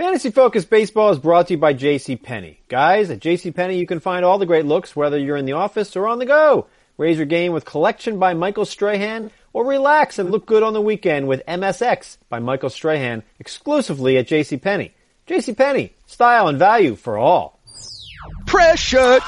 Fantasy 0.00 0.30
Focus 0.30 0.64
Baseball 0.64 1.10
is 1.10 1.18
brought 1.18 1.48
to 1.48 1.52
you 1.52 1.58
by 1.58 1.74
JCPenney. 1.74 2.56
Guys, 2.68 3.10
at 3.10 3.20
JCPenney 3.20 3.76
you 3.76 3.86
can 3.86 4.00
find 4.00 4.24
all 4.24 4.38
the 4.38 4.46
great 4.46 4.64
looks 4.64 4.96
whether 4.96 5.18
you're 5.18 5.36
in 5.36 5.44
the 5.44 5.52
office 5.52 5.94
or 5.94 6.08
on 6.08 6.18
the 6.18 6.24
go. 6.24 6.68
Raise 6.96 7.18
your 7.18 7.26
game 7.26 7.52
with 7.52 7.66
Collection 7.66 8.18
by 8.18 8.32
Michael 8.32 8.64
Strahan 8.64 9.30
or 9.52 9.66
relax 9.66 10.18
and 10.18 10.30
look 10.30 10.46
good 10.46 10.62
on 10.62 10.72
the 10.72 10.80
weekend 10.80 11.28
with 11.28 11.44
MSX 11.44 12.16
by 12.30 12.38
Michael 12.38 12.70
Strahan 12.70 13.22
exclusively 13.38 14.16
at 14.16 14.26
JCPenney. 14.26 14.92
JCPenney, 15.28 15.90
style 16.06 16.48
and 16.48 16.58
value 16.58 16.96
for 16.96 17.18
all. 17.18 17.60
Pressure. 18.46 19.20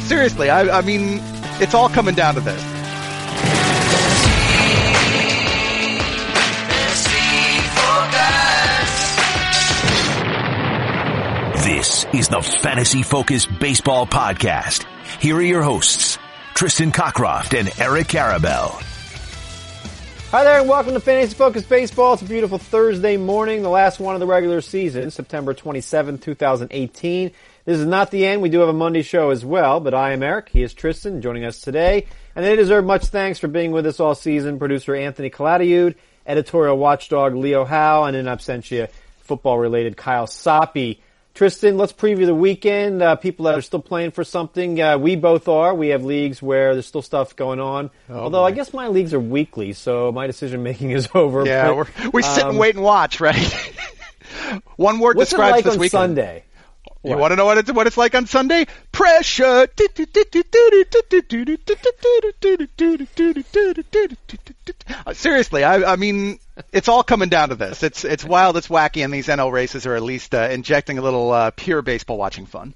Seriously, 0.00 0.50
I, 0.50 0.78
I 0.78 0.82
mean, 0.82 1.20
it's 1.58 1.72
all 1.72 1.88
coming 1.88 2.14
down 2.14 2.34
to 2.34 2.42
this. 2.42 2.71
This 11.82 12.06
is 12.14 12.28
the 12.28 12.40
Fantasy 12.40 13.02
Focus 13.02 13.44
Baseball 13.44 14.06
Podcast. 14.06 14.86
Here 15.20 15.34
are 15.34 15.42
your 15.42 15.62
hosts, 15.62 16.16
Tristan 16.54 16.92
Cockcroft 16.92 17.58
and 17.58 17.72
Eric 17.80 18.06
Karabell. 18.06 18.70
Hi 20.30 20.44
there 20.44 20.60
and 20.60 20.68
welcome 20.68 20.94
to 20.94 21.00
Fantasy 21.00 21.34
Focus 21.34 21.64
Baseball. 21.64 22.12
It's 22.12 22.22
a 22.22 22.26
beautiful 22.26 22.58
Thursday 22.58 23.16
morning, 23.16 23.62
the 23.62 23.68
last 23.68 23.98
one 23.98 24.14
of 24.14 24.20
the 24.20 24.28
regular 24.28 24.60
season, 24.60 25.10
September 25.10 25.54
27, 25.54 26.18
2018. 26.18 27.32
This 27.64 27.78
is 27.80 27.84
not 27.84 28.12
the 28.12 28.26
end. 28.26 28.42
We 28.42 28.48
do 28.48 28.60
have 28.60 28.68
a 28.68 28.72
Monday 28.72 29.02
show 29.02 29.30
as 29.30 29.44
well, 29.44 29.80
but 29.80 29.92
I 29.92 30.12
am 30.12 30.22
Eric. 30.22 30.50
He 30.50 30.62
is 30.62 30.74
Tristan 30.74 31.20
joining 31.20 31.44
us 31.44 31.60
today. 31.62 32.06
And 32.36 32.44
they 32.44 32.54
deserve 32.54 32.84
much 32.84 33.06
thanks 33.06 33.40
for 33.40 33.48
being 33.48 33.72
with 33.72 33.86
us 33.86 33.98
all 33.98 34.14
season. 34.14 34.60
Producer 34.60 34.94
Anthony 34.94 35.30
Caladiud, 35.30 35.96
editorial 36.28 36.78
watchdog 36.78 37.34
Leo 37.34 37.64
Howe, 37.64 38.04
and 38.04 38.16
in 38.16 38.26
absentia, 38.26 38.88
football 39.24 39.58
related 39.58 39.96
Kyle 39.96 40.28
Soppe. 40.28 40.98
Tristan, 41.34 41.78
let's 41.78 41.92
preview 41.92 42.26
the 42.26 42.34
weekend. 42.34 43.02
Uh, 43.02 43.16
people 43.16 43.46
that 43.46 43.56
are 43.56 43.62
still 43.62 43.80
playing 43.80 44.10
for 44.10 44.22
something. 44.22 44.80
Uh, 44.80 44.98
we 44.98 45.16
both 45.16 45.48
are. 45.48 45.74
We 45.74 45.88
have 45.88 46.04
leagues 46.04 46.42
where 46.42 46.74
there's 46.74 46.86
still 46.86 47.02
stuff 47.02 47.34
going 47.36 47.58
on. 47.58 47.90
Oh, 48.10 48.20
Although 48.20 48.40
boy. 48.40 48.46
I 48.46 48.50
guess 48.50 48.74
my 48.74 48.88
leagues 48.88 49.14
are 49.14 49.20
weekly, 49.20 49.72
so 49.72 50.12
my 50.12 50.26
decision 50.26 50.62
making 50.62 50.90
is 50.90 51.08
over. 51.14 51.46
Yeah, 51.46 51.68
But, 51.68 51.76
we're, 51.76 52.10
we 52.12 52.22
sit 52.22 52.44
um, 52.44 52.50
and 52.50 52.58
wait 52.58 52.74
and 52.74 52.84
watch, 52.84 53.20
right? 53.20 53.36
One 54.76 54.98
word 54.98 55.16
What's 55.16 55.32
it 55.32 55.36
describes 55.36 55.52
like 55.52 55.64
this 55.64 55.74
on 55.74 55.80
weekend. 55.80 55.90
Sunday? 55.90 56.44
You 57.04 57.16
want 57.16 57.32
to 57.32 57.36
know 57.36 57.46
what 57.46 57.58
it's 57.58 57.72
what 57.72 57.86
it's 57.88 57.96
like 57.96 58.14
on 58.14 58.26
Sunday? 58.26 58.66
Pressure. 58.92 59.66
Uh, 65.06 65.12
Seriously, 65.14 65.64
I, 65.64 65.92
I 65.92 65.96
mean, 65.96 66.38
it's 66.72 66.88
all 66.88 67.02
coming 67.02 67.28
down 67.28 67.48
to 67.48 67.54
this. 67.54 67.82
It's 67.82 68.04
it's 68.04 68.24
wild, 68.24 68.56
it's 68.56 68.68
wacky, 68.68 69.04
and 69.04 69.12
these 69.12 69.26
NL 69.26 69.50
races 69.50 69.86
are 69.86 69.94
at 69.94 70.02
least 70.02 70.34
uh, 70.34 70.48
injecting 70.50 70.98
a 70.98 71.02
little 71.02 71.30
uh, 71.32 71.50
pure 71.50 71.82
baseball 71.82 72.18
watching 72.18 72.46
fun. 72.46 72.74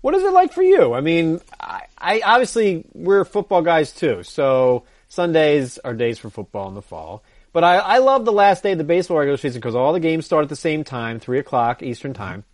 What 0.00 0.14
is 0.14 0.22
it 0.22 0.32
like 0.32 0.52
for 0.52 0.62
you? 0.62 0.94
I 0.94 1.00
mean, 1.00 1.40
I, 1.58 1.82
I 1.98 2.20
obviously 2.24 2.84
we're 2.94 3.24
football 3.24 3.62
guys 3.62 3.92
too, 3.92 4.22
so 4.22 4.84
Sundays 5.08 5.78
are 5.78 5.94
days 5.94 6.18
for 6.18 6.30
football 6.30 6.68
in 6.68 6.74
the 6.74 6.82
fall. 6.82 7.22
But 7.52 7.64
I, 7.64 7.76
I 7.76 7.98
love 7.98 8.24
the 8.24 8.32
last 8.32 8.62
day 8.62 8.72
of 8.72 8.78
the 8.78 8.84
baseball 8.84 9.16
regular 9.16 9.38
season 9.38 9.60
because 9.60 9.74
all 9.74 9.92
the 9.92 10.00
games 10.00 10.26
start 10.26 10.42
at 10.42 10.48
the 10.48 10.56
same 10.56 10.84
time, 10.84 11.18
three 11.18 11.38
o'clock 11.38 11.82
Eastern 11.82 12.12
time. 12.12 12.40
Or, 12.40 12.44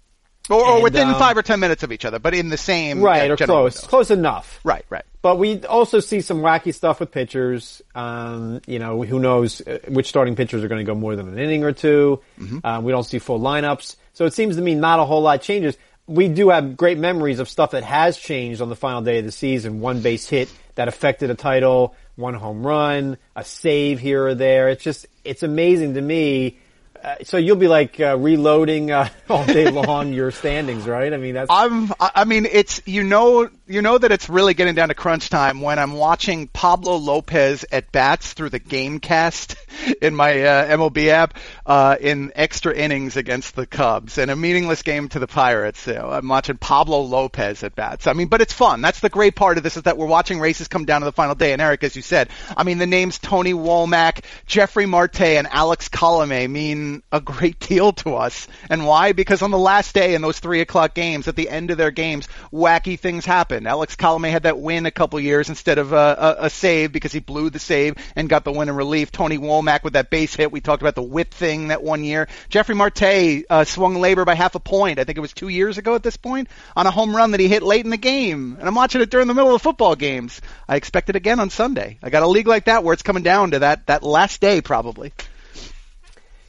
or 0.50 0.74
And, 0.74 0.82
within 0.82 1.08
um, 1.08 1.14
five 1.18 1.36
or 1.36 1.42
ten 1.42 1.60
minutes 1.60 1.82
of 1.82 1.92
each 1.92 2.04
other, 2.04 2.18
but 2.18 2.34
in 2.34 2.48
the 2.48 2.56
same 2.56 3.00
Right, 3.00 3.30
or 3.30 3.36
close, 3.36 3.76
window. 3.76 3.88
close 3.88 4.10
enough. 4.10 4.60
Right, 4.64 4.84
right. 4.90 5.04
But 5.22 5.38
we 5.38 5.64
also 5.66 6.00
see 6.00 6.20
some 6.20 6.40
wacky 6.42 6.74
stuff 6.74 6.98
with 7.00 7.12
pitchers. 7.12 7.80
Um, 7.94 8.60
you 8.66 8.78
know, 8.80 9.02
who 9.02 9.18
knows 9.20 9.60
uh, 9.60 9.78
which 9.88 10.08
starting 10.08 10.34
pitchers 10.34 10.64
are 10.64 10.68
going 10.68 10.80
to 10.80 10.84
go 10.84 10.96
more 10.96 11.14
than 11.16 11.28
an 11.28 11.38
inning 11.38 11.62
or 11.64 11.72
2 11.72 12.20
Uh, 12.64 12.80
we 12.82 12.90
don't 12.92 13.04
see 13.04 13.18
full 13.20 13.38
lineups. 13.38 13.96
So 14.14 14.24
it 14.26 14.34
seems 14.34 14.56
to 14.56 14.62
me 14.62 14.74
not 14.74 14.98
a 14.98 15.04
whole 15.04 15.22
lot 15.22 15.40
changes. 15.42 15.76
We 16.08 16.26
do 16.28 16.48
have 16.50 16.76
great 16.76 16.98
memories 16.98 17.38
of 17.38 17.48
stuff 17.48 17.70
that 17.70 17.84
has 17.84 18.18
changed 18.18 18.60
on 18.60 18.68
the 18.68 18.74
final 18.76 19.00
day 19.02 19.20
of 19.20 19.24
the 19.24 19.30
season. 19.32 19.80
One 19.80 20.00
base 20.00 20.28
hit 20.28 20.50
that 20.74 20.88
affected 20.88 21.30
a 21.30 21.34
title, 21.36 21.94
one 22.16 22.34
home 22.34 22.66
run, 22.66 23.16
a 23.36 23.44
save 23.44 24.00
here 24.00 24.26
or 24.26 24.34
there. 24.34 24.68
It's 24.68 24.82
just, 24.82 25.06
it's 25.24 25.44
amazing 25.44 25.94
to 25.94 26.00
me. 26.00 26.58
Uh, 27.02 27.16
so 27.24 27.36
you'll 27.36 27.56
be 27.56 27.66
like 27.66 27.98
uh, 27.98 28.16
reloading 28.16 28.92
uh, 28.92 29.08
all 29.28 29.44
day 29.44 29.68
long 29.68 30.12
your 30.12 30.30
standings, 30.30 30.86
right? 30.86 31.12
I 31.12 31.16
mean, 31.16 31.34
that's 31.34 31.50
I'm, 31.50 31.92
I 31.98 32.10
I 32.14 32.24
mean, 32.24 32.46
it's, 32.46 32.80
you 32.86 33.02
know, 33.02 33.50
you 33.66 33.80
know 33.80 33.96
that 33.96 34.10
it's 34.10 34.28
really 34.28 34.54
getting 34.54 34.74
down 34.74 34.88
to 34.88 34.94
crunch 34.94 35.30
time 35.30 35.60
when 35.60 35.78
I'm 35.78 35.92
watching 35.92 36.48
Pablo 36.48 36.96
Lopez 36.96 37.64
at 37.70 37.92
bats 37.92 38.32
through 38.32 38.50
the 38.50 38.58
Gamecast 38.58 39.54
in 40.02 40.16
my 40.16 40.42
uh, 40.42 40.76
MLB 40.76 41.08
app, 41.08 41.38
uh, 41.64 41.96
in 42.00 42.32
extra 42.34 42.74
innings 42.74 43.16
against 43.16 43.54
the 43.54 43.64
Cubs 43.64 44.18
and 44.18 44.32
a 44.32 44.36
meaningless 44.36 44.82
game 44.82 45.08
to 45.10 45.20
the 45.20 45.28
Pirates. 45.28 45.86
I'm 45.86 46.26
watching 46.26 46.56
Pablo 46.56 47.02
Lopez 47.02 47.62
at 47.62 47.76
bats. 47.76 48.08
I 48.08 48.14
mean, 48.14 48.26
but 48.26 48.40
it's 48.40 48.52
fun. 48.52 48.80
That's 48.80 48.98
the 48.98 49.08
great 49.08 49.36
part 49.36 49.58
of 49.58 49.62
this 49.62 49.76
is 49.76 49.84
that 49.84 49.96
we're 49.96 50.06
watching 50.06 50.40
races 50.40 50.66
come 50.66 50.84
down 50.84 51.02
to 51.02 51.04
the 51.04 51.12
final 51.12 51.36
day. 51.36 51.52
And 51.52 51.62
Eric, 51.62 51.84
as 51.84 51.94
you 51.94 52.02
said, 52.02 52.30
I 52.56 52.64
mean, 52.64 52.78
the 52.78 52.86
names 52.86 53.18
Tony 53.18 53.52
Womack, 53.52 54.24
Jefry 54.48 54.88
Marte, 54.88 55.20
and 55.20 55.46
Alex 55.46 55.88
Colome 55.88 56.50
mean 56.50 57.04
a 57.12 57.20
great 57.20 57.60
deal 57.68 57.92
to 57.92 58.16
us. 58.16 58.48
And 58.68 58.86
why? 58.86 59.12
Because 59.12 59.40
on 59.40 59.52
the 59.52 59.58
last 59.58 59.94
day 59.94 60.16
in 60.16 60.22
those 60.22 60.40
three 60.40 60.60
o'clock 60.62 60.94
games, 60.94 61.28
at 61.28 61.36
the 61.36 61.48
end 61.48 61.70
of 61.70 61.78
their 61.78 61.92
games, 61.92 62.26
wacky 62.52 62.98
things 62.98 63.24
happen. 63.24 63.51
Alex 63.66 63.96
Colome 63.96 64.30
had 64.30 64.44
that 64.44 64.58
win 64.58 64.86
a 64.86 64.90
couple 64.90 65.20
years 65.20 65.48
instead 65.48 65.78
of 65.78 65.92
a, 65.92 66.36
a, 66.40 66.46
a 66.46 66.50
save 66.50 66.92
because 66.92 67.12
he 67.12 67.20
blew 67.20 67.50
the 67.50 67.58
save 67.58 67.94
and 68.16 68.28
got 68.28 68.44
the 68.44 68.52
win 68.52 68.68
in 68.68 68.74
relief. 68.74 69.12
Tony 69.12 69.38
Womack 69.38 69.84
with 69.84 69.92
that 69.92 70.10
base 70.10 70.34
hit. 70.34 70.50
We 70.50 70.60
talked 70.60 70.82
about 70.82 70.94
the 70.94 71.02
whip 71.02 71.32
thing 71.32 71.68
that 71.68 71.82
one 71.82 72.04
year. 72.04 72.28
Jefry 72.50 72.76
Marte 72.76 73.44
uh, 73.48 73.64
swung 73.64 73.96
LABR 73.96 74.24
by 74.24 74.34
half 74.34 74.54
a 74.54 74.60
point. 74.60 74.98
I 74.98 75.04
think 75.04 75.18
it 75.18 75.20
was 75.20 75.32
two 75.32 75.48
years 75.48 75.78
ago 75.78 75.94
at 75.94 76.02
this 76.02 76.16
point 76.16 76.48
on 76.76 76.86
a 76.86 76.90
home 76.90 77.14
run 77.14 77.32
that 77.32 77.40
he 77.40 77.48
hit 77.48 77.62
late 77.62 77.84
in 77.84 77.90
the 77.90 77.96
game. 77.96 78.56
And 78.58 78.68
I'm 78.68 78.74
watching 78.74 79.00
it 79.00 79.10
during 79.10 79.28
the 79.28 79.34
middle 79.34 79.54
of 79.54 79.60
the 79.60 79.64
football 79.64 79.96
games. 79.96 80.40
I 80.68 80.76
expect 80.76 81.10
it 81.10 81.16
again 81.16 81.40
on 81.40 81.50
Sunday. 81.50 81.98
I 82.02 82.10
got 82.10 82.22
a 82.22 82.28
league 82.28 82.46
like 82.48 82.64
that 82.64 82.84
where 82.84 82.92
it's 82.92 83.02
coming 83.02 83.22
down 83.22 83.52
to 83.52 83.60
that 83.60 83.86
that 83.86 84.02
last 84.02 84.40
day 84.40 84.60
probably. 84.60 85.12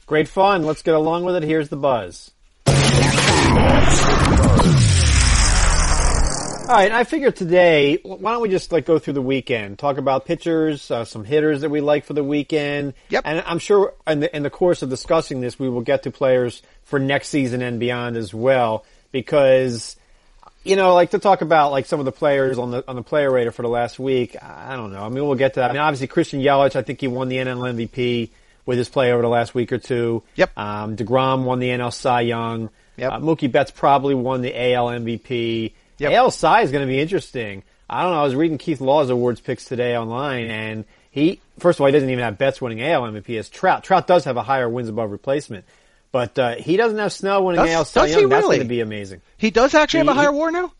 great 0.06 0.28
fun. 0.28 0.62
Let's 0.62 0.82
get 0.82 0.94
along 0.94 1.24
with 1.24 1.36
it. 1.36 1.42
Here's 1.42 1.68
the 1.68 1.76
buzz. 1.76 2.30
All 6.66 6.70
right, 6.70 6.90
I 6.90 7.04
figured 7.04 7.36
today, 7.36 7.98
why 8.02 8.32
don't 8.32 8.40
we 8.40 8.48
just 8.48 8.72
like 8.72 8.86
go 8.86 8.98
through 8.98 9.12
the 9.12 9.22
weekend, 9.22 9.78
talk 9.78 9.98
about 9.98 10.24
pitchers, 10.24 10.90
uh, 10.90 11.04
some 11.04 11.22
hitters 11.22 11.60
that 11.60 11.68
we 11.68 11.82
like 11.82 12.06
for 12.06 12.14
the 12.14 12.24
weekend. 12.24 12.94
Yep. 13.10 13.22
And 13.26 13.44
I'm 13.46 13.58
sure 13.58 13.92
in 14.06 14.20
the, 14.20 14.34
in 14.34 14.42
the 14.42 14.48
course 14.48 14.82
of 14.82 14.88
discussing 14.88 15.42
this, 15.42 15.58
we 15.58 15.68
will 15.68 15.82
get 15.82 16.04
to 16.04 16.10
players 16.10 16.62
for 16.84 16.98
next 16.98 17.28
season 17.28 17.60
and 17.60 17.78
beyond 17.78 18.16
as 18.16 18.32
well, 18.32 18.86
because, 19.12 19.96
you 20.64 20.76
know, 20.76 20.94
like 20.94 21.10
to 21.10 21.18
talk 21.18 21.42
about 21.42 21.70
like 21.70 21.84
some 21.84 21.98
of 21.98 22.06
the 22.06 22.12
players 22.12 22.56
on 22.56 22.70
the, 22.70 22.82
on 22.88 22.96
the 22.96 23.02
player 23.02 23.30
radar 23.30 23.52
for 23.52 23.60
the 23.60 23.68
last 23.68 23.98
week. 23.98 24.34
I 24.42 24.74
don't 24.74 24.90
know. 24.90 25.04
I 25.04 25.10
mean, 25.10 25.26
we'll 25.26 25.34
get 25.34 25.54
to 25.54 25.60
that. 25.60 25.68
I 25.68 25.74
mean, 25.74 25.82
obviously 25.82 26.06
Christian 26.06 26.40
Yelich, 26.40 26.76
I 26.76 26.82
think 26.82 26.98
he 26.98 27.08
won 27.08 27.28
the 27.28 27.36
NL 27.36 27.74
MVP 27.74 28.30
with 28.64 28.78
his 28.78 28.88
play 28.88 29.12
over 29.12 29.20
the 29.20 29.28
last 29.28 29.54
week 29.54 29.70
or 29.70 29.78
two. 29.78 30.22
Yep. 30.36 30.56
Um, 30.56 30.96
DeGrom 30.96 31.44
won 31.44 31.58
the 31.58 31.68
NL 31.68 31.92
Cy 31.92 32.22
Young. 32.22 32.70
Yep. 32.96 33.12
Uh, 33.12 33.18
Mookie 33.18 33.52
Betts 33.52 33.70
probably 33.70 34.14
won 34.14 34.40
the 34.40 34.72
AL 34.72 34.86
MVP. 34.86 35.72
Yep. 35.98 36.12
AL 36.12 36.30
Cy 36.30 36.62
is 36.62 36.70
going 36.72 36.82
to 36.86 36.88
be 36.90 37.00
interesting. 37.00 37.62
I 37.88 38.02
don't 38.02 38.12
know. 38.12 38.20
I 38.20 38.24
was 38.24 38.34
reading 38.34 38.58
Keith 38.58 38.80
Law's 38.80 39.10
awards 39.10 39.40
picks 39.40 39.64
today 39.66 39.96
online, 39.96 40.46
and 40.46 40.84
he 41.10 41.40
first 41.58 41.76
of 41.78 41.82
all 41.82 41.86
he 41.86 41.92
doesn't 41.92 42.08
even 42.10 42.24
have 42.24 42.38
Betts 42.38 42.60
winning 42.60 42.82
AL 42.82 43.02
MVP 43.02 43.38
as 43.38 43.48
Trout. 43.48 43.84
Trout 43.84 44.06
does 44.06 44.24
have 44.24 44.36
a 44.36 44.42
higher 44.42 44.68
wins 44.68 44.88
above 44.88 45.10
replacement, 45.12 45.64
but 46.10 46.38
uh, 46.38 46.54
he 46.56 46.76
doesn't 46.76 46.98
have 46.98 47.12
Snell 47.12 47.44
winning 47.44 47.60
Does- 47.64 47.70
AL 47.74 47.84
Cy 47.84 48.06
he 48.08 48.12
Young. 48.20 48.28
That's 48.28 48.46
going 48.46 48.58
to 48.60 48.64
be 48.64 48.80
amazing. 48.80 49.20
He 49.36 49.50
does 49.50 49.74
actually 49.74 49.98
have 49.98 50.08
a 50.08 50.12
He- 50.14 50.18
higher 50.18 50.32
war 50.32 50.50
now? 50.50 50.72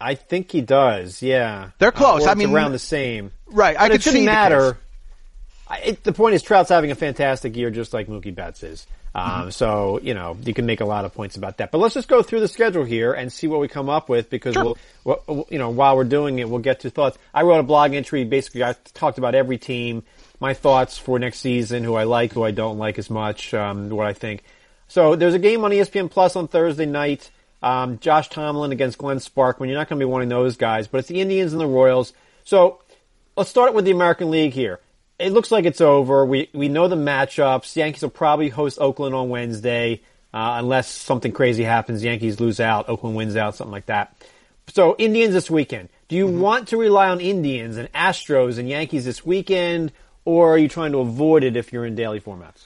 I 0.00 0.14
think 0.16 0.50
he 0.52 0.60
does. 0.60 1.22
Yeah, 1.22 1.70
They're 1.78 1.92
close. 1.92 2.26
Uh, 2.26 2.30
I 2.30 2.34
mean- 2.34 2.52
around 2.52 2.72
the 2.72 2.78
same. 2.78 3.32
Right, 3.46 3.76
I 3.76 3.84
But 3.88 3.92
could 3.92 3.94
it 3.94 4.02
shouldn't 4.02 4.22
the 4.22 4.26
matter. 4.26 4.78
I, 5.68 5.78
it, 5.78 6.04
the 6.04 6.12
point 6.12 6.34
is, 6.34 6.42
Trout's 6.42 6.68
having 6.68 6.90
a 6.90 6.94
fantastic 6.94 7.56
year, 7.56 7.70
just 7.70 7.94
like 7.94 8.06
Mookie 8.08 8.34
Betts 8.34 8.62
is. 8.62 8.86
Um, 9.14 9.24
Mm-hmm. 9.24 9.50
So 9.50 10.00
you 10.02 10.12
know 10.14 10.36
you 10.44 10.52
can 10.54 10.66
make 10.66 10.80
a 10.80 10.84
lot 10.84 11.04
of 11.04 11.14
points 11.14 11.36
about 11.36 11.58
that. 11.58 11.70
But 11.70 11.78
let's 11.78 11.94
just 11.94 12.08
go 12.08 12.22
through 12.22 12.40
the 12.40 12.48
schedule 12.48 12.84
here 12.84 13.12
and 13.12 13.32
see 13.32 13.46
what 13.46 13.60
we 13.60 13.68
come 13.68 13.88
up 13.88 14.08
with 14.08 14.28
because 14.28 14.54
Sure. 14.54 14.74
we'll, 15.04 15.22
we'll, 15.26 15.46
you 15.50 15.58
know, 15.58 15.70
while 15.70 15.96
we're 15.96 16.04
doing 16.04 16.38
it, 16.40 16.48
we'll 16.48 16.58
get 16.58 16.80
to 16.80 16.90
thoughts. 16.90 17.16
I 17.32 17.42
wrote 17.42 17.60
a 17.60 17.62
blog 17.62 17.94
entry. 17.94 18.24
Basically, 18.24 18.64
I 18.64 18.74
talked 18.92 19.18
about 19.18 19.34
every 19.36 19.58
team, 19.58 20.02
my 20.40 20.52
thoughts 20.54 20.98
for 20.98 21.18
next 21.18 21.38
season, 21.38 21.84
who 21.84 21.94
I 21.94 22.04
like, 22.04 22.32
who 22.32 22.42
I 22.42 22.50
don't 22.50 22.78
like 22.78 22.98
as 22.98 23.08
much, 23.08 23.54
um, 23.54 23.88
what 23.90 24.06
I 24.06 24.12
think. 24.14 24.42
So 24.88 25.14
there's 25.16 25.34
a 25.34 25.38
game 25.38 25.64
on 25.64 25.70
ESPN 25.70 26.10
Plus 26.10 26.34
on 26.36 26.48
Thursday 26.48 26.86
night. 26.86 27.30
Um, 27.62 27.98
Josh 28.00 28.28
Tomlin 28.28 28.72
against 28.72 28.98
Glenn 28.98 29.18
Sparkman. 29.18 29.68
You're 29.68 29.78
not 29.78 29.88
going 29.88 29.98
to 29.98 30.04
be 30.04 30.10
wanting 30.10 30.28
those 30.28 30.56
guys, 30.58 30.86
but 30.86 30.98
it's 30.98 31.08
the 31.08 31.20
Indians 31.20 31.52
and 31.52 31.60
the 31.60 31.66
Royals. 31.66 32.12
So 32.44 32.82
let's 33.36 33.48
start 33.48 33.72
with 33.74 33.86
the 33.86 33.90
American 33.90 34.30
League 34.30 34.52
here. 34.52 34.80
It 35.18 35.32
looks 35.32 35.50
like 35.50 35.64
it's 35.64 35.80
over. 35.80 36.24
We 36.24 36.50
we 36.52 36.68
know 36.68 36.88
the 36.88 36.96
matchups. 36.96 37.76
Yankees 37.76 38.02
will 38.02 38.10
probably 38.10 38.48
host 38.48 38.78
Oakland 38.80 39.14
on 39.14 39.28
Wednesday, 39.28 40.02
uh, 40.32 40.56
unless 40.58 40.88
something 40.88 41.32
crazy 41.32 41.62
happens. 41.62 42.02
Yankees 42.02 42.40
lose 42.40 42.60
out, 42.60 42.88
Oakland 42.88 43.16
wins 43.16 43.36
out, 43.36 43.54
something 43.54 43.72
like 43.72 43.86
that. 43.86 44.16
So 44.72 44.96
Indians 44.98 45.34
this 45.34 45.50
weekend. 45.50 45.88
Do 46.08 46.16
you 46.16 46.26
want 46.26 46.68
to 46.68 46.76
rely 46.76 47.08
on 47.08 47.20
Indians 47.20 47.76
and 47.76 47.90
Astros 47.92 48.58
and 48.58 48.68
Yankees 48.68 49.04
this 49.04 49.24
weekend, 49.24 49.92
or 50.24 50.54
are 50.54 50.58
you 50.58 50.68
trying 50.68 50.92
to 50.92 50.98
avoid 50.98 51.44
it 51.44 51.56
if 51.56 51.72
you're 51.72 51.86
in 51.86 51.94
daily 51.94 52.20
formats? 52.20 52.64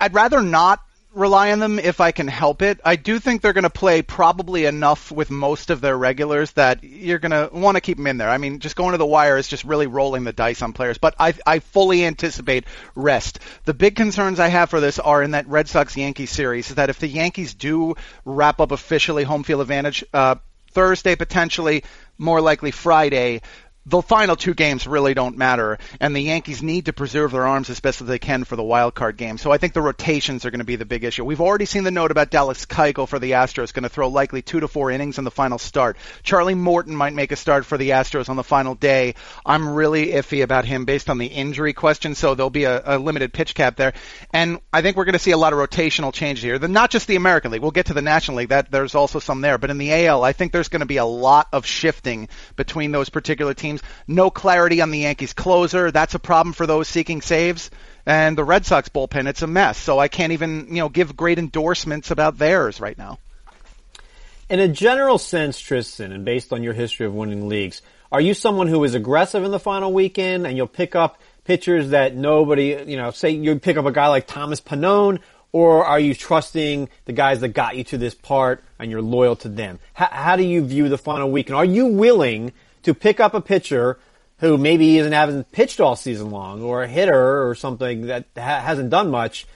I'd 0.00 0.14
rather 0.14 0.42
not 0.42 0.80
rely 1.18 1.50
on 1.52 1.58
them 1.58 1.78
if 1.78 2.00
I 2.00 2.12
can 2.12 2.28
help 2.28 2.62
it. 2.62 2.80
I 2.84 2.96
do 2.96 3.18
think 3.18 3.42
they're 3.42 3.52
going 3.52 3.64
to 3.64 3.70
play 3.70 4.02
probably 4.02 4.64
enough 4.64 5.10
with 5.10 5.30
most 5.30 5.70
of 5.70 5.80
their 5.80 5.98
regulars 5.98 6.52
that 6.52 6.84
you're 6.84 7.18
going 7.18 7.32
to 7.32 7.50
want 7.52 7.76
to 7.76 7.80
keep 7.80 7.96
them 7.96 8.06
in 8.06 8.18
there. 8.18 8.30
I 8.30 8.38
mean, 8.38 8.60
just 8.60 8.76
going 8.76 8.92
to 8.92 8.98
the 8.98 9.06
wire 9.06 9.36
is 9.36 9.48
just 9.48 9.64
really 9.64 9.88
rolling 9.88 10.24
the 10.24 10.32
dice 10.32 10.62
on 10.62 10.72
players, 10.72 10.98
but 10.98 11.14
I, 11.18 11.34
I 11.44 11.58
fully 11.58 12.04
anticipate 12.04 12.64
rest. 12.94 13.40
The 13.64 13.74
big 13.74 13.96
concerns 13.96 14.38
I 14.38 14.48
have 14.48 14.70
for 14.70 14.80
this 14.80 14.98
are 14.98 15.22
in 15.22 15.32
that 15.32 15.48
Red 15.48 15.68
Sox 15.68 15.96
Yankees 15.96 16.30
series 16.30 16.70
is 16.70 16.76
that 16.76 16.90
if 16.90 17.00
the 17.00 17.08
Yankees 17.08 17.54
do 17.54 17.96
wrap 18.24 18.60
up 18.60 18.70
officially 18.70 19.24
home 19.24 19.42
field 19.42 19.60
advantage, 19.60 20.04
uh, 20.14 20.36
Thursday 20.70 21.16
potentially, 21.16 21.82
more 22.18 22.40
likely 22.40 22.70
Friday, 22.70 23.42
the 23.88 24.02
final 24.02 24.36
two 24.36 24.52
games 24.52 24.86
really 24.86 25.14
don't 25.14 25.38
matter, 25.38 25.78
and 25.98 26.14
the 26.14 26.20
Yankees 26.20 26.62
need 26.62 26.86
to 26.86 26.92
preserve 26.92 27.32
their 27.32 27.46
arms 27.46 27.70
as 27.70 27.80
best 27.80 28.02
as 28.02 28.06
they 28.06 28.18
can 28.18 28.44
for 28.44 28.54
the 28.54 28.62
wild 28.62 28.94
card 28.94 29.16
game. 29.16 29.38
So 29.38 29.50
I 29.50 29.56
think 29.56 29.72
the 29.72 29.80
rotations 29.80 30.44
are 30.44 30.50
going 30.50 30.58
to 30.58 30.64
be 30.64 30.76
the 30.76 30.84
big 30.84 31.04
issue. 31.04 31.24
We've 31.24 31.40
already 31.40 31.64
seen 31.64 31.84
the 31.84 31.90
note 31.90 32.10
about 32.10 32.30
Dallas 32.30 32.66
Keuchel 32.66 33.08
for 33.08 33.18
the 33.18 33.32
Astros, 33.32 33.72
going 33.72 33.84
to 33.84 33.88
throw 33.88 34.08
likely 34.08 34.42
two 34.42 34.60
to 34.60 34.68
four 34.68 34.90
innings 34.90 35.16
in 35.16 35.24
the 35.24 35.30
final 35.30 35.56
start. 35.56 35.96
Charlie 36.22 36.54
Morton 36.54 36.94
might 36.94 37.14
make 37.14 37.32
a 37.32 37.36
start 37.36 37.64
for 37.64 37.78
the 37.78 37.90
Astros 37.90 38.28
on 38.28 38.36
the 38.36 38.44
final 38.44 38.74
day. 38.74 39.14
I'm 39.46 39.70
really 39.70 40.08
iffy 40.08 40.42
about 40.42 40.66
him 40.66 40.84
based 40.84 41.08
on 41.08 41.16
the 41.16 41.26
injury 41.26 41.72
question, 41.72 42.14
so 42.14 42.34
there'll 42.34 42.50
be 42.50 42.64
a, 42.64 42.82
a 42.84 42.98
limited 42.98 43.32
pitch 43.32 43.54
cap 43.54 43.76
there. 43.76 43.94
And 44.34 44.60
I 44.70 44.82
think 44.82 44.98
we're 44.98 45.06
going 45.06 45.14
to 45.14 45.18
see 45.18 45.30
a 45.30 45.38
lot 45.38 45.54
of 45.54 45.58
rotational 45.58 46.12
changes 46.12 46.42
here. 46.42 46.58
The, 46.58 46.68
not 46.68 46.90
just 46.90 47.06
the 47.06 47.16
American 47.16 47.52
League. 47.52 47.62
We'll 47.62 47.70
get 47.70 47.86
to 47.86 47.94
the 47.94 48.02
National 48.02 48.38
League. 48.38 48.50
That 48.50 48.70
there's 48.70 48.94
also 48.94 49.18
some 49.18 49.40
there, 49.40 49.56
but 49.56 49.70
in 49.70 49.78
the 49.78 50.06
AL, 50.06 50.22
I 50.22 50.32
think 50.32 50.52
there's 50.52 50.68
going 50.68 50.80
to 50.80 50.86
be 50.86 50.98
a 50.98 51.06
lot 51.06 51.48
of 51.54 51.64
shifting 51.64 52.28
between 52.56 52.92
those 52.92 53.08
particular 53.08 53.54
teams. 53.54 53.77
No 54.06 54.30
clarity 54.30 54.80
on 54.80 54.90
the 54.90 55.00
Yankees 55.00 55.32
closer. 55.32 55.90
That's 55.90 56.14
a 56.14 56.18
problem 56.18 56.52
for 56.52 56.66
those 56.66 56.88
seeking 56.88 57.20
saves. 57.20 57.70
And 58.06 58.38
the 58.38 58.44
Red 58.44 58.64
Sox 58.64 58.88
bullpen, 58.88 59.28
it's 59.28 59.42
a 59.42 59.46
mess. 59.46 59.78
So 59.78 59.98
I 59.98 60.08
can't 60.08 60.32
even, 60.32 60.68
you 60.68 60.76
know, 60.76 60.88
give 60.88 61.16
great 61.16 61.38
endorsements 61.38 62.10
about 62.10 62.38
theirs 62.38 62.80
right 62.80 62.96
now. 62.96 63.18
In 64.48 64.60
a 64.60 64.68
general 64.68 65.18
sense, 65.18 65.60
Tristan, 65.60 66.10
and 66.10 66.24
based 66.24 66.52
on 66.52 66.62
your 66.62 66.72
history 66.72 67.04
of 67.04 67.14
winning 67.14 67.48
leagues, 67.48 67.82
are 68.10 68.20
you 68.20 68.32
someone 68.32 68.66
who 68.66 68.82
is 68.84 68.94
aggressive 68.94 69.44
in 69.44 69.50
the 69.50 69.60
final 69.60 69.92
weekend 69.92 70.46
and 70.46 70.56
you'll 70.56 70.66
pick 70.66 70.96
up 70.96 71.20
pitchers 71.44 71.90
that 71.90 72.16
nobody, 72.16 72.82
you 72.86 72.96
know, 72.96 73.10
say 73.10 73.30
you 73.30 73.58
pick 73.58 73.76
up 73.76 73.84
a 73.84 73.92
guy 73.92 74.06
like 74.08 74.26
Thomas 74.26 74.60
Pannone, 74.60 75.18
or 75.52 75.84
are 75.84 76.00
you 76.00 76.14
trusting 76.14 76.88
the 77.04 77.12
guys 77.12 77.40
that 77.40 77.48
got 77.48 77.76
you 77.76 77.84
to 77.84 77.98
this 77.98 78.14
part 78.14 78.62
and 78.78 78.90
you're 78.90 79.02
loyal 79.02 79.36
to 79.36 79.48
them? 79.48 79.78
How, 79.92 80.08
how 80.10 80.36
do 80.36 80.44
you 80.44 80.64
view 80.64 80.88
the 80.88 80.98
final 80.98 81.30
weekend? 81.30 81.56
Are 81.56 81.64
you 81.64 81.86
willing 81.86 82.52
to 82.88 82.94
pick 82.94 83.20
up 83.20 83.34
a 83.34 83.40
pitcher 83.40 83.98
who 84.38 84.56
maybe 84.56 84.98
isn't 84.98 85.12
hasn't 85.12 85.50
pitched 85.52 85.80
all 85.80 85.96
season 85.96 86.30
long, 86.30 86.62
or 86.62 86.82
a 86.82 86.88
hitter 86.88 87.48
or 87.48 87.54
something 87.54 88.06
that 88.06 88.26
ha- 88.36 88.60
hasn't 88.60 88.90
done 88.90 89.10
much, 89.10 89.46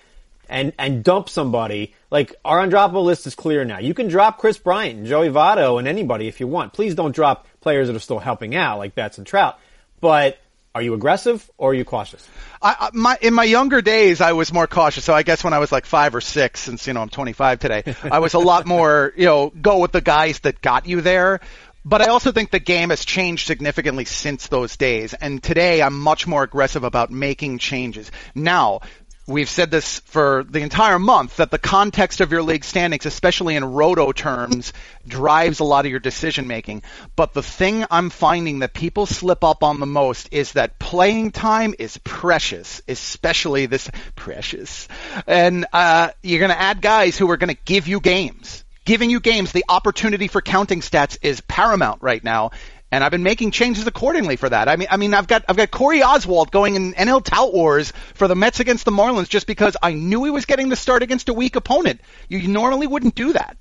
and 0.49 0.73
and 0.79 1.03
dump 1.03 1.29
somebody. 1.29 1.95
Like 2.11 2.35
our 2.45 2.65
undroppable 2.65 3.05
list 3.05 3.27
is 3.27 3.35
clear 3.35 3.65
now. 3.65 3.79
You 3.79 3.95
can 3.95 4.09
drop 4.09 4.39
Kris 4.39 4.59
Bryant 4.59 4.99
and 4.99 5.07
Joey 5.07 5.31
Votto 5.31 5.79
and 5.79 5.89
anybody 5.89 6.29
if 6.29 6.41
you 6.41 6.47
want. 6.47 6.73
Please 6.73 6.95
don't 6.95 7.15
drop 7.15 7.47
players 7.61 7.89
that 7.89 7.97
are 7.97 8.01
still 8.01 8.19
helping 8.19 8.55
out 8.55 8.79
like 8.79 8.95
Betts 8.95 9.19
and 9.19 9.27
Trout. 9.27 9.59
But 10.01 10.39
are 10.75 10.83
you 10.83 10.95
aggressive 10.95 11.49
or 11.59 11.71
are 11.71 11.75
you 11.75 11.85
cautious? 11.85 12.27
I, 12.63 12.91
my, 12.95 13.19
in 13.21 13.35
my 13.35 13.45
younger 13.45 13.83
days, 13.83 14.21
I 14.21 14.33
was 14.33 14.53
more 14.53 14.67
cautious. 14.67 15.05
So 15.05 15.13
I 15.13 15.23
guess 15.23 15.45
when 15.45 15.53
I 15.53 15.59
was 15.59 15.71
like 15.71 15.85
five 15.85 16.15
or 16.15 16.21
six, 16.21 16.61
since 16.61 16.87
you 16.87 16.95
know 16.95 17.03
I'm 17.03 17.11
25 17.11 17.59
today, 17.59 17.95
I 18.03 18.21
was 18.21 18.35
a 18.35 18.39
lot 18.39 18.67
more 18.67 19.13
you 19.17 19.27
know 19.27 19.51
go 19.51 19.79
with 19.79 19.93
the 19.93 20.01
guys 20.01 20.41
that 20.41 20.61
got 20.61 20.87
you 20.87 21.01
there. 21.01 21.41
But 21.85 22.01
I 22.01 22.07
also 22.07 22.31
think 22.31 22.51
the 22.51 22.61
game 22.61 22.91
has 22.91 23.05
changed 23.05 23.47
significantly 23.47 24.05
since 24.05 24.47
those 24.47 24.77
days. 24.77 25.15
And 25.15 25.43
today 25.43 25.83
I'm 25.83 25.99
much 25.99 26.27
more 26.27 26.45
aggressive 26.45 26.85
about 26.85 27.11
making 27.11 27.59
changes. 27.59 28.13
Now, 28.37 28.81
we've 29.27 29.49
said 29.49 29.71
this 29.73 29.99
for 30.01 30.45
the 30.49 30.61
entire 30.61 31.01
month 31.01 31.37
that 31.37 31.51
the 31.51 31.59
context 31.59 32.21
of 32.21 32.31
your 32.31 32.43
league 32.43 32.65
standings, 32.65 33.05
especially 33.05 33.57
in 33.57 33.65
roto 33.65 34.13
terms, 34.13 34.73
drives 35.07 35.59
a 35.59 35.65
lot 35.65 35.85
of 35.85 35.91
your 35.91 36.01
decision 36.01 36.47
making. 36.47 36.83
But 37.17 37.33
the 37.33 37.43
thing 37.43 37.85
I'm 37.91 38.11
finding 38.11 38.61
that 38.61 38.75
people 38.75 39.07
slip 39.07 39.43
up 39.43 39.65
on 39.65 39.81
the 39.81 39.87
most 39.87 40.29
is 40.33 40.53
that 40.53 40.79
playing 40.79 41.33
time 41.33 41.75
is 41.81 41.99
precious, 41.99 42.81
especially 42.87 43.67
this 43.67 43.91
precious. 44.15 44.87
And 45.27 45.67
uh, 45.73 46.11
you're 46.23 46.41
going 46.41 46.53
to 46.53 46.61
add 46.61 46.81
guys 46.81 47.19
who 47.19 47.29
are 47.31 47.37
going 47.37 47.55
to 47.55 47.63
give 47.65 47.89
you 47.89 47.99
games 47.99 48.62
giving 48.85 49.11
you 49.11 49.21
games, 49.21 49.53
the 49.53 49.65
opportunity 49.69 50.29
for 50.29 50.41
counting 50.41 50.81
stats 50.81 51.19
is 51.23 51.41
paramount 51.43 52.03
right 52.03 52.23
now. 52.23 52.51
And 52.91 53.03
I've 53.03 53.11
been 53.11 53.23
making 53.23 53.53
changes 53.53 53.87
accordingly 53.87 54.37
for 54.37 54.51
that. 54.51 54.69
I 54.69 54.77
mean, 54.77 54.89
I 54.91 54.99
mean, 54.99 55.15
I've 55.15 55.27
got 55.27 55.47
I've 55.49 55.57
got 55.57 55.71
Corey 55.71 56.01
Oswalt 56.01 56.51
going 56.51 56.75
in 56.75 56.93
NL 56.93 57.25
Tout 57.25 57.55
Wars 57.55 57.91
for 58.15 58.29
the 58.29 58.35
Mets 58.35 58.61
against 58.61 58.85
the 58.85 58.91
Marlins 58.91 59.31
just 59.31 59.47
because 59.47 59.79
I 59.83 59.95
knew 59.95 60.25
he 60.25 60.31
was 60.31 60.45
getting 60.45 60.69
the 60.69 60.77
start 60.77 61.03
against 61.03 61.31
a 61.31 61.33
weak 61.33 61.57
opponent. 61.57 62.03
You 62.29 62.47
normally 62.49 62.87
wouldn't 62.87 63.15
do 63.15 63.33
that. 63.33 63.57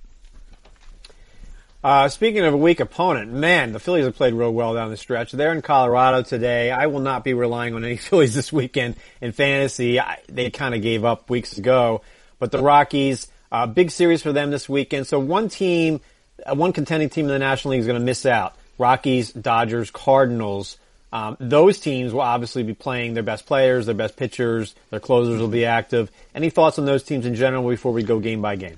Uh, 1.84 2.10
speaking 2.10 2.44
of 2.44 2.54
a 2.54 2.58
weak 2.58 2.80
opponent, 2.80 3.32
man, 3.32 3.72
the 3.72 3.80
Phillies 3.80 4.06
have 4.06 4.16
played 4.16 4.34
real 4.34 4.54
well 4.54 4.76
down 4.76 4.92
the 4.92 4.98
stretch. 4.98 5.32
They're 5.32 5.54
in 5.54 5.64
Colorado 5.64 6.22
today. 6.22 6.70
I 6.70 6.88
will 6.88 7.00
not 7.00 7.24
be 7.24 7.34
relying 7.34 7.74
on 7.74 7.86
any 7.86 7.96
Phillies 7.98 8.36
this 8.36 8.52
weekend 8.52 8.98
in 9.22 9.32
fantasy. 9.32 10.00
I, 10.00 10.20
they 10.28 10.52
kind 10.52 10.76
of 10.76 10.82
gave 10.82 11.06
up 11.06 11.30
weeks 11.30 11.58
ago, 11.58 12.02
but 12.38 12.52
the 12.52 12.62
Rockies 12.62 13.28
uh, 13.52 13.68
big 13.68 13.92
series 13.92 14.22
for 14.22 14.32
them 14.32 14.52
this 14.52 14.70
weekend. 14.70 15.08
So 15.08 15.20
one 15.20 15.50
team, 15.50 16.02
uh, 16.46 16.56
one 16.56 16.74
contending 16.74 17.10
team 17.10 17.26
in 17.26 17.32
the 17.32 17.40
National 17.40 17.72
League 17.72 17.82
is 17.82 17.88
going 17.88 18.00
to 18.00 18.06
miss 18.06 18.26
out. 18.26 18.56
Rockies, 18.78 19.32
Dodgers, 19.32 19.92
Cardinals. 19.92 20.78
Um, 21.14 21.36
those 21.40 21.80
teams 21.80 22.14
will 22.14 22.22
obviously 22.22 22.64
be 22.64 22.74
playing 22.74 23.14
their 23.14 23.24
best 23.24 23.46
players, 23.46 23.86
their 23.86 23.96
best 23.96 24.16
pitchers, 24.16 24.74
their 24.92 25.02
closers 25.02 25.42
will 25.42 25.50
be 25.50 25.66
active. 25.66 26.10
Any 26.34 26.50
thoughts 26.50 26.80
on 26.80 26.86
those 26.86 27.04
teams 27.04 27.26
in 27.26 27.36
general 27.36 27.68
before 27.68 27.92
we 27.92 28.04
go 28.04 28.20
game 28.20 28.42
by 28.42 28.56
game? 28.56 28.78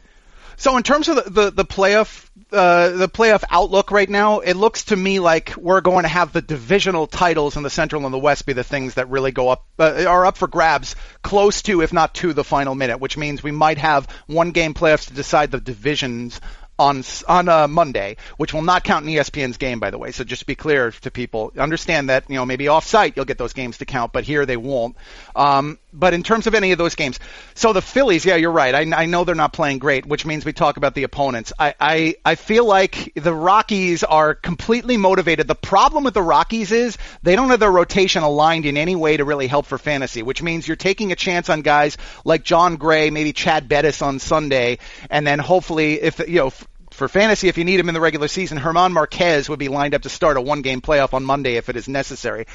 So 0.58 0.78
in 0.78 0.84
terms 0.84 1.08
of 1.10 1.16
the 1.16 1.30
the, 1.30 1.52
the 1.52 1.66
playoff 1.66 2.30
uh, 2.52 2.90
the 2.90 3.10
playoff 3.10 3.44
outlook 3.50 3.92
right 3.92 4.10
now, 4.10 4.40
it 4.40 4.56
looks 4.56 4.86
to 4.86 4.96
me 4.96 5.20
like 5.20 5.56
we're 5.58 5.82
going 5.82 6.04
to 6.04 6.10
have 6.10 6.34
the 6.34 6.42
divisional 6.42 7.08
titles 7.08 7.58
in 7.58 7.64
the 7.64 7.70
Central 7.70 8.06
and 8.06 8.14
the 8.14 8.20
West 8.20 8.46
be 8.46 8.54
the 8.54 8.64
things 8.64 8.96
that 8.96 9.10
really 9.10 9.32
go 9.32 9.50
up 9.50 9.66
uh, 9.80 10.06
are 10.08 10.26
up 10.26 10.38
for 10.38 10.48
grabs, 10.48 10.96
close 11.22 11.62
to 11.64 11.82
if 11.82 11.94
not 11.94 12.14
to 12.16 12.34
the 12.34 12.44
final 12.44 12.76
minute, 12.76 13.00
which 13.00 13.18
means 13.18 13.42
we 13.42 13.52
might 13.52 13.78
have 13.78 14.08
one 14.28 14.52
game 14.52 14.74
playoffs 14.74 15.08
to 15.08 15.14
decide 15.14 15.52
the 15.52 15.60
divisions 15.60 16.40
on 16.84 17.04
on 17.28 17.48
uh, 17.48 17.68
Monday, 17.68 18.18
which 18.38 18.54
will 18.54 18.62
not 18.62 18.84
count 18.84 19.06
in 19.06 19.14
ESPN's 19.14 19.58
game, 19.58 19.80
by 19.80 19.90
the 19.90 19.98
way. 19.98 20.12
So 20.12 20.24
just 20.24 20.42
to 20.42 20.46
be 20.46 20.56
clear 20.56 20.92
to 20.92 21.12
people, 21.12 21.54
understand 21.58 22.10
that 22.10 22.30
you 22.30 22.36
know 22.36 22.46
maybe 22.46 22.68
off 22.68 22.86
site 22.86 23.16
you'll 23.16 23.26
get 23.26 23.38
those 23.38 23.54
games 23.54 23.78
to 23.78 23.86
count, 23.86 24.12
but 24.12 24.24
here 24.24 24.46
they 24.46 24.58
won't. 24.58 24.96
Um, 25.36 25.80
but 25.94 26.14
in 26.14 26.24
terms 26.24 26.48
of 26.48 26.56
any 26.56 26.72
of 26.72 26.78
those 26.78 26.96
games, 26.96 27.20
so 27.54 27.72
the 27.72 27.82
Phillies, 27.82 28.26
yeah, 28.26 28.36
you're 28.36 28.52
right. 28.52 28.74
I, 28.74 29.04
I 29.04 29.06
know 29.06 29.24
they're 29.24 29.36
not 29.36 29.54
playing 29.54 29.80
great, 29.80 30.06
which 30.06 30.26
means 30.26 30.44
we 30.44 30.52
talk 30.52 30.78
about 30.78 30.96
the 30.96 31.04
opponents. 31.04 31.54
I, 31.58 31.76
I 31.80 32.16
I 32.26 32.36
feel 32.36 32.66
like 32.66 33.14
the 33.16 33.34
Rockies 33.34 34.04
are 34.04 34.36
completely 34.36 34.98
motivated. 34.98 35.48
The 35.48 35.56
problem 35.56 36.04
with 36.04 36.14
the 36.14 36.22
Rockies 36.22 36.72
is 36.72 36.98
they 37.22 37.36
don't 37.36 37.50
have 37.50 37.60
their 37.60 37.72
rotation 37.72 38.24
aligned 38.24 38.66
in 38.66 38.76
any 38.76 38.96
way 38.96 39.16
to 39.16 39.24
really 39.24 39.48
help 39.48 39.68
for 39.68 39.78
fantasy, 39.78 40.24
which 40.24 40.42
means 40.42 40.68
you're 40.68 40.76
taking 40.76 41.12
a 41.12 41.16
chance 41.16 41.50
on 41.50 41.62
guys 41.62 41.98
like 42.26 42.44
Jon 42.44 42.76
Gray, 42.76 43.10
maybe 43.10 43.32
Chad 43.32 43.70
Bettis 43.70 44.02
on 44.02 44.20
Sunday, 44.20 44.80
and 45.10 45.26
then 45.26 45.40
hopefully 45.40 46.02
if 46.02 46.20
you 46.20 46.40
know 46.40 46.52
for 46.94 47.08
fantasy, 47.08 47.48
if 47.48 47.58
you 47.58 47.66
need 47.66 47.80
him 47.80 47.90
in 47.90 47.94
the 47.94 48.02
regular 48.02 48.28
season, 48.28 48.60
German 48.60 48.94
Marquez 48.94 49.50
would 49.50 49.60
be 49.60 49.68
lined 49.68 49.94
up 49.94 50.04
to 50.04 50.10
start 50.10 50.38
a 50.38 50.42
one 50.42 50.62
game 50.62 50.82
playoff 50.82 51.14
on 51.14 51.24
Monday 51.24 51.56
if 51.56 51.70
it 51.70 51.76
is 51.76 51.88
necessary. 51.88 52.46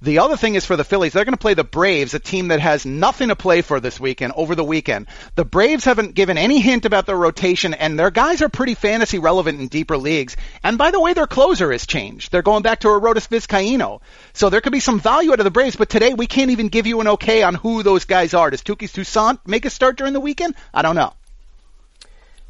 The 0.00 0.20
other 0.20 0.36
thing 0.36 0.54
is 0.54 0.64
for 0.64 0.76
the 0.76 0.84
Phillies, 0.84 1.12
they're 1.12 1.24
going 1.24 1.34
to 1.34 1.38
play 1.38 1.54
the 1.54 1.64
Braves, 1.64 2.14
a 2.14 2.18
team 2.18 2.48
that 2.48 2.60
has 2.60 2.86
nothing 2.86 3.28
to 3.28 3.36
play 3.36 3.60
for 3.60 3.80
this 3.80 3.98
weekend, 4.00 4.32
over 4.36 4.54
the 4.54 4.64
weekend. 4.64 5.08
The 5.34 5.44
Braves 5.44 5.84
haven't 5.84 6.14
given 6.14 6.38
any 6.38 6.60
hint 6.60 6.84
about 6.84 7.06
their 7.06 7.16
rotation, 7.16 7.74
and 7.74 7.98
their 7.98 8.10
guys 8.10 8.40
are 8.40 8.48
pretty 8.48 8.74
fantasy 8.74 9.18
relevant 9.18 9.60
in 9.60 9.68
deeper 9.68 9.98
leagues. 9.98 10.36
And 10.62 10.78
by 10.78 10.90
the 10.90 11.00
way, 11.00 11.12
their 11.12 11.26
closer 11.26 11.72
has 11.72 11.86
changed. 11.86 12.30
They're 12.30 12.42
going 12.42 12.62
back 12.62 12.80
to 12.80 12.88
Arodys 12.88 13.28
Vizcaino. 13.28 14.00
So 14.32 14.48
there 14.48 14.60
could 14.60 14.72
be 14.72 14.80
some 14.80 15.00
value 15.00 15.32
out 15.32 15.40
of 15.40 15.44
the 15.44 15.50
Braves, 15.50 15.76
but 15.76 15.88
today 15.88 16.14
we 16.14 16.26
can't 16.26 16.50
even 16.50 16.68
give 16.68 16.86
you 16.86 17.00
an 17.00 17.08
okay 17.08 17.42
on 17.42 17.54
who 17.54 17.82
those 17.82 18.04
guys 18.04 18.34
are. 18.34 18.50
Does 18.50 18.62
Touki 18.62 18.90
Toussaint 18.90 19.40
make 19.46 19.64
a 19.64 19.70
start 19.70 19.96
during 19.96 20.12
the 20.12 20.20
weekend? 20.20 20.54
I 20.72 20.82
don't 20.82 20.96
know. 20.96 21.12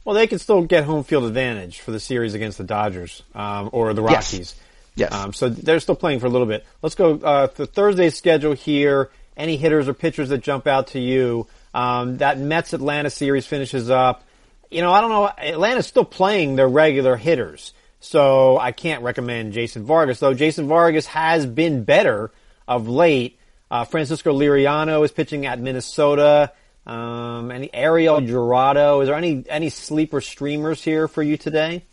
Well, 0.09 0.15
they 0.15 0.27
can 0.27 0.38
still 0.38 0.62
get 0.62 0.85
home 0.85 1.05
field 1.05 1.25
advantage 1.25 1.81
for 1.81 1.91
the 1.91 2.00
series 2.00 2.33
against 2.33 2.57
the 2.57 2.65
Dodgers 2.65 3.23
um, 3.35 3.69
or 3.75 3.93
the 3.93 4.00
Rockies. 4.00 4.33
Yes. 4.33 4.57
yes. 4.95 5.12
Um, 5.12 5.35
so 5.35 5.50
they're 5.50 5.81
still 5.81 5.97
playing 5.97 6.21
for 6.21 6.25
a 6.25 6.31
little 6.31 6.47
bit. 6.47 6.65
Let's 6.81 6.95
go 6.95 7.17
uh, 7.17 7.49
the 7.49 7.67
Thursday 7.67 8.09
schedule 8.09 8.55
here. 8.55 9.11
Any 9.37 9.59
hitters 9.59 9.87
or 9.87 9.93
pitchers 9.93 10.31
that 10.31 10.38
jump 10.38 10.67
out 10.67 10.87
to 10.88 10.99
you? 10.99 11.47
Um, 11.75 12.17
that 12.17 12.38
Mets 12.38 12.73
Atlanta 12.73 13.11
series 13.11 13.45
finishes 13.45 13.91
up. 13.91 14.25
You 14.71 14.81
know, 14.81 14.93
I 14.93 15.03
don't 15.03 15.11
know. 15.11 15.27
Atlanta's 15.27 15.87
still 15.87 16.07
playing 16.07 16.57
their 16.57 16.69
regular 16.69 17.15
hitters, 17.17 17.75
so 18.00 18.57
I 18.59 18.73
can't 18.73 19.03
recommend 19.03 19.53
Jason 19.53 19.85
Vargas. 19.85 20.21
Though 20.21 20.33
Jason 20.33 20.69
Vargas 20.69 21.05
has 21.05 21.45
been 21.45 21.85
better 21.85 22.31
of 22.67 22.88
late. 22.88 23.38
Uh, 23.71 23.85
Francisco 23.85 24.33
Liriano 24.33 25.05
is 25.05 25.11
pitching 25.11 25.45
at 25.45 25.61
Minnesota. 25.61 26.53
Um, 26.88 27.50
any 27.50 27.73
Ariel 27.73 28.21
Jurado? 28.21 29.02
Is 29.02 29.09
there 29.09 29.16
any 29.16 29.45
any 29.49 29.68
sleeper 29.68 30.23
streamers 30.23 30.83
here 30.83 31.07
for 31.07 31.23
you 31.23 31.37
today? 31.37 31.85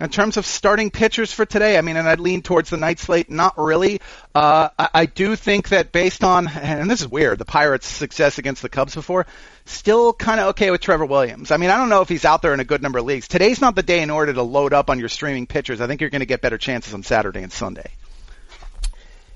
In 0.00 0.10
terms 0.10 0.36
of 0.36 0.46
starting 0.46 0.90
pitchers 0.90 1.32
for 1.32 1.44
today, 1.44 1.76
I 1.76 1.80
mean, 1.80 1.96
and 1.96 2.08
I'd 2.08 2.20
lean 2.20 2.42
towards 2.42 2.70
the 2.70 2.76
night 2.76 3.00
slate. 3.00 3.30
Not 3.30 3.58
really. 3.58 4.00
Uh, 4.32 4.68
I, 4.78 4.88
I 4.94 5.06
do 5.06 5.34
think 5.34 5.70
that 5.70 5.90
based 5.90 6.22
on, 6.22 6.46
and 6.46 6.88
this 6.88 7.00
is 7.00 7.08
weird, 7.08 7.38
the 7.38 7.44
Pirates' 7.44 7.88
success 7.88 8.38
against 8.38 8.62
the 8.62 8.68
Cubs 8.68 8.94
before, 8.94 9.26
still 9.64 10.12
kind 10.12 10.38
of 10.38 10.48
okay 10.48 10.70
with 10.70 10.82
Trevor 10.82 11.06
Williams. 11.06 11.50
I 11.50 11.56
mean, 11.56 11.70
I 11.70 11.76
don't 11.76 11.88
know 11.88 12.02
if 12.02 12.08
he's 12.08 12.24
out 12.24 12.42
there 12.42 12.54
in 12.54 12.60
a 12.60 12.64
good 12.64 12.80
number 12.80 13.00
of 13.00 13.06
leagues. 13.06 13.26
Today's 13.26 13.60
not 13.60 13.74
the 13.74 13.82
day 13.82 14.00
in 14.02 14.10
order 14.10 14.32
to 14.32 14.42
load 14.42 14.72
up 14.72 14.88
on 14.88 15.00
your 15.00 15.08
streaming 15.08 15.48
pitchers. 15.48 15.80
I 15.80 15.88
think 15.88 16.00
you're 16.00 16.10
going 16.10 16.20
to 16.20 16.26
get 16.26 16.42
better 16.42 16.58
chances 16.58 16.94
on 16.94 17.02
Saturday 17.02 17.42
and 17.42 17.52
Sunday. 17.52 17.90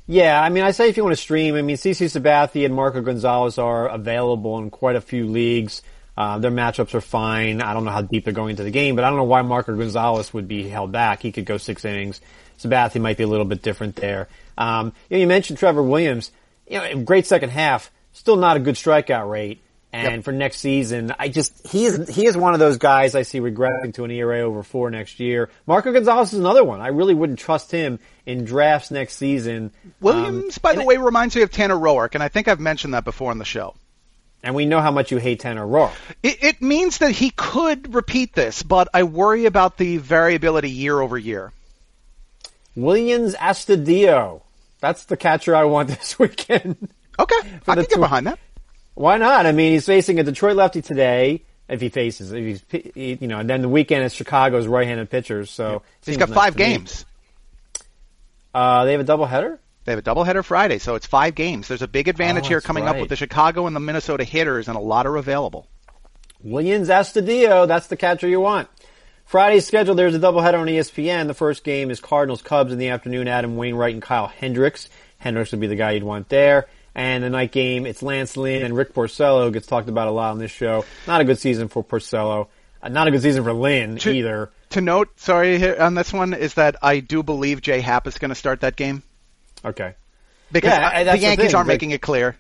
Yeah, 0.06 0.40
I 0.40 0.49
mean, 0.49 0.64
I 0.64 0.73
say 0.73 0.88
if 0.88 0.97
you 0.97 1.04
want 1.04 1.16
to 1.16 1.23
stream, 1.23 1.54
I 1.54 1.62
mean, 1.62 1.76
CC 1.76 2.06
Sabathia 2.06 2.66
and 2.66 2.75
Marco 2.75 3.00
Gonzalez 3.00 3.59
are 3.59 3.88
available 3.88 4.59
in 4.59 4.71
quite 4.71 4.97
a 4.97 5.00
few 5.00 5.26
leagues. 5.26 5.82
Uh, 6.16 6.38
their 6.38 6.50
matchups 6.50 6.94
are 6.94 7.00
fine. 7.00 7.62
I 7.62 7.73
don't 7.73 7.85
know 7.85 7.90
how 7.90 8.02
deep 8.02 8.25
they're 8.25 8.35
going 8.35 8.50
into 8.50 8.64
the 8.64 8.71
game, 8.71 8.97
but 8.97 9.04
I 9.04 9.09
don't 9.09 9.16
know 9.16 9.25
why 9.25 9.42
Marco 9.42 9.75
Gonzalez 9.76 10.35
would 10.35 10.49
be 10.49 10.68
held 10.68 10.92
back. 10.92 11.23
He 11.23 11.32
could 11.32 11.47
go 11.47 11.56
six 11.56 11.85
innings. 11.85 12.21
Sabathia 12.59 13.00
might 13.00 13.16
be 13.16 13.25
a 13.25 13.28
little 13.28 13.47
bit 13.47 13.62
different 13.62 13.97
there. 13.97 14.28
Um, 14.59 14.92
you, 15.09 15.16
know, 15.16 15.21
you 15.23 15.26
mentioned 15.26 15.59
Trevor 15.59 15.82
Williams. 15.82 16.30
You 16.68 16.78
know, 16.78 17.02
great 17.04 17.26
second 17.26 17.50
half. 17.50 17.90
Still 18.12 18.37
not 18.37 18.56
a 18.56 18.61
good 18.61 18.75
strikeout 18.75 19.30
rate. 19.30 19.62
And 19.94 20.16
yep. 20.16 20.25
for 20.25 20.32
next 20.32 20.61
season, 20.61 21.14
I 21.18 21.28
just 21.28 21.66
he 21.66 21.84
is 21.84 22.08
he 22.08 22.25
is 22.25 22.34
one 22.34 22.54
of 22.54 22.61
those 22.61 22.78
guys 22.78 23.14
I 23.14 23.22
see 23.22 23.40
regressing 23.40 23.92
to 23.94 24.04
an 24.04 24.11
ERA 24.11 24.40
over 24.40 24.62
four 24.62 24.90
next 24.90 25.20
year. 25.20 25.50
Marco 25.66 25.92
Gonzalez 25.92 26.32
is 26.32 26.38
another 26.38 26.64
one. 26.64 26.80
I 26.80 26.88
really 26.88 27.12
wouldn't 27.12 27.38
trust 27.38 27.70
him 27.70 27.99
in 28.25 28.46
drafts 28.46 28.90
next 28.90 29.16
season. 29.16 29.70
Williams, 30.00 30.56
um, 30.56 30.61
by 30.62 30.75
the 30.75 30.84
way, 30.84 30.96
reminds 30.96 31.37
me 31.37 31.42
of 31.42 31.50
Tanner 31.50 31.76
Roark, 31.76 32.14
and 32.14 32.22
I 32.22 32.28
think 32.28 32.49
I've 32.49 32.61
mentioned 32.61 32.94
that 32.94 33.04
before 33.04 33.30
on 33.30 33.38
the 33.38 33.44
show. 33.44 33.75
And 34.42 34.54
we 34.54 34.64
know 34.64 34.80
how 34.80 34.90
much 34.90 35.12
you 35.12 35.18
hate 35.18 35.40
Tanner 35.40 35.66
Roark. 35.66 35.92
It, 36.22 36.42
it 36.42 36.62
means 36.62 36.99
that 36.99 37.12
he 37.12 37.30
could 37.30 37.94
repeat 37.94 38.34
this, 38.34 38.62
but 38.62 38.88
I 38.94 39.02
worry 39.02 39.44
about 39.44 39.76
the 39.76 39.99
variability 39.99 40.70
year 40.70 40.99
over 41.00 41.18
year. 41.18 41.52
Willians 42.76 43.37
Astudillo. 43.37 44.40
That's 44.80 45.04
the 45.04 45.18
catcher 45.18 45.54
I 45.54 45.64
want 45.64 45.88
this 45.90 46.18
weekend. 46.18 46.88
Okay, 47.18 47.37
I 47.68 47.75
can 47.75 47.84
get 47.84 48.00
behind 48.00 48.26
that. 48.26 48.38
Why 48.94 49.16
not? 49.16 49.46
I 49.46 49.52
mean, 49.52 49.72
he's 49.72 49.87
facing 49.87 50.18
a 50.18 50.22
Detroit 50.22 50.56
lefty 50.56 50.82
today. 50.82 51.44
If 51.68 51.80
he 51.80 51.88
faces, 51.88 52.32
if 52.32 52.62
he's, 52.72 53.18
you 53.20 53.28
know, 53.28 53.38
and 53.38 53.49
then 53.49 53.62
the 53.62 53.68
weekend 53.68 54.04
is 54.04 54.12
Chicago's 54.12 54.66
right-handed 54.66 55.08
pitchers. 55.08 55.50
So 55.50 55.72
yeah. 55.72 55.78
he's 56.04 56.16
got 56.18 56.28
five 56.28 56.56
games. 56.56 57.06
Uh, 58.52 58.84
they 58.84 58.92
have 58.92 59.00
a 59.00 59.04
doubleheader. 59.04 59.58
They 59.84 59.92
have 59.92 59.99
a 59.99 60.02
doubleheader 60.02 60.44
Friday, 60.44 60.78
so 60.78 60.94
it's 60.94 61.06
five 61.06 61.34
games. 61.34 61.68
There's 61.68 61.82
a 61.82 61.88
big 61.88 62.08
advantage 62.08 62.44
oh, 62.44 62.49
here 62.49 62.61
coming 62.61 62.84
right. 62.84 62.94
up 62.94 63.00
with 63.00 63.08
the 63.08 63.16
Chicago 63.16 63.66
and 63.66 63.75
the 63.75 63.80
Minnesota 63.80 64.25
hitters, 64.25 64.68
and 64.68 64.76
a 64.76 64.80
lot 64.80 65.06
are 65.06 65.16
available. 65.16 65.66
Willians 66.44 66.88
Astudillo, 66.88 67.66
that's 67.66 67.87
the 67.87 67.96
catcher 67.96 68.28
you 68.28 68.40
want. 68.40 68.68
Friday's 69.25 69.66
schedule, 69.66 69.94
there's 69.94 70.14
a 70.14 70.18
doubleheader 70.18 70.58
on 70.58 70.66
ESPN. 70.66 71.26
The 71.26 71.34
first 71.34 71.64
game 71.64 71.90
is 71.90 72.00
Cardinals 72.00 72.42
Cubs 72.42 72.72
in 72.72 72.78
the 72.78 72.88
afternoon. 72.88 73.28
Adam 73.28 73.56
Wainwright 73.56 73.94
and 73.94 74.02
Kyle 74.02 74.26
Hendricks. 74.26 74.88
Hendricks 75.18 75.52
would 75.52 75.61
be 75.61 75.68
the 75.68 75.76
guy 75.76 75.92
you'd 75.92 76.02
want 76.02 76.28
there. 76.28 76.68
And 76.94 77.25
the 77.25 77.30
night 77.30 77.52
game, 77.52 77.87
it's 77.87 78.02
Lance 78.02 78.37
Lynn 78.37 78.62
and 78.62 78.76
Rick 78.76 78.92
Porcello. 78.92 79.52
Gets 79.52 79.66
talked 79.66 79.88
about 79.88 80.08
a 80.08 80.11
lot 80.11 80.32
on 80.32 80.38
this 80.38 80.50
show. 80.50 80.84
Not 81.06 81.20
a 81.20 81.25
good 81.25 81.38
season 81.38 81.68
for 81.68 81.82
Porcello. 81.82 82.49
Uh, 82.82 82.88
not 82.88 83.08
a 83.08 83.11
good 83.11 83.22
season 83.22 83.44
for 83.44 83.52
Lynn 83.52 83.96
to, 83.99 84.12
either. 84.12 84.50
To 84.70 84.80
note, 84.80 85.08
sorry, 85.18 85.78
on 85.78 85.94
this 85.94 86.12
one, 86.12 86.34
is 86.34 86.54
that 86.54 86.76
I 86.82 87.00
do 87.00 87.22
believe 87.22 87.62
Jay 87.62 87.80
Happ 87.80 88.06
is 88.06 88.18
going 88.18 88.28
to 88.30 88.34
start 88.34 88.61
that 88.61 88.76
game. 88.76 89.02
Okay 89.64 89.94
because 90.52 90.70
yeah, 90.70 91.04
the 91.04 91.18
Yankees 91.18 91.50
the 91.50 91.56
aren't 91.56 91.68
making 91.68 91.90
it 91.90 92.00
clear. 92.00 92.37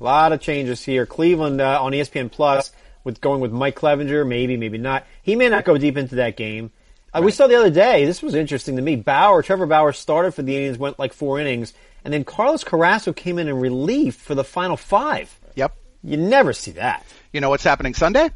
A 0.00 0.04
lot 0.04 0.32
of 0.32 0.40
changes 0.40 0.82
here. 0.82 1.06
Cleveland 1.06 1.60
uh, 1.60 1.82
on 1.82 1.92
ESPN 1.92 2.30
Plus 2.30 2.72
with 3.04 3.20
going 3.20 3.40
with 3.40 3.52
Mike 3.52 3.76
Clevinger, 3.76 4.26
maybe, 4.26 4.56
maybe 4.56 4.78
not. 4.78 5.06
He 5.22 5.36
may 5.36 5.48
not 5.48 5.64
go 5.64 5.76
deep 5.76 5.96
into 5.96 6.16
that 6.16 6.36
game. 6.36 6.70
Uh, 7.14 7.18
right. 7.18 7.26
We 7.26 7.32
saw 7.32 7.46
the 7.46 7.58
other 7.58 7.70
day. 7.70 8.04
This 8.04 8.22
was 8.22 8.34
interesting 8.34 8.76
to 8.76 8.82
me. 8.82 8.96
Bauer, 8.96 9.42
Trevor 9.42 9.66
Bauer 9.66 9.92
started 9.92 10.32
for 10.32 10.42
the 10.42 10.54
Indians, 10.54 10.78
went 10.78 10.98
like 10.98 11.12
four 11.12 11.40
innings, 11.40 11.74
and 12.04 12.12
then 12.12 12.24
Carlos 12.24 12.64
Carrasco 12.64 13.12
came 13.12 13.38
in 13.38 13.48
in 13.48 13.58
relief 13.58 14.16
for 14.16 14.34
the 14.34 14.44
final 14.44 14.76
five. 14.76 15.36
Yep. 15.56 15.76
You 16.02 16.16
never 16.16 16.52
see 16.52 16.72
that. 16.72 17.04
You 17.32 17.40
know 17.40 17.50
what's 17.50 17.64
happening 17.64 17.94
Sunday? 17.94 18.30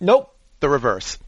Nope. 0.00 0.34
The 0.60 0.68
reverse. 0.68 1.18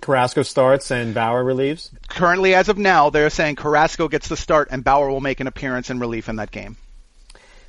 Carrasco 0.00 0.42
starts 0.42 0.90
and 0.90 1.14
Bauer 1.14 1.42
relieves? 1.42 1.90
Currently, 2.08 2.54
as 2.54 2.68
of 2.68 2.76
now, 2.78 3.10
they're 3.10 3.30
saying 3.30 3.56
Carrasco 3.56 4.08
gets 4.08 4.28
the 4.28 4.36
start 4.36 4.68
and 4.70 4.84
Bauer 4.84 5.08
will 5.08 5.20
make 5.20 5.40
an 5.40 5.46
appearance 5.46 5.88
in 5.88 5.98
relief 5.98 6.28
in 6.28 6.36
that 6.36 6.50
game. 6.50 6.76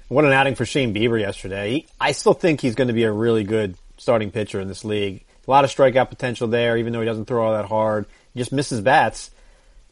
What 0.07 0.25
an 0.25 0.33
outing 0.33 0.55
for 0.55 0.65
Shane 0.65 0.93
Bieber 0.93 1.19
yesterday. 1.19 1.85
I 1.99 2.11
still 2.11 2.33
think 2.33 2.61
he's 2.61 2.75
going 2.75 2.89
to 2.89 2.93
be 2.93 3.03
a 3.03 3.11
really 3.11 3.43
good 3.43 3.75
starting 3.97 4.31
pitcher 4.31 4.59
in 4.59 4.67
this 4.67 4.85
league. 4.85 5.23
A 5.47 5.51
lot 5.51 5.63
of 5.63 5.71
strikeout 5.71 6.09
potential 6.09 6.47
there, 6.47 6.77
even 6.77 6.93
though 6.93 6.99
he 6.99 7.05
doesn't 7.05 7.25
throw 7.25 7.45
all 7.45 7.53
that 7.53 7.65
hard. 7.65 8.05
He 8.33 8.39
just 8.39 8.51
misses 8.51 8.81
bats. 8.81 9.31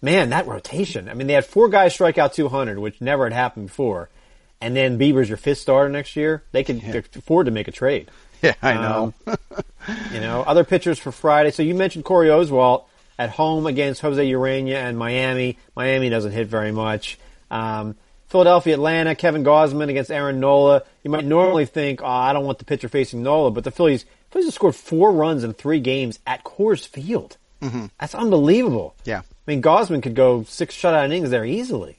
Man, 0.03 0.31
that 0.31 0.47
rotation. 0.47 1.07
I 1.07 1.13
mean, 1.13 1.27
they 1.27 1.33
had 1.33 1.45
four 1.45 1.69
guys 1.69 1.93
strike 1.93 2.17
out 2.17 2.33
200, 2.33 2.77
which 2.77 2.99
never 2.99 3.23
had 3.23 3.31
happened 3.31 3.67
before. 3.67 4.09
And 4.59 4.75
then 4.75 4.99
Bieber's 4.99 5.29
your 5.29 5.37
fifth 5.37 5.59
starter 5.59 5.87
next 5.89 6.17
year. 6.17 6.43
They 6.51 6.65
can 6.65 6.79
yeah. 6.79 7.01
afford 7.15 7.45
to 7.45 7.51
make 7.51 7.67
a 7.67 7.71
trade. 7.71 8.11
Yeah, 8.43 8.55
I 8.61 8.73
know. 8.73 9.13
Um, 9.25 9.37
you 10.13 10.19
know, 10.19 10.41
other 10.41 10.65
pitchers 10.65 10.99
for 10.99 11.13
Friday. 11.13 11.51
So 11.51 11.63
you 11.63 11.73
mentioned 11.73 12.03
Corey 12.03 12.27
Oswalt 12.27 12.83
at 13.17 13.29
home 13.29 13.65
against 13.65 14.01
Jose 14.01 14.21
Urena 14.21 14.75
and 14.75 14.97
Miami. 14.97 15.57
Miami 15.77 16.09
doesn't 16.09 16.33
hit 16.33 16.49
very 16.49 16.73
much. 16.73 17.17
Um, 17.49 17.95
Philadelphia, 18.27 18.73
Atlanta, 18.73 19.15
Kevin 19.15 19.45
Gausman 19.45 19.87
against 19.87 20.11
Aaron 20.11 20.41
Nola. 20.41 20.83
You 21.03 21.09
might 21.09 21.23
normally 21.23 21.65
think, 21.65 22.01
oh, 22.01 22.05
I 22.05 22.33
don't 22.33 22.43
want 22.43 22.59
the 22.59 22.65
pitcher 22.65 22.89
facing 22.89 23.23
Nola, 23.23 23.49
but 23.49 23.63
the 23.63 23.71
Phillies, 23.71 24.03
Phillies 24.31 24.47
have 24.47 24.53
scored 24.53 24.75
four 24.75 25.13
runs 25.13 25.45
in 25.45 25.53
three 25.53 25.79
games 25.79 26.19
at 26.27 26.43
Coors 26.43 26.85
Field. 26.85 27.37
Mm-hmm. 27.61 27.85
That's 27.97 28.13
unbelievable. 28.13 28.93
Yeah. 29.05 29.21
I 29.45 29.51
mean, 29.51 29.61
Gausman 29.61 30.01
could 30.01 30.15
go 30.15 30.43
six 30.43 30.75
shutout 30.75 31.05
innings 31.05 31.29
there 31.29 31.45
easily. 31.45 31.97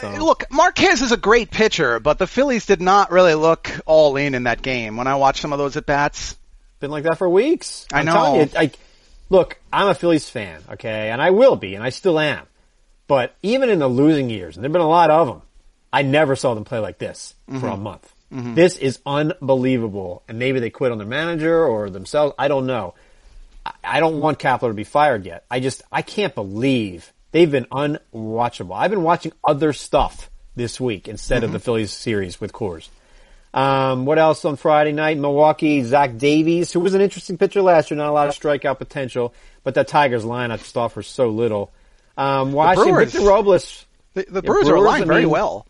So. 0.00 0.08
Uh, 0.08 0.18
look, 0.18 0.44
Marquez 0.50 1.02
is 1.02 1.12
a 1.12 1.16
great 1.16 1.50
pitcher, 1.50 2.00
but 2.00 2.18
the 2.18 2.26
Phillies 2.26 2.66
did 2.66 2.82
not 2.82 3.10
really 3.10 3.34
look 3.34 3.70
all 3.86 4.16
in 4.16 4.34
in 4.34 4.44
that 4.44 4.60
game. 4.60 4.96
When 4.96 5.06
I 5.06 5.14
watched 5.14 5.40
some 5.40 5.52
of 5.52 5.58
those 5.58 5.76
at 5.76 5.86
bats, 5.86 6.36
been 6.80 6.90
like 6.90 7.04
that 7.04 7.18
for 7.18 7.28
weeks. 7.28 7.86
I 7.92 8.00
I'm 8.00 8.06
know. 8.06 8.40
You, 8.40 8.50
I, 8.56 8.70
look, 9.30 9.58
I'm 9.72 9.88
a 9.88 9.94
Phillies 9.94 10.28
fan, 10.28 10.62
okay, 10.72 11.10
and 11.10 11.22
I 11.22 11.30
will 11.30 11.56
be, 11.56 11.74
and 11.74 11.84
I 11.84 11.90
still 11.90 12.18
am. 12.18 12.46
But 13.06 13.34
even 13.42 13.68
in 13.68 13.78
the 13.78 13.88
losing 13.88 14.30
years, 14.30 14.56
and 14.56 14.64
there've 14.64 14.72
been 14.72 14.80
a 14.82 14.88
lot 14.88 15.10
of 15.10 15.28
them, 15.28 15.42
I 15.92 16.02
never 16.02 16.36
saw 16.36 16.54
them 16.54 16.64
play 16.64 16.80
like 16.80 16.98
this 16.98 17.34
mm-hmm. 17.48 17.60
for 17.60 17.68
a 17.68 17.76
month. 17.76 18.12
Mm-hmm. 18.32 18.54
This 18.54 18.76
is 18.76 18.98
unbelievable, 19.06 20.22
and 20.28 20.38
maybe 20.38 20.58
they 20.58 20.70
quit 20.70 20.90
on 20.90 20.98
their 20.98 21.06
manager 21.06 21.64
or 21.64 21.88
themselves. 21.88 22.34
I 22.38 22.48
don't 22.48 22.66
know. 22.66 22.94
I, 23.82 24.00
don't 24.00 24.20
want 24.20 24.38
Kapler 24.38 24.68
to 24.68 24.74
be 24.74 24.84
fired 24.84 25.24
yet. 25.24 25.44
I 25.50 25.60
just 25.60 25.82
I 25.90 26.02
can't 26.02 26.34
believe 26.34 27.12
they've 27.32 27.50
been 27.50 27.66
unwatchable. 27.66 28.74
I've 28.74 28.90
been 28.90 29.02
watching 29.02 29.32
other 29.42 29.72
stuff 29.72 30.30
this 30.56 30.80
week 30.80 31.08
instead 31.08 31.38
mm-hmm. 31.38 31.46
of 31.46 31.52
the 31.52 31.60
Phillies 31.60 31.92
series 31.92 32.40
with 32.40 32.52
Coors. 32.52 32.88
Um, 33.52 34.04
what 34.04 34.18
else 34.18 34.44
on 34.44 34.56
Friday 34.56 34.92
night? 34.92 35.16
Milwaukee, 35.16 35.82
Zach 35.84 36.16
Davies, 36.18 36.72
who 36.72 36.80
was 36.80 36.94
an 36.94 37.00
interesting 37.00 37.38
pitcher 37.38 37.62
last 37.62 37.90
year, 37.90 37.96
not 37.98 38.08
a 38.08 38.12
lot 38.12 38.28
of 38.28 38.34
strikeout 38.34 38.78
potential, 38.78 39.32
but 39.62 39.74
that 39.74 39.86
Tigers 39.86 40.24
lineup 40.24 40.58
just 40.58 40.76
offers 40.76 41.06
so 41.06 41.30
little. 41.30 41.72
Um, 42.16 42.52
Washington, 42.52 42.96
Victor 42.96 43.20
Robles. 43.20 43.86
The, 44.14 44.26
the 44.28 44.42
Brewers, 44.42 44.66
yeah, 44.66 44.68
Brewers 44.68 44.68
are 44.68 44.74
aligned 44.74 45.06
very 45.06 45.26
well 45.26 45.66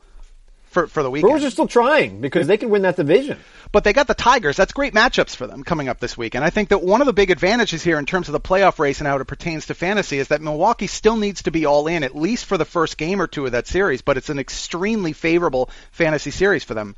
for 0.74 0.86
for 0.86 1.02
the 1.02 1.10
weekend. 1.10 1.30
Brewers 1.30 1.44
are 1.44 1.50
still 1.50 1.66
trying 1.66 2.20
because 2.20 2.46
they 2.46 2.58
can 2.58 2.68
win 2.68 2.82
that 2.82 2.96
division. 2.96 3.38
But 3.72 3.84
they 3.84 3.92
got 3.92 4.06
the 4.06 4.14
Tigers. 4.14 4.56
That's 4.56 4.72
great 4.72 4.92
matchups 4.92 5.34
for 5.34 5.46
them 5.46 5.64
coming 5.64 5.88
up 5.88 5.98
this 5.98 6.18
week. 6.18 6.34
And 6.34 6.44
I 6.44 6.50
think 6.50 6.68
that 6.68 6.82
one 6.82 7.00
of 7.00 7.06
the 7.06 7.12
big 7.12 7.30
advantages 7.30 7.82
here 7.82 7.98
in 7.98 8.06
terms 8.06 8.28
of 8.28 8.32
the 8.32 8.40
playoff 8.40 8.78
race 8.78 9.00
and 9.00 9.08
how 9.08 9.16
it 9.16 9.26
pertains 9.26 9.66
to 9.66 9.74
fantasy 9.74 10.18
is 10.18 10.28
that 10.28 10.42
Milwaukee 10.42 10.86
still 10.86 11.16
needs 11.16 11.44
to 11.44 11.50
be 11.50 11.64
all 11.64 11.86
in 11.86 12.04
at 12.04 12.14
least 12.14 12.44
for 12.44 12.58
the 12.58 12.64
first 12.66 12.98
game 12.98 13.22
or 13.22 13.26
two 13.26 13.46
of 13.46 13.52
that 13.52 13.66
series. 13.66 14.02
But 14.02 14.18
it's 14.18 14.28
an 14.28 14.38
extremely 14.38 15.14
favorable 15.14 15.70
fantasy 15.92 16.30
series 16.30 16.64
for 16.64 16.74
them. 16.74 16.94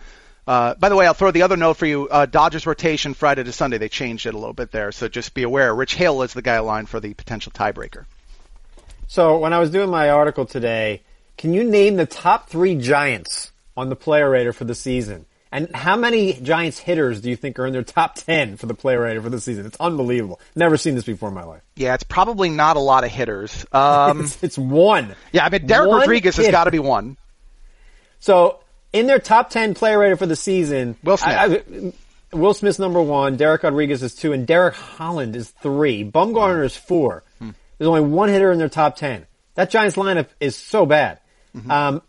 Uh, 0.47 0.75
by 0.75 0.89
the 0.89 0.97
way, 0.97 1.07
I'll 1.07 1.15
throw 1.15 1.31
the 1.31 1.43
other 1.43 1.57
note 1.57 1.77
for 1.77 1.87
you. 1.87 2.09
Uh, 2.09 2.27
Dodgers 2.27 2.67
rotation 2.67 3.15
Friday 3.15 3.43
to 3.43 3.53
Sunday. 3.53 3.79
They 3.79 3.89
changed 3.89 4.27
it 4.27 4.35
a 4.35 4.39
little 4.39 4.53
bit 4.53 4.71
there, 4.71 4.93
so 4.93 5.09
just 5.09 5.35
be 5.35 5.43
aware. 5.43 5.75
Rich 5.75 5.97
Hill 5.97 6.23
is 6.23 6.35
the 6.35 6.43
guy 6.43 6.55
aligned 6.55 6.89
for 6.89 7.01
the 7.01 7.15
potential 7.15 7.53
tiebreaker. 7.53 8.07
So 9.09 9.39
when 9.39 9.53
I 9.53 9.59
was 9.59 9.71
doing 9.71 9.91
my 9.91 10.11
article 10.11 10.47
today, 10.47 11.03
can 11.37 11.53
you 11.53 11.65
name 11.65 11.97
the 11.97 12.07
top 12.07 12.49
three 12.49 12.77
Giants 12.77 13.53
on 13.77 13.89
the 13.89 13.97
player 13.97 14.31
rater 14.31 14.53
for 14.53 14.65
the 14.65 14.75
season. 14.75 15.27
And 15.53 15.75
how 15.75 15.97
many 15.97 16.35
Giants 16.35 16.79
hitters 16.79 17.21
do 17.21 17.31
you 17.31 17.37
think 17.37 17.59
are 17.59 17.67
in 17.67 17.73
their 17.73 17.85
top 17.85 18.17
10 18.17 18.57
for 18.57 18.67
the 18.67 18.75
player 18.75 19.01
rater 19.01 19.23
for 19.23 19.31
the 19.31 19.41
season? 19.41 19.65
It's 19.65 19.77
unbelievable. 19.79 20.41
Never 20.55 20.77
seen 20.77 20.97
this 20.97 21.05
before 21.05 21.29
in 21.29 21.35
my 21.35 21.45
life. 21.45 21.63
Yeah, 21.77 21.95
it's 21.95 22.03
probably 22.03 22.51
not 22.51 22.77
a 22.77 22.81
lot 22.81 23.05
of 23.05 23.11
hitters. 23.11 23.65
Um, 23.73 24.21
it's, 24.25 24.43
it's, 24.43 24.59
one. 24.59 25.15
Yeah, 25.33 25.47
I 25.47 25.51
mean, 25.51 25.67
Derek 25.67 25.89
one 25.89 26.01
Rodriguez 26.01 26.37
has 26.37 26.51
got 26.51 26.65
to 26.65 26.73
be 26.73 26.79
one. 26.79 27.17
So, 28.19 28.61
in 28.93 29.07
their 29.07 29.19
top 29.19 29.51
10 29.51 29.75
player 29.75 29.99
rater 29.99 30.17
for 30.17 30.27
the 30.27 30.37
season, 30.37 30.97
Will 31.05 31.17
Smith. 31.17 31.37
I, 31.37 31.45
I, 31.45 31.93
Will 32.33 32.55
Smith's 32.55 32.79
number 32.79 33.01
one, 33.01 33.37
Derek 33.37 33.63
Rodriguez 33.63 34.03
is 34.03 34.15
two, 34.15 34.33
and 34.33 34.47
Derek 34.47 34.75
Holland 34.75 35.37
is 35.37 35.51
three. 35.51 36.05
Bumgarner 36.05 36.65
is 36.65 36.77
four. 36.77 37.23
Hmm. 37.39 37.51
There's 37.79 37.89
only 37.89 38.01
one 38.03 38.29
hitter 38.29 38.51
in 38.51 38.59
their 38.59 38.69
top 38.69 38.97
10. 38.97 39.27
That 39.55 39.71
Giants 39.71 39.97
lineup 39.97 40.29
is 40.41 40.57
so 40.57 40.87
bad. 40.87 41.21
Mm-hmm. 41.57 41.71
Um, 41.71 42.03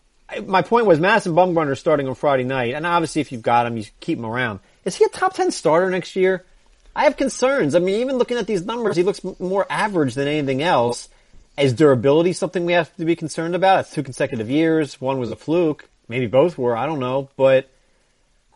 my 0.46 0.62
point 0.62 0.86
was 0.86 1.00
Madison 1.00 1.34
Bumgarner 1.34 1.78
starting 1.78 2.08
on 2.08 2.16
Friday 2.16 2.44
night, 2.44 2.74
and 2.74 2.86
obviously 2.86 3.22
if 3.22 3.32
you've 3.32 3.42
got 3.42 3.66
him, 3.66 3.78
you 3.78 3.86
keep 4.00 4.18
him 4.18 4.26
around. 4.26 4.60
Is 4.86 4.96
he 4.96 5.06
a 5.06 5.10
top 5.10 5.34
ten 5.34 5.52
starter 5.52 5.90
next 5.90 6.16
year? 6.16 6.44
I 6.96 7.04
have 7.04 7.16
concerns. 7.18 7.76
I 7.76 7.80
mean, 7.80 8.02
even 8.02 8.18
looking 8.18 8.38
at 8.38 8.48
these 8.48 8.66
numbers, 8.66 8.96
he 8.96 9.04
looks 9.04 9.22
more 9.40 9.66
average 9.70 10.16
than 10.16 10.28
anything 10.28 10.62
else. 10.64 11.10
Is 11.58 11.74
durability 11.74 12.34
something 12.34 12.66
we 12.66 12.74
have 12.74 12.96
to 12.98 13.06
be 13.06 13.16
concerned 13.16 13.56
about? 13.56 13.82
It's 13.82 13.94
two 13.94 14.04
consecutive 14.04 14.50
years. 14.50 15.00
One 15.00 15.20
was 15.20 15.32
a 15.32 15.36
fluke. 15.36 15.90
Maybe 16.08 16.28
both 16.28 16.58
were. 16.58 16.76
I 16.76 16.86
don't 16.86 17.00
know. 17.00 17.30
But 17.38 17.70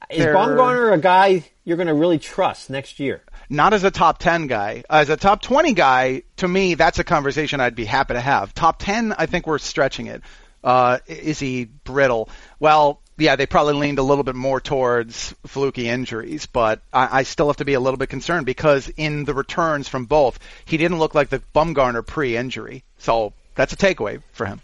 is 0.09 0.19
They're- 0.19 0.33
Bumgarner 0.35 0.93
a 0.93 0.97
guy 0.97 1.45
you're 1.65 1.77
going 1.77 1.87
to 1.87 1.93
really 1.93 2.19
trust 2.19 2.69
next 2.69 2.99
year? 2.99 3.21
not 3.49 3.73
as 3.73 3.83
a 3.83 3.91
top 3.91 4.17
10 4.17 4.47
guy. 4.47 4.81
As 4.89 5.09
a 5.09 5.17
top 5.17 5.41
20 5.41 5.73
guy, 5.73 6.23
to 6.37 6.47
me, 6.47 6.75
that's 6.75 6.99
a 6.99 7.03
conversation 7.03 7.59
I'd 7.59 7.75
be 7.75 7.83
happy 7.83 8.13
to 8.13 8.21
have. 8.21 8.53
Top 8.53 8.79
10, 8.79 9.13
I 9.17 9.25
think 9.25 9.45
we're 9.45 9.57
stretching 9.57 10.07
it. 10.07 10.21
Uh, 10.63 10.99
is 11.07 11.39
he 11.39 11.65
brittle? 11.65 12.29
Well, 12.59 13.01
yeah, 13.17 13.35
they 13.35 13.45
probably 13.45 13.73
leaned 13.73 13.99
a 13.99 14.03
little 14.03 14.23
bit 14.23 14.35
more 14.35 14.59
towards 14.59 15.33
fluky 15.45 15.87
injuries, 15.87 16.45
but 16.47 16.81
I, 16.91 17.19
I 17.19 17.23
still 17.23 17.47
have 17.47 17.57
to 17.57 17.65
be 17.65 17.73
a 17.73 17.79
little 17.79 17.97
bit 17.97 18.09
concerned 18.09 18.45
because 18.45 18.89
in 18.97 19.25
the 19.25 19.33
returns 19.33 19.87
from 19.87 20.05
both, 20.05 20.39
he 20.65 20.77
didn't 20.77 20.99
look 20.99 21.13
like 21.15 21.29
the 21.29 21.41
Bumgarner 21.53 22.05
pre-injury. 22.05 22.83
So 22.97 23.33
that's 23.55 23.73
a 23.73 23.77
takeaway 23.77 24.21
for 24.31 24.45
him. 24.45 24.61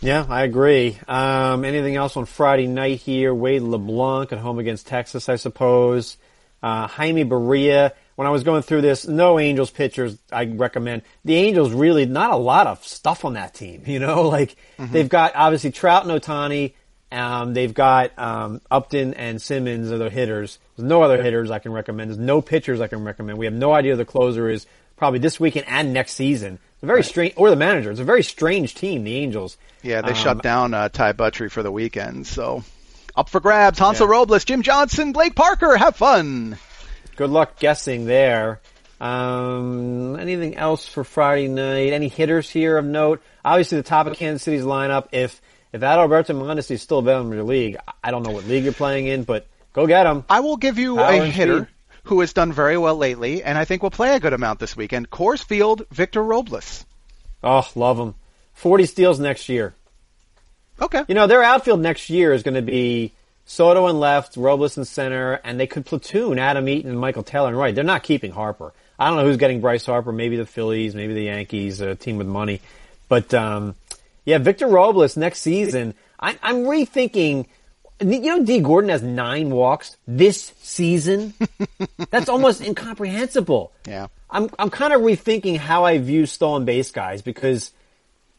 Yeah, 0.00 0.26
I 0.28 0.42
agree. 0.42 0.98
Um, 1.08 1.64
anything 1.64 1.96
else 1.96 2.16
on 2.16 2.26
Friday 2.26 2.66
night 2.66 3.00
here? 3.00 3.34
Wade 3.34 3.62
LeBlanc 3.62 4.32
at 4.32 4.38
home 4.38 4.58
against 4.58 4.86
Texas, 4.86 5.28
I 5.28 5.36
suppose. 5.36 6.18
Uh, 6.62 6.86
Jaime 6.86 7.24
Barria. 7.24 7.92
When 8.16 8.26
I 8.26 8.30
was 8.30 8.44
going 8.44 8.62
through 8.62 8.80
this, 8.80 9.06
no 9.06 9.38
Angels 9.38 9.70
pitchers 9.70 10.16
I 10.32 10.46
recommend. 10.46 11.02
The 11.24 11.36
Angels 11.36 11.72
really 11.72 12.06
not 12.06 12.30
a 12.32 12.36
lot 12.36 12.66
of 12.66 12.84
stuff 12.84 13.24
on 13.24 13.34
that 13.34 13.54
team. 13.54 13.82
You 13.86 13.98
know, 14.00 14.22
like 14.22 14.56
they've 14.78 15.08
got 15.08 15.32
obviously 15.36 15.70
Trout 15.70 16.06
and 16.06 16.20
Ohtani. 16.20 16.72
Um, 17.12 17.54
they've 17.54 17.72
got 17.72 18.18
um, 18.18 18.60
Upton 18.70 19.14
and 19.14 19.40
Simmons 19.40 19.92
are 19.92 19.98
the 19.98 20.10
hitters. 20.10 20.58
There's 20.76 20.88
no 20.88 21.02
other 21.02 21.22
hitters 21.22 21.50
I 21.52 21.60
can 21.60 21.72
recommend. 21.72 22.10
There's 22.10 22.18
no 22.18 22.40
pitchers 22.42 22.80
I 22.80 22.88
can 22.88 23.04
recommend. 23.04 23.38
We 23.38 23.44
have 23.46 23.54
no 23.54 23.72
idea 23.72 23.92
who 23.92 23.98
the 23.98 24.04
closer 24.04 24.48
is 24.50 24.66
probably 24.96 25.20
this 25.20 25.38
weekend 25.38 25.66
and 25.68 25.92
next 25.92 26.14
season. 26.14 26.58
It's 26.74 26.82
a 26.82 26.86
very 26.86 27.04
strange, 27.04 27.34
or 27.36 27.48
the 27.50 27.56
manager. 27.56 27.90
It's 27.90 28.00
a 28.00 28.04
very 28.04 28.22
strange 28.24 28.74
team, 28.74 29.04
the 29.04 29.14
Angels. 29.16 29.56
Yeah, 29.82 30.02
they 30.02 30.08
Um, 30.08 30.14
shut 30.14 30.42
down 30.42 30.74
uh, 30.74 30.88
Ty 30.88 31.12
Buttrey 31.12 31.50
for 31.50 31.62
the 31.62 31.70
weekend, 31.70 32.26
so 32.26 32.64
up 33.14 33.28
for 33.28 33.40
grabs. 33.40 33.78
Hansel 33.78 34.06
Yeah. 34.06 34.12
Robles, 34.12 34.44
Jim 34.44 34.62
Johnson, 34.62 35.12
Blake 35.12 35.34
Parker, 35.36 35.76
have 35.76 35.96
fun. 35.96 36.58
Good 37.16 37.30
luck 37.30 37.58
guessing 37.58 38.04
there. 38.06 38.60
Um, 39.00 40.16
anything 40.18 40.56
else 40.56 40.86
for 40.86 41.04
Friday 41.04 41.48
night? 41.48 41.92
Any 41.92 42.08
hitters 42.08 42.48
here 42.48 42.78
of 42.78 42.84
note? 42.84 43.22
Obviously, 43.44 43.78
the 43.78 43.84
top 43.84 44.06
of 44.06 44.16
Kansas 44.16 44.42
City's 44.42 44.64
lineup. 44.64 45.08
If 45.12 45.40
if 45.72 45.80
Adalberto 45.80 46.34
Mondesi 46.34 46.72
is 46.72 46.82
still 46.82 46.98
available 46.98 47.30
in 47.30 47.36
your 47.36 47.44
league, 47.46 47.76
I 48.02 48.10
don't 48.10 48.22
know 48.22 48.32
what 48.32 48.46
league 48.46 48.64
you're 48.64 48.72
playing 48.72 49.06
in, 49.06 49.24
but 49.24 49.46
go 49.72 49.86
get 49.86 50.06
him. 50.06 50.24
I 50.28 50.40
will 50.40 50.56
give 50.56 50.78
you 50.78 50.96
Power 50.96 51.22
a 51.22 51.26
hitter 51.26 51.58
speed. 51.64 51.68
who 52.04 52.20
has 52.20 52.32
done 52.32 52.52
very 52.52 52.78
well 52.78 52.96
lately, 52.96 53.42
and 53.42 53.58
I 53.58 53.64
think 53.64 53.82
will 53.82 53.90
play 53.90 54.14
a 54.14 54.20
good 54.20 54.32
amount 54.32 54.60
this 54.60 54.76
weekend. 54.76 55.10
Coors 55.10 55.44
Field, 55.44 55.86
Victor 55.90 56.22
Robles. 56.22 56.86
Oh, 57.42 57.68
love 57.74 57.98
him. 57.98 58.14
Forty 58.54 58.86
steals 58.86 59.20
next 59.20 59.48
year. 59.48 59.74
Okay. 60.80 61.04
You 61.08 61.14
know, 61.14 61.26
their 61.26 61.42
outfield 61.42 61.80
next 61.80 62.10
year 62.10 62.32
is 62.32 62.42
going 62.42 62.54
to 62.54 62.62
be 62.62 63.12
Soto 63.46 63.86
in 63.86 64.00
left, 64.00 64.36
Robles 64.36 64.76
in 64.76 64.84
center, 64.84 65.40
and 65.44 65.58
they 65.58 65.68
could 65.68 65.86
platoon 65.86 66.38
Adam 66.38 66.68
Eaton 66.68 66.90
and 66.90 67.00
Michael 67.00 67.22
Taylor 67.22 67.50
in 67.50 67.56
right. 67.56 67.74
They're 67.74 67.84
not 67.84 68.02
keeping 68.02 68.32
Harper. 68.32 68.72
I 68.98 69.08
don't 69.08 69.16
know 69.16 69.24
who's 69.24 69.36
getting 69.36 69.60
Bryce 69.60 69.86
Harper. 69.86 70.10
Maybe 70.10 70.36
the 70.36 70.46
Phillies, 70.46 70.94
maybe 70.94 71.14
the 71.14 71.24
Yankees, 71.24 71.80
a 71.80 71.94
team 71.94 72.16
with 72.18 72.26
money. 72.26 72.60
But 73.08 73.32
um, 73.34 73.76
yeah, 74.24 74.38
Victor 74.38 74.66
Robles 74.66 75.16
next 75.16 75.40
season. 75.40 75.94
I, 76.18 76.38
I'm 76.42 76.64
rethinking. 76.64 77.46
You 78.00 78.20
know, 78.20 78.44
Dee 78.44 78.60
Gordon 78.60 78.90
has 78.90 79.02
nine 79.02 79.48
walks 79.48 79.96
this 80.06 80.52
season. 80.60 81.32
That's 82.10 82.28
almost 82.28 82.60
incomprehensible. 82.60 83.72
Yeah. 83.86 84.08
I'm 84.28 84.50
I'm 84.58 84.70
kind 84.70 84.92
of 84.92 85.00
rethinking 85.00 85.56
how 85.56 85.84
I 85.84 85.96
view 85.98 86.26
stolen 86.26 86.64
base 86.64 86.90
guys 86.90 87.22
because 87.22 87.70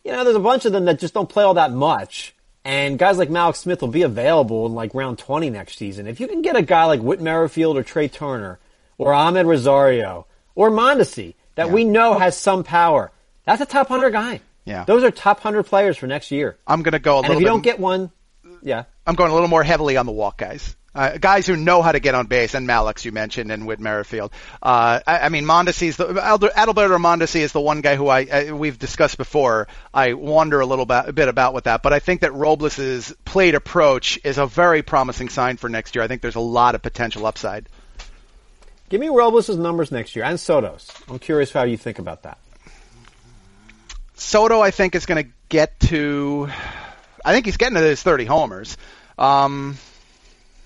you 0.04 0.12
know, 0.12 0.24
there's 0.24 0.36
a 0.36 0.40
bunch 0.40 0.66
of 0.66 0.72
them 0.72 0.86
that 0.86 1.00
just 1.00 1.14
don't 1.14 1.28
play 1.28 1.44
all 1.44 1.56
that 1.56 1.72
much. 1.72 2.34
And 2.68 3.00
guys 3.00 3.18
like 3.18 3.30
Mallex 3.30 3.56
Smith 3.56 3.80
will 3.82 3.88
be 3.88 4.02
available 4.02 4.66
in 4.66 4.74
like 4.76 4.94
round 4.94 5.18
20 5.20 5.50
next 5.50 5.78
season. 5.78 6.06
If 6.06 6.20
you 6.20 6.28
can 6.28 6.42
get 6.42 6.58
a 6.58 6.62
guy 6.62 6.84
like 6.84 7.00
Whit 7.00 7.22
Merrifield 7.22 7.78
or 7.78 7.84
Trea 7.84 8.10
Turner 8.10 8.60
or 8.98 9.13
Amed 9.13 9.46
Rosario 9.46 10.28
or 10.54 10.70
Mondesi 10.70 11.36
that 11.56 11.68
Yeah. 11.68 11.74
we 11.74 11.86
know 11.86 12.20
has 12.20 12.36
some 12.38 12.65
power, 12.65 13.12
that's 13.46 13.62
a 13.62 13.65
top 13.65 13.89
100 13.89 14.12
guy. 14.12 14.41
Yeah. 14.65 14.84
Those 14.84 15.04
are 15.06 15.12
top 15.12 15.38
100 15.38 15.63
players 15.63 15.96
for 15.96 16.08
next 16.08 16.30
year. 16.30 16.58
I'm 16.68 16.84
going 16.84 16.91
to 16.91 17.00
go 17.00 17.15
a 17.15 17.20
And 17.20 17.30
little 17.30 17.38
if 17.38 17.41
you 17.41 17.46
bit. 17.46 17.52
don't 17.52 17.62
get 17.62 17.80
one, 17.80 18.12
yeah. 18.62 18.84
I'm 19.06 19.15
going 19.15 19.32
a 19.32 19.34
little 19.34 19.48
more 19.48 19.63
heavily 19.63 19.96
on 19.96 20.06
the 20.06 20.12
walk 20.12 20.38
guys. 20.38 20.76
Uh, 20.98 21.16
guys 21.20 21.46
who 21.46 21.56
know 21.56 21.84
how 21.84 21.92
to 21.92 22.00
get 22.00 22.16
on 22.16 22.26
base, 22.26 22.56
and 22.56 22.68
Mallex 22.68 23.06
you 23.06 23.12
mentioned, 23.12 23.52
and 23.52 23.68
Whit 23.68 23.80
Merrifield. 23.80 24.32
Uh, 24.64 25.00
I, 25.06 25.20
I 25.20 25.30
mean, 25.30 25.46
Mondesi's 25.46 25.96
the 25.96 26.06
Adalberto 26.08 26.98
Mondesi 26.98 27.42
is 27.42 27.52
the 27.52 27.62
one 27.62 27.82
guy 27.82 27.96
who 27.96 28.08
I, 28.08 28.28
I 28.32 28.52
we've 28.52 28.80
discussed 28.80 29.18
before. 29.18 29.68
I 29.94 30.14
wonder 30.14 30.60
a 30.60 30.66
little 30.66 30.88
bit, 30.88 31.04
a 31.06 31.14
bit 31.14 31.28
about 31.28 31.54
with 31.54 31.66
that, 31.66 31.84
but 31.84 31.94
I 31.94 32.00
think 32.00 32.22
that 32.22 32.34
Robles's 32.34 33.14
plate 33.26 33.54
approach 33.54 34.20
is 34.24 34.40
a 34.40 34.48
very 34.48 34.82
promising 34.82 35.30
sign 35.30 35.58
for 35.58 35.70
next 35.70 35.94
year. 35.94 36.04
I 36.04 36.08
think 36.08 36.24
there's 36.24 36.36
a 36.36 36.40
lot 36.40 36.74
of 36.74 36.82
potential 36.82 37.28
upside. 37.28 37.70
Give 38.90 39.00
me 39.00 39.10
Robles' 39.10 39.56
numbers 39.56 39.92
next 39.92 40.16
year 40.16 40.26
and 40.26 40.40
Soto's. 40.40 40.92
I'm 41.08 41.20
curious 41.20 41.52
how 41.52 41.64
you 41.64 41.78
think 41.78 42.00
about 42.00 42.24
that. 42.24 42.40
Soto, 44.16 44.62
I 44.62 44.72
think, 44.72 44.96
is 44.96 45.06
going 45.06 45.24
to 45.24 45.32
get 45.48 45.80
to. 45.82 46.50
I 47.24 47.34
think 47.34 47.46
he's 47.46 47.58
getting 47.58 47.76
to 47.76 47.82
his 47.82 48.02
30 48.02 48.26
homers. 48.26 48.78
Um, 49.20 49.78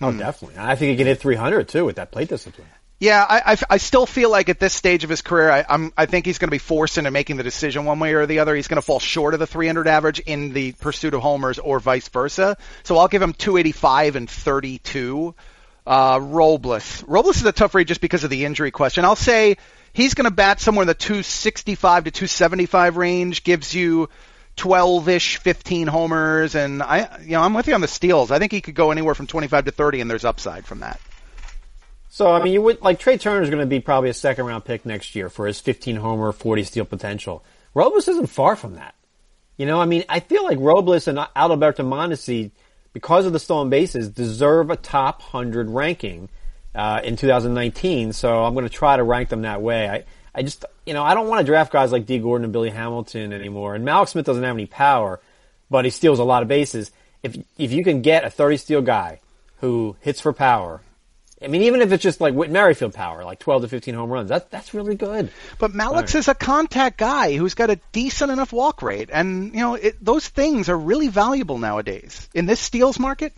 Oh, 0.01 0.11
definitely. 0.11 0.57
I 0.57 0.75
think 0.75 0.91
he 0.91 0.97
can 0.97 1.07
hit 1.07 1.19
300 1.19 1.67
too 1.67 1.85
with 1.85 1.97
that 1.97 2.11
plate 2.11 2.29
discipline. 2.29 2.67
Yeah, 2.99 3.25
I, 3.27 3.53
I, 3.53 3.57
I 3.67 3.77
still 3.77 4.05
feel 4.05 4.29
like 4.29 4.47
at 4.49 4.59
this 4.59 4.73
stage 4.73 5.03
of 5.03 5.09
his 5.09 5.23
career, 5.23 5.49
I, 5.49 5.65
I'm, 5.67 5.91
I 5.97 6.05
think 6.05 6.23
he's 6.23 6.37
going 6.37 6.49
to 6.49 6.51
be 6.51 6.59
forced 6.59 6.99
into 6.99 7.09
making 7.09 7.37
the 7.37 7.43
decision 7.43 7.83
one 7.83 7.99
way 7.99 8.13
or 8.13 8.27
the 8.27 8.39
other. 8.39 8.55
He's 8.55 8.67
going 8.67 8.77
to 8.77 8.83
fall 8.83 8.99
short 8.99 9.33
of 9.33 9.39
the 9.39 9.47
300 9.47 9.87
average 9.87 10.19
in 10.19 10.53
the 10.53 10.73
pursuit 10.73 11.15
of 11.15 11.21
homers 11.21 11.57
or 11.57 11.79
vice 11.79 12.07
versa. 12.09 12.57
So 12.83 12.97
I'll 12.97 13.07
give 13.07 13.23
him 13.23 13.33
285 13.33 14.17
and 14.17 14.29
32. 14.29 15.33
Uh, 15.83 16.19
Robles. 16.21 17.03
Robles 17.07 17.37
is 17.37 17.45
a 17.45 17.51
tough 17.51 17.73
read 17.73 17.87
just 17.87 18.01
because 18.01 18.23
of 18.23 18.29
the 18.29 18.45
injury 18.45 18.69
question. 18.69 19.03
I'll 19.03 19.15
say 19.15 19.57
he's 19.93 20.13
going 20.13 20.29
to 20.29 20.35
bat 20.35 20.59
somewhere 20.59 20.83
in 20.83 20.87
the 20.87 20.93
265 20.93 22.03
to 22.03 22.11
275 22.11 22.97
range, 22.97 23.43
gives 23.43 23.73
you 23.73 24.09
12-ish, 24.62 25.38
15 25.38 25.88
homers, 25.88 26.54
and 26.54 26.84
I, 26.84 27.19
you 27.21 27.32
know, 27.32 27.41
I'm 27.41 27.56
with 27.56 27.67
you 27.67 27.74
on 27.74 27.82
the 27.82 27.88
steals. 27.88 28.30
I 28.30 28.38
think 28.38 28.52
he 28.52 28.62
could 28.62 28.76
go 28.76 28.91
anywhere 28.91 29.15
from 29.15 29.26
25 29.26 29.65
to 29.65 29.71
30, 29.71 30.02
and 30.02 30.10
there's 30.10 30.24
upside 30.24 30.65
from 30.65 30.82
that. 30.82 31.02
So 32.10 32.30
I 32.30 32.43
mean, 32.43 32.54
you 32.54 32.62
would 32.62 32.82
like 32.82 33.00
Trea 33.00 33.17
Turner 33.17 33.41
is 33.41 33.50
going 33.50 33.62
to 33.62 33.65
be 33.65 33.80
probably 33.80 34.10
a 34.10 34.13
second 34.13 34.45
round 34.45 34.65
pick 34.65 34.86
next 34.86 35.15
year 35.15 35.30
for 35.30 35.47
his 35.47 35.60
15 35.60 35.95
homer, 35.95 36.32
40 36.32 36.63
steal 36.63 36.86
potential. 36.86 37.43
Robles 37.74 38.08
isn't 38.08 38.28
far 38.28 38.56
from 38.56 38.76
that. 38.76 38.93
You 39.58 39.65
know, 39.65 39.80
I 39.80 39.86
mean, 39.86 40.04
I 40.10 40.19
feel 40.19 40.43
like 40.43 40.60
Robles 40.60 41.08
and 41.08 41.17
Alberto 41.36 41.84
Mondesi, 41.84 42.52
because 42.93 43.26
of 43.26 43.34
the 43.34 43.39
stolen 43.39 43.69
bases, 43.69 44.10
deserve 44.10 44.69
a 44.69 44.76
top 44.76 45.21
100 45.21 45.69
ranking 45.69 46.30
uh, 46.76 47.00
in 47.04 47.15
2019. 47.15 48.13
So 48.13 48.43
I'm 48.43 48.54
going 48.54 48.67
to 48.67 48.69
try 48.69 48.97
to 48.97 49.04
rank 49.04 49.30
them 49.30 49.43
that 49.43 49.62
way. 49.62 49.89
I, 49.89 50.04
I 50.34 50.44
just, 50.44 50.65
you 50.86 50.94
know, 50.94 51.04
I 51.04 51.13
don't 51.13 51.28
want 51.28 51.39
to 51.39 51.46
draft 51.46 51.72
guys 51.74 51.91
like 51.91 52.06
Dee 52.06 52.20
Gordon 52.20 52.46
and 52.46 52.54
Billy 52.54 52.70
Hamilton 52.70 53.34
anymore. 53.34 53.76
And 53.76 53.86
Mallex 53.86 54.10
Smith 54.10 54.26
doesn't 54.26 54.44
have 54.44 54.56
any 54.56 54.65
power, 54.65 55.20
but 55.70 55.86
he 55.86 55.91
steals 55.91 56.20
a 56.20 56.24
lot 56.24 56.41
of 56.41 56.48
bases. 56.48 56.91
If 57.24 57.38
if 57.58 57.72
you 57.72 57.84
can 57.84 58.02
get 58.02 58.24
a 58.24 58.30
30 58.30 58.58
steal 58.58 58.82
guy 58.82 59.20
who 59.60 59.96
hits 60.02 60.22
for 60.22 60.34
power 60.34 60.82
I 61.44 61.48
mean, 61.48 61.63
even 61.63 61.82
if 61.82 61.91
it's 61.91 62.04
just 62.04 62.22
like 62.22 62.36
Whit 62.36 62.52
Merrifield 62.52 62.94
power, 62.94 63.24
like 63.24 63.39
12 63.39 63.63
to 63.63 63.67
15 63.67 63.96
home 63.96 64.12
runs, 64.12 64.30
that, 64.30 64.52
that's 64.52 64.74
really 64.76 64.96
good. 64.96 65.32
But 65.58 65.72
Mallex 65.72 65.94
Right. 65.94 66.15
is 66.15 66.28
a 66.28 66.36
contact 66.36 66.98
guy 66.98 67.36
who's 67.36 67.56
got 67.56 67.72
a 67.72 67.80
decent 67.91 68.32
enough 68.32 68.54
walk 68.54 68.84
rate, 68.84 69.10
and 69.12 69.54
you 69.54 69.60
know 69.60 69.74
it, 69.76 70.04
those 70.04 70.28
things 70.28 70.70
are 70.70 70.78
really 70.78 71.08
valuable 71.08 71.58
nowadays 71.58 72.30
in 72.36 72.46
this 72.46 72.60
steals 72.60 73.00
market. 73.00 73.34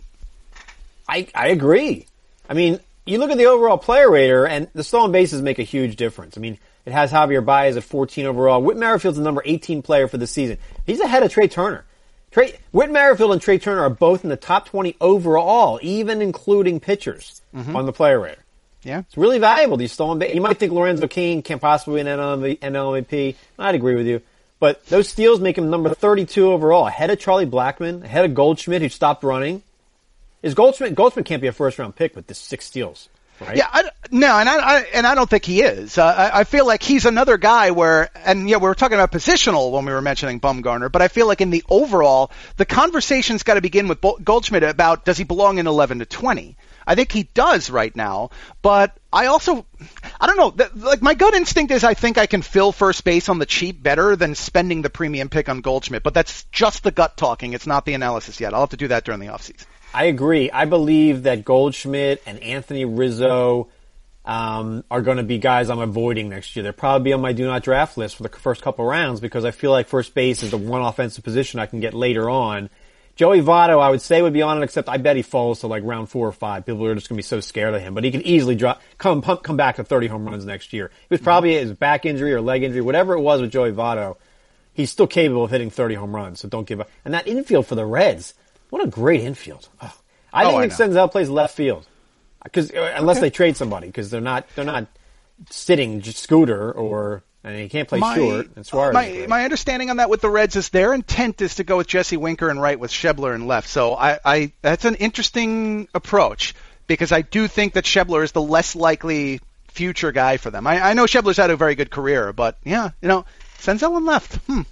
I, 1.08 1.28
I 1.34 1.48
agree. 1.48 2.06
I 2.48 2.54
mean, 2.54 2.78
you 3.06 3.18
look 3.18 3.30
at 3.30 3.38
the 3.38 3.46
overall 3.46 3.78
player 3.78 4.10
rater, 4.10 4.46
and 4.46 4.68
the 4.74 4.84
stolen 4.84 5.12
bases 5.12 5.40
make 5.40 5.58
a 5.58 5.62
huge 5.62 5.96
difference. 5.96 6.36
I 6.36 6.40
mean, 6.40 6.58
it 6.86 6.92
has 6.92 7.10
Javier 7.12 7.44
Baez 7.44 7.76
at 7.76 7.84
14 7.84 8.26
overall. 8.26 8.62
Whit 8.62 8.76
Merrifield's 8.76 9.18
the 9.18 9.24
number 9.24 9.42
18 9.44 9.82
player 9.82 10.08
for 10.08 10.18
the 10.18 10.26
season. 10.26 10.58
He's 10.86 11.00
ahead 11.00 11.22
of 11.22 11.32
Trea 11.32 11.48
Turner. 11.48 11.84
Trea, 12.30 12.52
Whit 12.72 12.90
Merrifield 12.90 13.32
and 13.32 13.40
Trea 13.40 13.58
Turner 13.58 13.82
are 13.82 13.90
both 13.90 14.24
in 14.24 14.30
the 14.30 14.36
top 14.36 14.68
20 14.68 14.96
overall, 15.00 15.78
even 15.82 16.20
including 16.20 16.80
pitchers 16.80 17.42
mm-hmm. 17.54 17.76
on 17.76 17.86
the 17.86 17.92
player 17.92 18.18
rater. 18.18 18.44
Yeah, 18.82 18.98
It's 19.00 19.16
really 19.16 19.38
valuable, 19.38 19.78
these 19.78 19.92
stolen 19.92 20.18
bases. 20.18 20.34
You 20.34 20.42
might 20.42 20.58
think 20.58 20.72
Lorenzo 20.72 21.06
Cain 21.06 21.42
can't 21.42 21.60
possibly 21.60 22.02
win 22.02 22.06
NL 22.06 22.58
MVP. 22.60 23.36
I'd 23.58 23.74
agree 23.74 23.94
with 23.94 24.06
you. 24.06 24.20
But 24.60 24.84
those 24.86 25.08
steals 25.08 25.40
make 25.40 25.56
him 25.56 25.70
number 25.70 25.94
32 25.94 26.52
overall, 26.52 26.86
ahead 26.86 27.10
of 27.10 27.18
Charlie 27.18 27.46
Blackmon, 27.46 28.04
ahead 28.04 28.24
of 28.24 28.34
Goldschmidt, 28.34 28.82
who 28.82 28.88
stopped 28.88 29.24
running. 29.24 29.62
Is 30.42 30.54
Goldschmidt, 30.54 30.94
Goldschmidt 30.94 31.24
can't 31.24 31.40
be 31.40 31.48
a 31.48 31.52
first 31.52 31.78
round 31.78 31.96
pick 31.96 32.14
with 32.14 32.26
this 32.26 32.38
six 32.38 32.66
steals. 32.66 33.08
Right? 33.40 33.56
Yeah, 33.56 33.68
I, 33.72 33.90
no, 34.10 34.38
and 34.38 34.48
I, 34.48 34.56
I, 34.56 34.80
and 34.94 35.06
I 35.06 35.14
don't 35.14 35.28
think 35.28 35.44
he 35.44 35.62
is. 35.62 35.98
Uh, 35.98 36.04
I, 36.04 36.40
I 36.40 36.44
feel 36.44 36.66
like 36.66 36.82
he's 36.82 37.04
another 37.04 37.36
guy 37.36 37.70
where, 37.70 38.10
and 38.24 38.48
yeah, 38.48 38.56
we 38.56 38.64
were 38.64 38.74
talking 38.74 38.96
about 38.96 39.12
positional 39.12 39.72
when 39.72 39.84
we 39.84 39.92
were 39.92 40.02
mentioning 40.02 40.40
Bumgarner, 40.40 40.90
but 40.90 41.02
I 41.02 41.08
feel 41.08 41.26
like 41.26 41.40
in 41.40 41.50
the 41.50 41.64
overall, 41.68 42.30
the 42.56 42.64
conversation's 42.64 43.42
got 43.42 43.54
to 43.54 43.60
begin 43.60 43.88
with 43.88 44.00
Goldschmidt 44.22 44.62
about 44.62 45.04
does 45.04 45.18
he 45.18 45.24
belong 45.24 45.58
in 45.58 45.66
11 45.66 46.00
to 46.00 46.06
20. 46.06 46.56
I 46.86 46.94
think 46.94 47.12
he 47.12 47.22
does 47.22 47.70
right 47.70 47.94
now, 47.96 48.30
but 48.60 48.96
I 49.12 49.26
also, 49.26 49.64
I 50.20 50.26
don't 50.26 50.36
know, 50.36 50.66
like 50.76 51.00
my 51.00 51.14
gut 51.14 51.34
instinct 51.34 51.72
is 51.72 51.82
I 51.82 51.94
think 51.94 52.18
I 52.18 52.26
can 52.26 52.42
fill 52.42 52.72
first 52.72 53.04
base 53.04 53.28
on 53.28 53.38
the 53.38 53.46
cheap 53.46 53.82
better 53.82 54.16
than 54.16 54.34
spending 54.34 54.82
the 54.82 54.90
premium 54.90 55.30
pick 55.30 55.48
on 55.48 55.62
Goldschmidt, 55.62 56.02
but 56.02 56.12
that's 56.12 56.44
just 56.52 56.82
the 56.82 56.90
gut 56.90 57.16
talking. 57.16 57.54
It's 57.54 57.66
not 57.66 57.86
the 57.86 57.94
analysis 57.94 58.38
yet. 58.38 58.52
I'll 58.52 58.60
have 58.60 58.70
to 58.70 58.76
do 58.76 58.88
that 58.88 59.04
during 59.04 59.20
the 59.20 59.28
offseason. 59.28 59.64
I 59.94 60.04
agree. 60.06 60.50
I 60.50 60.64
believe 60.64 61.22
that 61.22 61.44
Goldschmidt 61.44 62.20
and 62.26 62.40
Anthony 62.40 62.84
Rizzo 62.84 63.68
um, 64.24 64.82
are 64.90 65.02
going 65.02 65.18
to 65.18 65.22
be 65.22 65.38
guys 65.38 65.70
I'm 65.70 65.78
avoiding 65.78 66.28
next 66.28 66.56
year. 66.56 66.64
They'll 66.64 66.72
probably 66.72 67.04
be 67.04 67.12
on 67.12 67.20
my 67.20 67.32
do 67.32 67.46
not 67.46 67.62
draft 67.62 67.96
list 67.96 68.16
for 68.16 68.24
the 68.24 68.28
first 68.28 68.60
couple 68.60 68.84
rounds 68.84 69.20
because 69.20 69.44
I 69.44 69.52
feel 69.52 69.70
like 69.70 69.86
first 69.86 70.12
base 70.12 70.42
is 70.42 70.50
the 70.50 70.56
one 70.58 70.82
offensive 70.82 71.22
position 71.22 71.60
I 71.60 71.66
can 71.66 71.78
get 71.78 71.94
later 71.94 72.28
on. 72.28 72.70
Joey 73.14 73.40
Votto, 73.40 73.80
I 73.80 73.90
would 73.90 74.02
say 74.02 74.20
would 74.20 74.32
be 74.32 74.42
on 74.42 74.60
it, 74.60 74.64
except 74.64 74.88
I 74.88 74.96
bet 74.96 75.14
he 75.14 75.22
falls 75.22 75.60
to 75.60 75.68
like 75.68 75.84
round 75.84 76.08
four 76.08 76.26
or 76.26 76.32
five. 76.32 76.66
People 76.66 76.84
are 76.86 76.94
just 76.96 77.08
going 77.08 77.16
to 77.16 77.20
be 77.20 77.22
so 77.22 77.38
scared 77.38 77.74
of 77.74 77.80
him, 77.80 77.94
but 77.94 78.02
he 78.02 78.10
can 78.10 78.22
easily 78.22 78.56
drop, 78.56 78.82
come, 78.98 79.22
pump, 79.22 79.44
come 79.44 79.56
back 79.56 79.76
to 79.76 79.84
30 79.84 80.08
home 80.08 80.24
runs 80.24 80.44
next 80.44 80.72
year. 80.72 80.86
It 80.86 81.10
was 81.10 81.20
probably 81.20 81.54
his 81.54 81.72
back 81.72 82.04
injury 82.04 82.34
or 82.34 82.40
leg 82.40 82.64
injury, 82.64 82.80
whatever 82.80 83.14
it 83.14 83.20
was 83.20 83.40
with 83.40 83.52
Joey 83.52 83.70
Votto. 83.70 84.16
He's 84.72 84.90
still 84.90 85.06
capable 85.06 85.44
of 85.44 85.52
hitting 85.52 85.70
30 85.70 85.94
home 85.94 86.16
runs, 86.16 86.40
so 86.40 86.48
don't 86.48 86.66
give 86.66 86.80
up. 86.80 86.90
And 87.04 87.14
that 87.14 87.28
infield 87.28 87.68
for 87.68 87.76
the 87.76 87.86
Reds, 87.86 88.34
what 88.74 88.84
a 88.84 88.88
great 88.88 89.20
infield. 89.20 89.68
Oh, 89.80 89.96
I 90.32 90.46
think 90.46 90.72
I 90.72 90.74
Senzel 90.74 91.08
plays 91.08 91.30
left 91.30 91.56
field 91.56 91.86
because 92.42 92.72
uh, 92.72 92.94
unless 92.96 93.18
okay. 93.18 93.26
they 93.26 93.30
trade 93.30 93.56
somebody 93.56 93.86
because 93.86 94.10
they're 94.10 94.20
not 94.20 94.48
they're 94.56 94.64
not 94.64 94.88
sitting 95.48 96.02
Scooter 96.02 96.72
or 96.72 97.22
and 97.44 97.56
he 97.56 97.68
can't 97.68 97.88
play 97.88 98.00
my, 98.00 98.16
short. 98.16 98.48
And 98.56 98.66
Suarez. 98.66 98.92
My 98.92 99.26
my 99.28 99.44
understanding 99.44 99.90
on 99.90 99.98
that 99.98 100.10
with 100.10 100.22
the 100.22 100.28
Reds 100.28 100.56
is 100.56 100.70
their 100.70 100.92
intent 100.92 101.40
is 101.40 101.54
to 101.54 101.64
go 101.64 101.76
with 101.76 101.86
Jesse 101.86 102.16
Winker 102.16 102.50
and 102.50 102.60
right 102.60 102.76
with 102.76 102.90
Schebler 102.90 103.32
and 103.32 103.46
left. 103.46 103.68
So 103.68 103.94
I, 103.94 104.18
I 104.24 104.52
that's 104.60 104.84
an 104.84 104.96
interesting 104.96 105.86
approach 105.94 106.56
because 106.88 107.12
I 107.12 107.22
do 107.22 107.46
think 107.46 107.74
that 107.74 107.84
Schebler 107.84 108.24
is 108.24 108.32
the 108.32 108.42
less 108.42 108.74
likely 108.74 109.40
future 109.68 110.10
guy 110.10 110.36
for 110.38 110.50
them. 110.50 110.66
I, 110.66 110.80
I 110.80 110.94
know 110.94 111.04
Schebler's 111.04 111.36
had 111.36 111.50
a 111.50 111.56
very 111.56 111.76
good 111.76 111.92
career, 111.92 112.32
but 112.32 112.58
yeah, 112.64 112.90
you 113.00 113.06
know, 113.06 113.24
Senzel 113.60 113.96
and 113.96 114.04
left. 114.04 114.34
Hmm. 114.48 114.62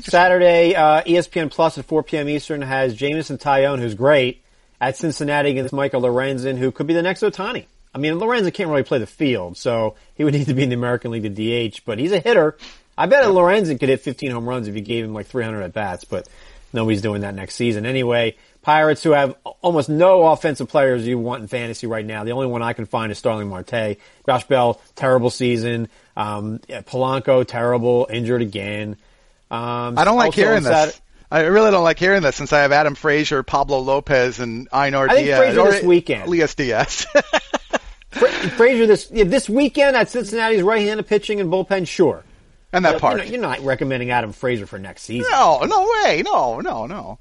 Saturday, 0.00 0.74
uh, 0.74 1.02
ESPN 1.02 1.50
Plus 1.50 1.76
at 1.78 1.84
4 1.84 2.02
p.m. 2.02 2.28
Eastern 2.28 2.62
has 2.62 2.94
Jameson 2.94 3.38
Taillon, 3.38 3.78
who's 3.78 3.94
great, 3.94 4.42
at 4.80 4.96
Cincinnati 4.96 5.50
against 5.50 5.72
Michael 5.72 6.02
Lorenzen, 6.02 6.56
who 6.56 6.72
could 6.72 6.86
be 6.86 6.94
the 6.94 7.02
next 7.02 7.22
Ohtani. 7.22 7.66
I 7.94 7.98
mean, 7.98 8.14
Lorenzen 8.14 8.54
can't 8.54 8.70
really 8.70 8.84
play 8.84 8.98
the 8.98 9.06
field, 9.06 9.56
so 9.56 9.96
he 10.14 10.24
would 10.24 10.34
need 10.34 10.46
to 10.46 10.54
be 10.54 10.62
in 10.62 10.70
the 10.70 10.76
American 10.76 11.10
League 11.10 11.22
to 11.22 11.70
DH, 11.70 11.82
but 11.84 11.98
he's 11.98 12.12
a 12.12 12.18
hitter. 12.18 12.56
I 12.96 13.06
bet 13.06 13.24
Lorenzen 13.24 13.78
could 13.78 13.88
hit 13.88 14.00
15 14.00 14.30
home 14.30 14.48
runs 14.48 14.68
if 14.68 14.74
you 14.74 14.80
gave 14.80 15.04
him 15.04 15.14
like 15.14 15.26
300 15.26 15.62
at 15.62 15.72
bats, 15.72 16.04
but 16.04 16.28
nobody's 16.72 17.02
doing 17.02 17.22
that 17.22 17.34
next 17.34 17.54
season. 17.54 17.86
Anyway, 17.86 18.36
Pirates 18.62 19.02
who 19.02 19.10
have 19.10 19.34
almost 19.60 19.88
no 19.88 20.26
offensive 20.26 20.68
players 20.68 21.06
you 21.06 21.18
want 21.18 21.42
in 21.42 21.48
fantasy 21.48 21.86
right 21.86 22.04
now. 22.04 22.24
The 22.24 22.32
only 22.32 22.46
one 22.46 22.62
I 22.62 22.72
can 22.72 22.86
find 22.86 23.10
is 23.10 23.18
Starling 23.18 23.48
Marte. 23.48 23.98
Josh 24.26 24.44
Bell, 24.44 24.80
terrible 24.94 25.30
season. 25.30 25.88
Um, 26.16 26.58
Polanco, 26.68 27.46
terrible, 27.46 28.06
injured 28.10 28.42
again. 28.42 28.96
Um, 29.52 29.98
I 29.98 30.04
don't 30.04 30.16
like 30.16 30.32
hearing 30.32 30.62
this. 30.62 31.00
I 31.30 31.42
really 31.42 31.70
don't 31.70 31.84
like 31.84 31.98
hearing 31.98 32.22
this 32.22 32.36
since 32.36 32.52
I 32.52 32.60
have 32.60 32.72
Adam 32.72 32.94
Frazier, 32.94 33.42
Pablo 33.42 33.78
Lopez, 33.80 34.38
and 34.38 34.68
Einar 34.72 35.08
I 35.08 35.14
think 35.14 35.26
Diaz. 35.26 35.38
Frazier 35.38 35.70
this 35.70 35.82
weekend. 35.82 36.22
Elias 36.26 36.54
Diaz. 36.54 37.06
Frazier 38.10 38.86
this 38.86 39.10
yeah, 39.10 39.24
this 39.24 39.48
weekend 39.48 39.96
at 39.96 40.10
Cincinnati's 40.10 40.62
right-handed 40.62 41.06
pitching 41.06 41.40
and 41.40 41.50
bullpen, 41.50 41.86
sure. 41.86 42.24
And 42.72 42.84
that 42.86 42.94
but, 42.94 43.00
part. 43.00 43.16
You 43.18 43.24
know, 43.24 43.30
you're 43.30 43.40
not 43.40 43.60
recommending 43.60 44.10
Adam 44.10 44.32
Frazier 44.32 44.66
for 44.66 44.78
next 44.78 45.02
season. 45.02 45.30
No, 45.30 45.60
no 45.64 45.86
way. 46.04 46.22
No, 46.22 46.60
no, 46.60 46.86
no. 46.86 47.18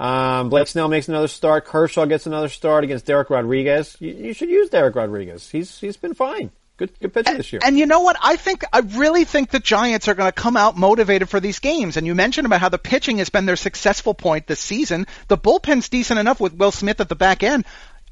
Um, 0.00 0.48
Blake 0.48 0.68
Snell 0.68 0.88
makes 0.88 1.08
another 1.08 1.28
start. 1.28 1.66
Kershaw 1.66 2.06
gets 2.06 2.26
another 2.26 2.48
start 2.48 2.84
against 2.84 3.04
Derek 3.04 3.28
Rodriguez. 3.28 3.96
You, 4.00 4.12
you 4.12 4.32
should 4.32 4.48
use 4.48 4.70
Derek 4.70 4.94
Rodriguez. 4.94 5.50
He's 5.50 5.78
he's 5.78 5.98
been 5.98 6.14
fine. 6.14 6.50
Good, 6.78 6.98
good 7.00 7.12
pitcher 7.12 7.30
and, 7.30 7.38
this 7.40 7.52
year. 7.52 7.60
And 7.64 7.76
you 7.76 7.86
know 7.86 8.00
what? 8.00 8.16
I 8.22 8.36
think, 8.36 8.64
I 8.72 8.78
really 8.78 9.24
think 9.24 9.50
the 9.50 9.58
Giants 9.58 10.06
are 10.06 10.14
going 10.14 10.28
to 10.28 10.32
come 10.32 10.56
out 10.56 10.76
motivated 10.76 11.28
for 11.28 11.40
these 11.40 11.58
games. 11.58 11.96
And 11.96 12.06
you 12.06 12.14
mentioned 12.14 12.46
about 12.46 12.60
how 12.60 12.68
the 12.68 12.78
pitching 12.78 13.18
has 13.18 13.30
been 13.30 13.46
their 13.46 13.56
successful 13.56 14.14
point 14.14 14.46
this 14.46 14.60
season. 14.60 15.08
The 15.26 15.36
bullpen's 15.36 15.88
decent 15.88 16.20
enough 16.20 16.40
with 16.40 16.54
Will 16.54 16.70
Smith 16.70 17.00
at 17.00 17.08
the 17.08 17.16
back 17.16 17.42
end. 17.42 17.64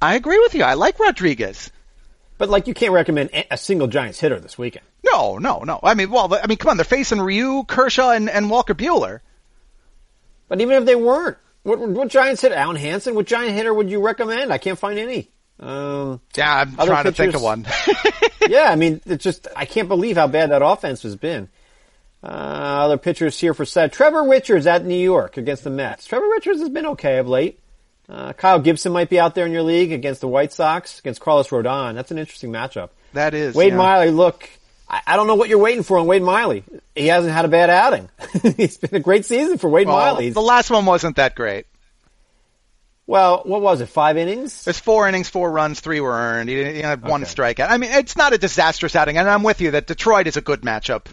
I 0.02 0.16
agree 0.16 0.40
with 0.40 0.54
you. 0.54 0.64
I 0.64 0.74
like 0.74 0.98
Rodriguez. 0.98 1.70
But 2.38 2.50
like, 2.50 2.66
you 2.66 2.74
can't 2.74 2.92
recommend 2.92 3.30
a 3.50 3.56
single 3.56 3.86
Giants 3.86 4.18
hitter 4.18 4.40
this 4.40 4.58
weekend. 4.58 4.84
No, 5.04 5.38
no, 5.38 5.60
no. 5.60 5.78
I 5.82 5.94
mean, 5.94 6.10
well, 6.10 6.34
I 6.34 6.48
mean, 6.48 6.58
come 6.58 6.70
on, 6.70 6.76
they're 6.76 6.84
facing 6.84 7.20
Ryu, 7.20 7.64
Kershaw, 7.64 8.10
and, 8.10 8.28
and 8.28 8.50
Walker 8.50 8.74
Buehler. 8.74 9.20
But 10.48 10.60
even 10.60 10.76
if 10.76 10.84
they 10.84 10.96
weren't, 10.96 11.38
what, 11.62 11.78
what 11.78 12.08
Giants 12.08 12.42
hitter? 12.42 12.56
Alen 12.56 12.78
Hanson? 12.78 13.14
What 13.14 13.26
Giant 13.26 13.54
hitter 13.54 13.72
would 13.72 13.90
you 13.90 14.04
recommend? 14.04 14.52
I 14.52 14.58
can't 14.58 14.78
find 14.78 14.98
any. 14.98 15.30
Um, 15.58 16.20
yeah, 16.36 16.60
I'm 16.60 16.74
trying 16.74 17.04
pitchers, 17.04 17.16
to 17.16 17.22
think 17.22 17.34
of 17.34 17.42
one. 17.42 17.66
yeah, 18.48 18.70
I 18.70 18.76
mean, 18.76 19.00
it's 19.06 19.24
just 19.24 19.48
I 19.56 19.64
can't 19.64 19.88
believe 19.88 20.16
how 20.16 20.26
bad 20.26 20.50
that 20.50 20.62
offense 20.62 21.02
has 21.02 21.16
been. 21.16 21.48
Uh, 22.22 22.26
other 22.26 22.98
pitchers 22.98 23.38
here 23.38 23.54
for 23.54 23.64
set. 23.64 23.92
Trevor 23.92 24.24
Richards 24.24 24.66
at 24.66 24.84
New 24.84 24.98
York 24.98 25.36
against 25.36 25.64
the 25.64 25.70
Mets. 25.70 26.06
Trevor 26.06 26.28
Richards 26.28 26.60
has 26.60 26.68
been 26.68 26.86
okay 26.86 27.18
of 27.18 27.28
late. 27.28 27.60
Uh, 28.08 28.32
Kyle 28.32 28.60
Gibson 28.60 28.92
might 28.92 29.08
be 29.08 29.18
out 29.18 29.34
there 29.34 29.46
in 29.46 29.52
your 29.52 29.62
league 29.62 29.92
against 29.92 30.20
the 30.20 30.28
White 30.28 30.52
Sox 30.52 30.98
against 30.98 31.20
Carlos 31.20 31.48
Rodon. 31.48 31.94
That's 31.94 32.10
an 32.10 32.18
interesting 32.18 32.52
matchup. 32.52 32.90
That 33.14 33.34
is. 33.34 33.54
Wade 33.54 33.72
yeah. 33.72 33.78
Miley, 33.78 34.10
look, 34.10 34.48
I, 34.88 35.00
I, 35.06 35.16
don't 35.16 35.26
know 35.26 35.34
what 35.34 35.48
you're 35.48 35.58
waiting 35.58 35.82
for 35.82 35.98
on 35.98 36.06
Wade 36.06 36.22
Miley. 36.22 36.62
He 36.94 37.08
hasn't 37.08 37.32
had 37.32 37.44
a 37.44 37.48
bad 37.48 37.70
outing. 37.70 38.08
it's 38.44 38.76
been 38.76 38.94
a 38.94 39.00
great 39.00 39.24
season 39.24 39.58
for 39.58 39.68
Wade 39.68 39.88
well, 39.88 39.96
Miley. 39.96 40.30
The 40.30 40.40
last 40.40 40.70
one 40.70 40.86
wasn't 40.86 41.16
that 41.16 41.34
great. 41.34 41.66
Well, 43.06 43.42
what 43.44 43.62
was 43.62 43.80
it? 43.80 43.86
Five 43.86 44.16
innings? 44.16 44.64
There's 44.64 44.80
four 44.80 45.08
innings, 45.08 45.28
four 45.28 45.50
runs, 45.50 45.78
three 45.78 46.00
were 46.00 46.12
earned. 46.12 46.48
He, 46.48 46.56
he 46.64 46.80
had 46.80 47.02
one 47.02 47.22
okay. 47.22 47.30
strikeout. 47.32 47.70
I 47.70 47.76
mean, 47.76 47.92
it's 47.92 48.16
not 48.16 48.32
a 48.32 48.38
disastrous 48.38 48.96
outing, 48.96 49.16
and 49.16 49.30
I'm 49.30 49.44
with 49.44 49.60
you 49.60 49.72
that 49.72 49.86
Detroit 49.86 50.26
is 50.26 50.36
a 50.36 50.40
good 50.40 50.62
matchup. 50.62 51.06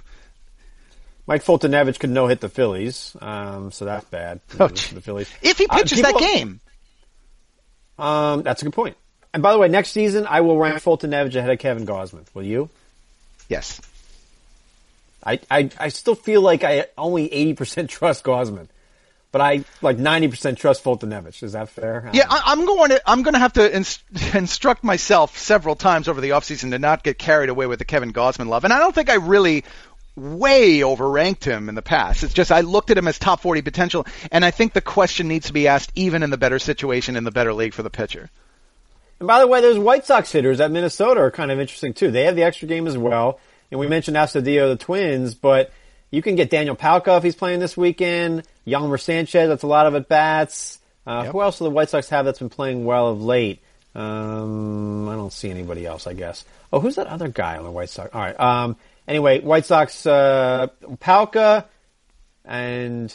Mike 1.28 1.44
Foltynewicz 1.44 2.00
could 2.00 2.10
no 2.10 2.28
hit 2.28 2.42
the 2.42 2.50
Phillies, 2.50 3.16
um, 3.22 3.72
so 3.72 3.86
that's 3.86 4.06
bad. 4.06 4.42
Oh, 4.60 4.68
the 4.68 5.02
Phillies. 5.02 5.32
If 5.42 5.58
he 5.58 5.68
uh, 5.68 5.78
pitches 5.78 6.02
uh, 6.02 6.08
people, 6.08 6.20
that 6.20 6.34
game, 6.34 6.60
um, 8.00 8.42
that's 8.42 8.62
a 8.62 8.66
good 8.66 8.74
point. 8.74 8.98
And 9.34 9.42
by 9.42 9.52
the 9.52 9.60
way, 9.60 9.68
next 9.68 9.92
season 9.92 10.28
I 10.28 10.42
will 10.42 10.58
rank 10.58 10.78
Foltynewicz 10.78 11.36
ahead 11.36 11.50
of 11.50 11.60
Kevin 11.60 11.86
Gausman. 11.86 12.26
Will 12.34 12.44
you? 12.44 12.70
Yes. 13.50 13.80
I, 15.26 15.40
I 15.50 15.70
I 15.80 15.88
still 15.90 16.16
feel 16.16 16.42
like 16.42 16.64
I 16.64 16.88
only 16.98 17.32
eighty 17.32 17.54
percent 17.54 17.90
trust 17.90 18.24
Gausman 18.24 18.68
but 19.34 19.42
I 19.42 19.66
like 19.82 19.98
90% 19.98 20.58
trust 20.58 20.84
Foltynewicz. 20.84 21.42
Is 21.42 21.54
that 21.54 21.68
fair? 21.68 22.08
Yeah, 22.14 22.28
I, 22.30 22.54
am 22.54 22.68
going 22.68 22.92
to 22.92 23.02
I'm 23.06 23.24
going 23.24 23.34
to 23.34 23.40
have 23.40 23.54
to 23.54 23.76
inst- 23.76 24.04
instruct 24.36 24.84
myself 24.84 25.40
several 25.40 25.76
times 25.76 26.08
over 26.08 26.22
the 26.22 26.30
offseason 26.30 26.70
to 26.70 26.80
not 26.80 27.04
get 27.04 27.18
carried 27.18 27.50
away 27.50 27.66
with 27.66 27.80
the 27.80 27.86
Kevin 27.86 28.14
Gausman 28.14 28.48
love. 28.48 28.64
And 28.64 28.72
I 28.72 28.78
don't 28.78 28.94
think 28.94 29.10
I 29.10 29.16
really 29.16 29.66
way 30.16 30.82
overranked 30.82 31.44
him 31.44 31.68
in 31.68 31.74
the 31.74 31.82
past. 31.82 32.22
It's 32.22 32.36
just 32.36 32.52
I 32.52 32.62
looked 32.62 32.92
at 32.92 32.98
him 32.98 33.08
as 33.08 33.18
top 33.18 33.42
40 33.42 33.64
potential, 33.64 34.06
and 34.32 34.46
I 34.46 34.52
think 34.52 34.74
the 34.74 34.82
question 34.82 35.28
needs 35.28 35.48
to 35.48 35.54
be 35.54 35.68
asked 35.68 35.92
even 35.96 36.22
in 36.22 36.30
the 36.30 36.38
better 36.38 36.60
situation 36.60 37.16
in 37.16 37.24
the 37.24 37.32
better 37.32 37.56
league 37.56 37.74
for 37.74 37.82
the 37.82 37.90
pitcher. 37.90 38.30
And 39.18 39.26
by 39.28 39.40
the 39.40 39.48
way, 39.48 39.62
those 39.62 39.80
White 39.80 40.06
Sox 40.06 40.32
hitters 40.32 40.60
at 40.60 40.70
Minnesota 40.70 41.22
are 41.22 41.32
kind 41.32 41.52
of 41.52 41.60
interesting 41.60 41.96
too. 41.96 42.12
They 42.12 42.26
have 42.26 42.36
the 42.36 42.44
extra 42.44 42.68
game 42.68 42.86
as 42.86 43.00
well. 43.00 43.40
And 43.72 43.80
we 43.80 43.88
mentioned 43.88 44.16
Astudillo, 44.16 44.70
the 44.70 44.76
Twins, 44.78 45.34
but 45.34 45.72
you 46.14 46.22
can 46.22 46.36
get 46.36 46.52
Daniel 46.52 46.76
Palka 46.76 47.18
if 47.18 47.24
he's 47.24 47.36
playing 47.36 47.60
this 47.60 47.76
weekend. 47.76 48.44
Yolmer 48.68 49.02
Sanchez, 49.02 49.50
that's 49.50 49.64
a 49.64 49.68
lot 49.68 49.88
of 49.88 49.96
at 49.96 50.08
bats. 50.08 50.78
Uh, 51.08 51.24
yep. 51.24 51.32
Who 51.32 51.42
else 51.42 51.58
do 51.58 51.64
the 51.64 51.72
White 51.72 51.90
Sox 51.90 52.08
have 52.10 52.24
that's 52.24 52.38
been 52.38 52.52
playing 52.52 52.86
well 52.86 53.08
of 53.08 53.24
late? 53.24 53.64
Um, 53.96 55.10
I 55.10 55.16
don't 55.16 55.34
see 55.34 55.50
anybody 55.50 55.88
else, 55.88 56.06
I 56.06 56.14
guess. 56.14 56.46
Oh, 56.72 56.80
who's 56.80 56.98
that 56.98 57.08
other 57.08 57.30
guy 57.30 57.58
on 57.58 57.64
the 57.64 57.72
White 57.72 57.90
Sox? 57.90 58.14
All 58.14 58.22
right. 58.22 58.40
Um, 58.40 58.76
anyway, 59.08 59.42
White 59.42 59.66
Sox, 59.66 60.06
uh, 60.06 60.68
Palka 61.00 61.66
and 62.46 63.12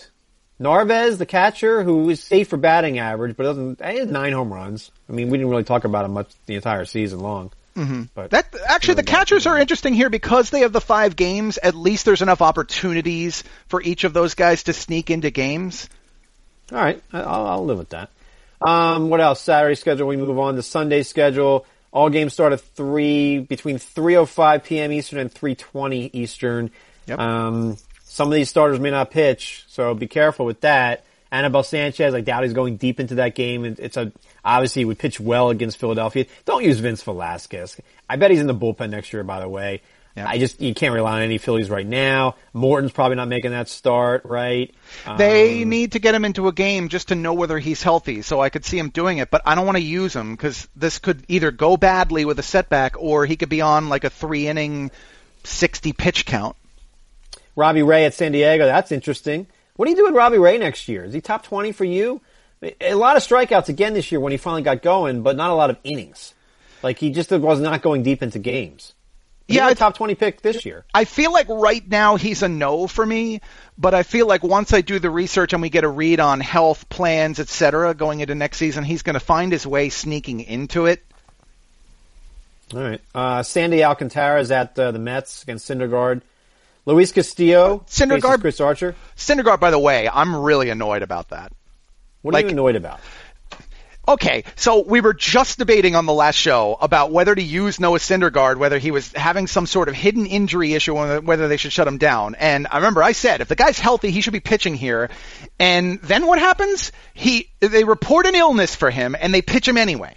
Narvaez, 0.58 1.18
the 1.18 1.26
catcher, 1.26 1.84
who 1.84 2.10
is 2.10 2.20
safe 2.20 2.48
for 2.48 2.56
batting 2.56 2.98
average, 2.98 3.36
but 3.36 3.44
doesn't, 3.44 3.80
he 3.80 3.98
has 3.98 4.08
nine 4.08 4.32
home 4.32 4.52
runs. 4.52 4.90
I 5.08 5.12
mean, 5.12 5.30
we 5.30 5.38
didn't 5.38 5.50
really 5.50 5.62
talk 5.62 5.84
about 5.84 6.04
him 6.04 6.14
much 6.14 6.32
the 6.46 6.56
entire 6.56 6.84
season 6.84 7.20
long. 7.20 7.52
Mm-hmm. 7.78 8.02
But 8.12 8.30
that 8.32 8.54
actually, 8.66 8.94
the 8.94 9.04
catchers 9.04 9.46
are 9.46 9.56
interesting 9.56 9.94
here 9.94 10.10
because 10.10 10.50
they 10.50 10.60
have 10.60 10.72
the 10.72 10.80
five 10.80 11.14
games. 11.14 11.58
At 11.58 11.76
least 11.76 12.04
there's 12.04 12.22
enough 12.22 12.42
opportunities 12.42 13.44
for 13.68 13.80
each 13.80 14.02
of 14.02 14.12
those 14.12 14.34
guys 14.34 14.64
to 14.64 14.72
sneak 14.72 15.10
into 15.10 15.30
games. 15.30 15.88
All 16.72 16.78
right, 16.78 17.00
I'll, 17.12 17.46
I'll 17.46 17.64
live 17.64 17.78
with 17.78 17.90
that. 17.90 18.10
Um, 18.60 19.10
what 19.10 19.20
else? 19.20 19.40
Saturday 19.40 19.76
schedule. 19.76 20.08
We 20.08 20.16
move 20.16 20.38
on 20.40 20.56
to 20.56 20.62
Sunday 20.62 21.04
schedule. 21.04 21.66
All 21.92 22.10
games 22.10 22.32
start 22.32 22.52
at 22.52 22.60
three 22.60 23.38
between 23.38 23.76
3:05 23.76 24.64
p.m. 24.64 24.90
Eastern 24.90 25.20
and 25.20 25.32
3:20 25.32 26.10
Eastern. 26.12 26.72
Yep. 27.06 27.18
Um, 27.20 27.76
some 28.02 28.26
of 28.26 28.34
these 28.34 28.50
starters 28.50 28.80
may 28.80 28.90
not 28.90 29.12
pitch, 29.12 29.64
so 29.68 29.94
be 29.94 30.08
careful 30.08 30.44
with 30.44 30.62
that. 30.62 31.04
Anibal 31.30 31.62
Sanchez, 31.62 32.14
I 32.14 32.20
doubt 32.20 32.44
he's 32.44 32.54
going 32.54 32.76
deep 32.76 33.00
into 33.00 33.16
that 33.16 33.34
game. 33.34 33.64
It's 33.64 33.96
a 33.96 34.12
obviously 34.44 34.80
he 34.80 34.84
would 34.86 34.98
pitch 34.98 35.20
well 35.20 35.50
against 35.50 35.78
Philadelphia. 35.78 36.26
Don't 36.44 36.64
use 36.64 36.78
Vince 36.78 37.02
Velasquez. 37.02 37.78
I 38.08 38.16
bet 38.16 38.30
he's 38.30 38.40
in 38.40 38.46
the 38.46 38.54
bullpen 38.54 38.90
next 38.90 39.12
year. 39.12 39.22
By 39.24 39.40
the 39.40 39.48
way, 39.48 39.82
yeah. 40.16 40.28
I 40.28 40.38
just 40.38 40.60
you 40.60 40.74
can't 40.74 40.94
rely 40.94 41.18
on 41.18 41.22
any 41.22 41.38
Phillies 41.38 41.68
right 41.70 41.86
now. 41.86 42.36
Morton's 42.52 42.92
probably 42.92 43.16
not 43.16 43.28
making 43.28 43.50
that 43.50 43.68
start, 43.68 44.24
right? 44.24 44.74
They 45.18 45.62
um, 45.62 45.68
need 45.68 45.92
to 45.92 45.98
get 45.98 46.14
him 46.14 46.24
into 46.24 46.48
a 46.48 46.52
game 46.52 46.88
just 46.88 47.08
to 47.08 47.14
know 47.14 47.34
whether 47.34 47.58
he's 47.58 47.82
healthy. 47.82 48.22
So 48.22 48.40
I 48.40 48.48
could 48.48 48.64
see 48.64 48.78
him 48.78 48.88
doing 48.88 49.18
it, 49.18 49.30
but 49.30 49.42
I 49.44 49.54
don't 49.54 49.66
want 49.66 49.76
to 49.76 49.84
use 49.84 50.16
him 50.16 50.34
because 50.34 50.66
this 50.74 50.98
could 50.98 51.24
either 51.28 51.50
go 51.50 51.76
badly 51.76 52.24
with 52.24 52.38
a 52.38 52.42
setback, 52.42 52.96
or 52.98 53.26
he 53.26 53.36
could 53.36 53.50
be 53.50 53.60
on 53.60 53.88
like 53.88 54.04
a 54.04 54.10
three 54.10 54.48
inning, 54.48 54.90
sixty 55.44 55.92
pitch 55.92 56.24
count. 56.26 56.56
Robbie 57.54 57.82
Ray 57.82 58.04
at 58.04 58.14
San 58.14 58.32
Diego. 58.32 58.66
That's 58.66 58.92
interesting. 58.92 59.46
What 59.78 59.86
do 59.86 59.92
you 59.92 59.96
do 59.96 60.04
with 60.04 60.14
Robbie 60.14 60.36
Ray 60.36 60.58
next 60.58 60.88
year? 60.88 61.04
Is 61.04 61.14
he 61.14 61.22
top 61.22 61.44
twenty 61.44 61.72
for 61.72 61.84
you? 61.86 62.20
A 62.80 62.94
lot 62.94 63.16
of 63.16 63.22
strikeouts 63.22 63.70
again 63.70 63.94
this 63.94 64.12
year 64.12 64.20
when 64.20 64.32
he 64.32 64.36
finally 64.36 64.62
got 64.62 64.82
going, 64.82 65.22
but 65.22 65.36
not 65.36 65.50
a 65.50 65.54
lot 65.54 65.70
of 65.70 65.78
innings. 65.84 66.34
Like 66.82 66.98
he 66.98 67.10
just 67.10 67.30
was 67.30 67.60
not 67.60 67.80
going 67.80 68.02
deep 68.02 68.22
into 68.22 68.38
games 68.38 68.92
yeah, 69.48 69.70
a 69.70 69.74
top 69.74 69.94
20 69.94 70.14
pick 70.14 70.42
this 70.42 70.66
year. 70.66 70.84
I 70.92 71.04
feel 71.04 71.32
like 71.32 71.48
right 71.48 71.86
now 71.86 72.16
he's 72.16 72.42
a 72.42 72.48
no 72.48 72.86
for 72.86 73.04
me, 73.04 73.40
but 73.78 73.94
I 73.94 74.02
feel 74.02 74.26
like 74.26 74.42
once 74.42 74.74
I 74.74 74.82
do 74.82 74.98
the 74.98 75.10
research 75.10 75.54
and 75.54 75.62
we 75.62 75.70
get 75.70 75.84
a 75.84 75.88
read 75.88 76.20
on 76.20 76.40
health 76.40 76.88
plans, 76.88 77.40
etc., 77.40 77.94
going 77.94 78.20
into 78.20 78.34
next 78.34 78.58
season, 78.58 78.84
he's 78.84 79.02
going 79.02 79.14
to 79.14 79.20
find 79.20 79.50
his 79.50 79.66
way 79.66 79.88
sneaking 79.88 80.40
into 80.40 80.86
it. 80.86 81.02
All 82.74 82.80
right. 82.80 83.00
Uh, 83.14 83.42
Sandy 83.42 83.82
Alcantara 83.82 84.40
is 84.40 84.50
at 84.50 84.78
uh, 84.78 84.90
the 84.92 84.98
Mets 84.98 85.42
against 85.42 85.68
Syndergaard. 85.68 86.20
Luis 86.88 87.12
Castillo, 87.12 87.84
Syndergaard, 87.86 88.40
Chris 88.40 88.62
Archer. 88.62 88.96
Syndergaard, 89.14 89.60
by 89.60 89.70
the 89.70 89.78
way, 89.78 90.08
I'm 90.10 90.34
really 90.34 90.70
annoyed 90.70 91.02
about 91.02 91.28
that. 91.28 91.52
What 92.22 92.34
are 92.34 92.40
you 92.40 92.48
annoyed 92.48 92.76
about? 92.76 92.98
Okay, 94.08 94.44
so 94.56 94.82
we 94.86 95.02
were 95.02 95.12
just 95.12 95.58
debating 95.58 95.94
on 95.96 96.06
the 96.06 96.14
last 96.14 96.36
show 96.36 96.78
about 96.80 97.12
whether 97.12 97.34
to 97.34 97.42
use 97.42 97.78
Noah 97.78 97.98
Syndergaard, 97.98 98.56
whether 98.56 98.78
he 98.78 98.90
was 98.90 99.12
having 99.12 99.46
some 99.48 99.66
sort 99.66 99.90
of 99.90 99.94
hidden 99.94 100.24
injury 100.24 100.72
issue, 100.72 100.94
whether 101.20 101.46
they 101.46 101.58
should 101.58 101.74
shut 101.74 101.86
him 101.86 101.98
down. 101.98 102.34
And 102.36 102.66
I 102.70 102.76
remember 102.76 103.02
I 103.02 103.12
said, 103.12 103.42
if 103.42 103.48
the 103.48 103.54
guy's 103.54 103.78
healthy, 103.78 104.10
he 104.10 104.22
should 104.22 104.32
be 104.32 104.40
pitching 104.40 104.74
here. 104.74 105.10
And 105.58 106.00
then 106.00 106.26
what 106.26 106.38
happens? 106.38 106.92
He 107.12 107.50
they 107.60 107.84
report 107.84 108.24
an 108.24 108.34
illness 108.34 108.74
for 108.74 108.88
him, 108.88 109.14
and 109.20 109.34
they 109.34 109.42
pitch 109.42 109.68
him 109.68 109.76
anyway. 109.76 110.16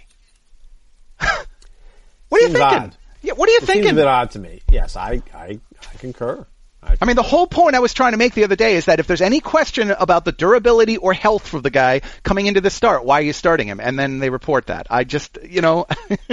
what 1.18 2.40
are 2.40 2.46
you 2.46 2.48
thinking? 2.48 2.62
Odd. 2.62 2.96
Yeah, 3.20 3.34
what 3.34 3.46
are 3.50 3.52
you 3.52 3.58
it 3.58 3.66
thinking? 3.66 3.82
Seems 3.82 3.92
a 3.92 3.96
bit 3.96 4.06
odd 4.06 4.30
to 4.30 4.38
me. 4.38 4.62
Yes, 4.70 4.96
I 4.96 5.20
I, 5.34 5.60
I 5.82 5.96
concur. 5.98 6.46
I 6.82 7.04
mean, 7.04 7.16
the 7.16 7.22
whole 7.22 7.46
point 7.46 7.76
I 7.76 7.80
was 7.80 7.94
trying 7.94 8.12
to 8.12 8.18
make 8.18 8.34
the 8.34 8.44
other 8.44 8.56
day 8.56 8.74
is 8.74 8.86
that 8.86 8.98
if 8.98 9.06
there's 9.06 9.20
any 9.20 9.40
question 9.40 9.90
about 9.90 10.24
the 10.24 10.32
durability 10.32 10.96
or 10.96 11.12
health 11.12 11.46
for 11.46 11.60
the 11.60 11.70
guy 11.70 12.00
coming 12.24 12.46
into 12.46 12.60
the 12.60 12.70
start, 12.70 13.04
why 13.04 13.20
are 13.20 13.22
you 13.22 13.32
starting 13.32 13.68
him? 13.68 13.78
And 13.80 13.98
then 13.98 14.18
they 14.18 14.30
report 14.30 14.66
that. 14.66 14.88
I 14.90 15.04
just, 15.04 15.38
you 15.48 15.60
know, 15.60 15.86
uh, 15.88 16.26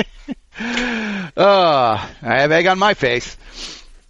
I 1.37 2.07
have 2.21 2.51
egg 2.51 2.65
on 2.65 2.79
my 2.79 2.95
face. 2.95 3.37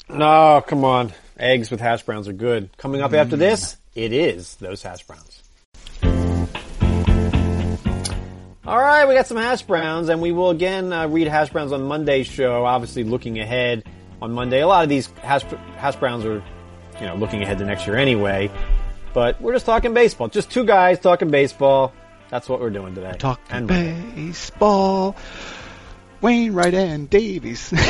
No, 0.08 0.64
come 0.66 0.86
on. 0.86 1.14
Eggs 1.38 1.72
with 1.72 1.82
hash 1.82 2.04
browns 2.04 2.28
are 2.28 2.34
good. 2.34 2.76
Coming 2.78 3.02
up 3.02 3.14
after 3.14 3.36
this, 3.36 3.78
it 3.94 4.14
is 4.14 4.56
those 4.56 4.82
hash 4.82 5.04
browns. 5.04 5.44
All 8.66 8.78
right, 8.78 9.08
we 9.08 9.16
got 9.16 9.26
some 9.26 9.38
hash 9.38 9.64
browns, 9.64 10.10
and 10.10 10.22
we 10.22 10.32
will 10.32 10.52
again 10.52 10.94
uh, 10.94 11.08
read 11.08 11.28
hash 11.28 11.50
browns 11.50 11.72
on 11.72 11.84
Monday's 11.84 12.28
show. 12.28 12.66
Obviously, 12.66 13.04
looking 13.04 13.40
ahead 13.40 13.84
on 14.22 14.32
Monday. 14.32 14.62
A 14.62 14.68
lot 14.68 14.84
of 14.84 14.90
these 14.90 15.08
hash, 15.22 15.44
hash 15.78 15.96
browns 15.96 16.26
are, 16.26 16.44
you 17.00 17.06
know, 17.06 17.16
looking 17.16 17.42
ahead 17.42 17.58
to 17.60 17.66
next 17.66 17.88
year 17.88 17.96
anyway. 17.98 18.52
But 19.14 19.42
we're 19.42 19.54
just 19.54 19.66
talking 19.66 19.94
baseball. 19.94 20.28
Just 20.28 20.52
two 20.52 20.66
guys 20.66 21.00
talking 21.00 21.32
baseball. 21.32 21.94
That's 22.30 22.48
what 22.48 22.60
we're 22.60 22.70
doing 22.70 22.94
today. 22.94 23.16
Talking 23.18 23.56
and 23.56 23.68
baseball. 23.68 25.16
Wainwright 26.22 26.74
and 26.74 27.10
Davies. 27.10 27.74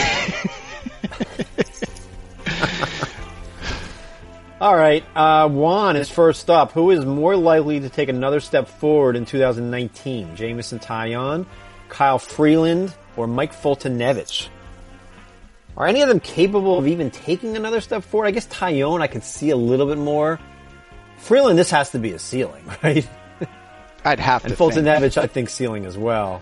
All 4.61 4.75
right, 4.75 5.05
uh, 5.15 5.47
Juan 5.47 5.95
is 5.95 6.09
first 6.09 6.49
up. 6.49 6.73
Who 6.73 6.91
is 6.91 7.05
more 7.05 7.37
likely 7.37 7.79
to 7.79 7.87
take 7.87 8.09
another 8.09 8.41
step 8.41 8.67
forward 8.67 9.15
in 9.15 9.23
2019? 9.25 10.35
Jameson 10.35 10.79
Taillon, 10.79 11.45
Kyle 11.87 12.19
Freeland, 12.19 12.93
or 13.15 13.25
Mike 13.25 13.53
Foltynewicz? 13.53 14.49
Are 15.77 15.88
any 15.88 16.01
of 16.01 16.10
them 16.10 16.19
capable 16.19 16.77
of 16.77 16.88
even 16.88 17.10
taking 17.10 17.55
another 17.55 17.82
step 17.82 18.03
forward? 18.03 18.27
I 18.27 18.32
guess 18.32 18.47
Taillon, 18.47 19.01
I 19.01 19.08
could 19.08 19.23
see 19.23 19.49
a 19.49 19.55
little 19.55 19.88
bit 19.88 19.97
more. 19.97 20.39
Freeland, 21.17 21.58
this 21.58 21.69
has 21.71 21.91
to 21.91 21.99
be 21.99 22.12
a 22.12 22.19
ceiling, 22.19 22.63
right? 22.84 23.08
I'd 24.03 24.19
have 24.19 24.45
and 24.45 24.55
to. 24.55 24.63
And 24.63 24.73
Foltynewicz, 24.73 25.17
I 25.17 25.27
think 25.27 25.49
ceiling 25.49 25.86
as 25.86 25.97
well. 25.97 26.41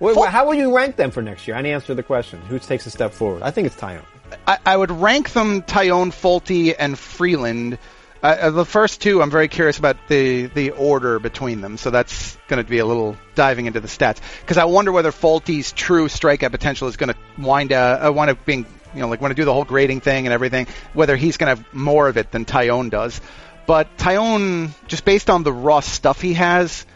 Wait, 0.00 0.16
how 0.28 0.46
would 0.46 0.58
you 0.58 0.74
rank 0.74 0.96
them 0.96 1.10
for 1.10 1.22
next 1.22 1.48
year? 1.48 1.56
I 1.56 1.62
answer 1.62 1.94
the 1.94 2.02
question. 2.02 2.40
Who 2.42 2.58
takes 2.58 2.86
a 2.86 2.90
step 2.90 3.12
forward? 3.12 3.42
I 3.42 3.50
think 3.50 3.66
it's 3.66 3.76
Taillon. 3.76 4.04
I, 4.46 4.58
I 4.64 4.76
would 4.76 4.90
rank 4.90 5.32
them 5.32 5.62
Taillon, 5.62 6.12
Folty, 6.12 6.74
and 6.78 6.98
Freeland. 6.98 7.78
Uh, 8.22 8.50
the 8.50 8.64
first 8.64 9.00
two, 9.00 9.22
I'm 9.22 9.30
very 9.30 9.48
curious 9.48 9.78
about 9.78 9.96
the 10.08 10.46
the 10.46 10.70
order 10.70 11.18
between 11.18 11.60
them. 11.60 11.76
So 11.76 11.90
that's 11.90 12.36
going 12.48 12.62
to 12.62 12.68
be 12.68 12.78
a 12.78 12.86
little 12.86 13.16
diving 13.34 13.66
into 13.66 13.80
the 13.80 13.88
stats 13.88 14.20
because 14.40 14.56
I 14.56 14.64
wonder 14.64 14.90
whether 14.90 15.12
Folty's 15.12 15.72
true 15.72 16.08
strikeout 16.08 16.50
potential 16.50 16.88
is 16.88 16.96
going 16.96 17.12
to 17.12 17.16
wind 17.40 17.72
uh, 17.72 18.06
uh, 18.06 18.12
wind 18.12 18.30
up 18.30 18.44
being 18.44 18.66
you 18.94 19.00
know 19.00 19.08
like 19.08 19.20
want 19.20 19.30
to 19.30 19.36
do 19.36 19.44
the 19.44 19.52
whole 19.52 19.64
grading 19.64 20.00
thing 20.00 20.26
and 20.26 20.32
everything. 20.32 20.66
Whether 20.94 21.14
he's 21.14 21.36
going 21.36 21.54
to 21.54 21.62
have 21.62 21.74
more 21.74 22.08
of 22.08 22.16
it 22.16 22.32
than 22.32 22.44
Taillon 22.44 22.90
does, 22.90 23.20
but 23.66 23.96
Taillon 23.96 24.70
just 24.88 25.04
based 25.04 25.30
on 25.30 25.44
the 25.44 25.52
raw 25.52 25.80
stuff 25.80 26.20
he 26.20 26.34
has. 26.34 26.86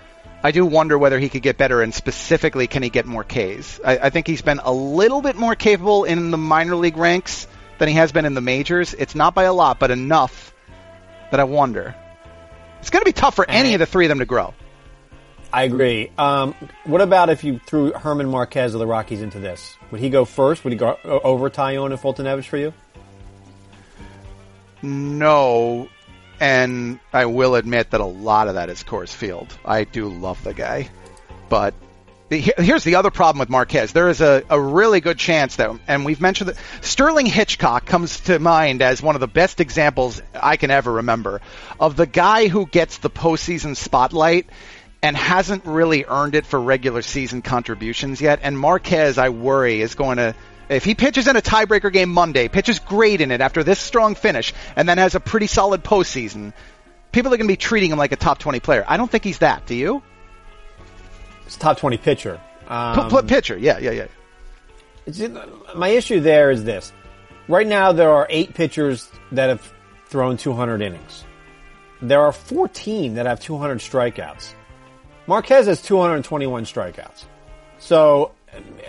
I 0.45 0.51
do 0.51 0.67
wonder 0.67 0.99
whether 0.99 1.21
he 1.21 1.29
could 1.29 1.43
get 1.43 1.57
better, 1.57 1.83
and 1.83 1.95
specifically, 1.95 2.67
can 2.67 2.83
he 2.83 2.91
get 2.91 3.07
more 3.07 3.23
Ks? 3.23 3.79
I, 3.85 3.99
I 3.99 4.11
think 4.11 4.27
he's 4.27 4.43
been 4.43 4.59
a 4.59 4.73
little 4.73 5.23
bit 5.23 5.37
more 5.37 5.55
capable 5.55 6.03
in 6.03 6.33
the 6.33 6.37
minor 6.37 6.75
league 6.75 6.97
ranks 6.97 7.47
than 7.79 7.87
he 7.87 7.95
has 7.95 8.11
been 8.11 8.25
in 8.25 8.35
the 8.35 8.41
majors. 8.41 8.93
It's 8.93 9.15
not 9.15 9.37
by 9.37 9.45
a 9.45 9.53
lot, 9.53 9.79
but 9.79 9.93
enough 9.93 10.52
that 11.33 11.41
I 11.41 11.45
wonder. 11.45 11.95
It's 12.79 12.91
going 12.91 13.01
to 13.01 13.07
be 13.07 13.13
tough 13.13 13.35
for 13.35 13.49
any 13.49 13.75
of 13.75 13.81
the 13.81 13.87
three 13.87 14.05
of 14.05 14.11
them 14.11 14.21
to 14.21 14.27
grow. 14.27 14.55
I 15.53 15.65
agree. 15.65 16.11
Um, 16.17 16.55
what 16.85 17.01
about 17.01 17.29
if 17.31 17.43
you 17.43 17.59
threw 17.67 17.93
German 18.03 18.29
Marquez 18.29 18.75
of 18.75 18.81
the 18.81 18.87
Rockies 18.87 19.21
into 19.21 19.39
this? 19.39 19.77
Would 19.91 20.01
he 20.01 20.09
go 20.09 20.25
first? 20.25 20.63
Would 20.65 20.73
he 20.73 20.79
go 20.79 20.97
over 21.05 21.51
Taillon 21.51 21.91
and 21.91 22.01
Foltynewicz 22.01 22.45
for 22.45 22.57
you? 22.57 22.73
No, 24.83 25.89
and 26.41 26.99
I 27.13 27.27
will 27.27 27.55
admit 27.55 27.91
that 27.91 28.01
a 28.01 28.07
lot 28.07 28.49
of 28.49 28.55
that 28.55 28.69
is 28.69 28.83
Coors 28.83 29.13
Field. 29.15 29.57
I 29.65 29.85
do 29.85 30.09
love 30.09 30.43
the 30.43 30.55
guy, 30.55 30.91
but 31.49 31.75
here's 32.41 32.85
the 32.85 32.97
other 32.97 33.11
problem 33.11 33.41
with 33.41 33.49
Marquez. 33.49 33.93
There 33.93 34.09
is 34.09 34.21
a, 34.21 34.43
a 34.49 34.61
really 34.61 35.01
good 35.01 35.19
chance 35.19 35.57
that, 35.57 35.71
and 35.87 36.05
we've 36.05 36.21
mentioned 36.21 36.51
that 36.51 36.57
Sterling 36.85 37.27
Hitchcock 37.27 37.87
comes 37.87 38.21
to 38.21 38.39
mind 38.39 38.83
as 38.83 39.03
one 39.03 39.15
of 39.15 39.21
the 39.21 39.29
best 39.29 39.61
examples 39.61 40.23
I 40.35 40.57
can 40.57 40.71
ever 40.71 40.93
remember 40.93 41.41
of 41.79 41.97
the 41.97 42.07
guy 42.07 42.49
who 42.49 42.67
gets 42.67 42.99
the 42.99 43.11
postseason 43.11 43.77
spotlight 43.77 44.49
and 45.03 45.17
hasn't 45.17 45.67
really 45.67 46.05
earned 46.07 46.35
it 46.35 46.47
for 46.47 46.61
regular 46.61 47.03
season 47.03 47.43
contributions 47.43 48.21
yet. 48.21 48.41
And 48.43 48.59
Marquez, 48.59 49.19
I 49.19 49.31
worry, 49.31 49.81
is 49.81 49.95
going 49.95 50.19
to 50.19 50.35
if 50.69 50.85
he 50.85 50.95
pitches 50.95 51.29
in 51.29 51.37
a 51.37 51.43
tiebreaker 51.43 51.93
game 51.93 52.09
Monday, 52.09 52.49
pitches 52.49 52.79
great 52.79 53.21
in 53.21 53.31
it 53.31 53.41
after 53.41 53.63
this 53.63 53.79
strong 53.79 54.15
finish, 54.15 54.55
and 54.75 54.89
then 54.89 54.97
has 54.99 55.15
a 55.15 55.21
pretty 55.21 55.47
solid 55.47 55.85
postseason, 55.85 56.55
people 57.11 57.35
are 57.35 57.37
going 57.37 57.47
to 57.47 57.53
be 57.53 57.57
treating 57.57 57.91
him 57.91 57.99
like 57.99 58.13
a 58.13 58.17
top 58.17 58.39
20 58.39 58.61
player. 58.61 58.85
I 58.87 58.97
don't 58.97 59.11
think 59.11 59.25
he's 59.25 59.39
that. 59.39 59.67
Do 59.67 59.75
you? 59.75 60.03
It's 61.53 61.59
top 61.59 61.77
20 61.77 61.99
pitcher. 61.99 62.41
Um, 62.67 63.27
pitcher, 63.27 63.59
yeah, 63.59 63.79
yeah, 63.79 64.07
yeah. 65.07 65.29
My 65.77 65.89
issue 65.89 66.21
there 66.21 66.51
is 66.51 66.65
this. 66.65 66.95
Right 67.47 67.67
now, 67.67 67.93
there 67.93 68.09
are 68.09 68.27
eight 68.31 68.55
pitchers 68.55 69.11
that 69.33 69.51
have 69.51 69.71
thrown 70.07 70.39
200 70.39 70.81
innings. 70.81 71.25
There 72.01 72.23
are 72.23 72.33
14 72.33 73.17
that 73.17 73.27
have 73.27 73.39
200 73.41 73.81
strikeouts. 73.81 74.55
Marquez 75.27 75.67
has 75.67 75.83
221 75.83 76.65
strikeouts. 76.65 77.27
So, 77.79 78.33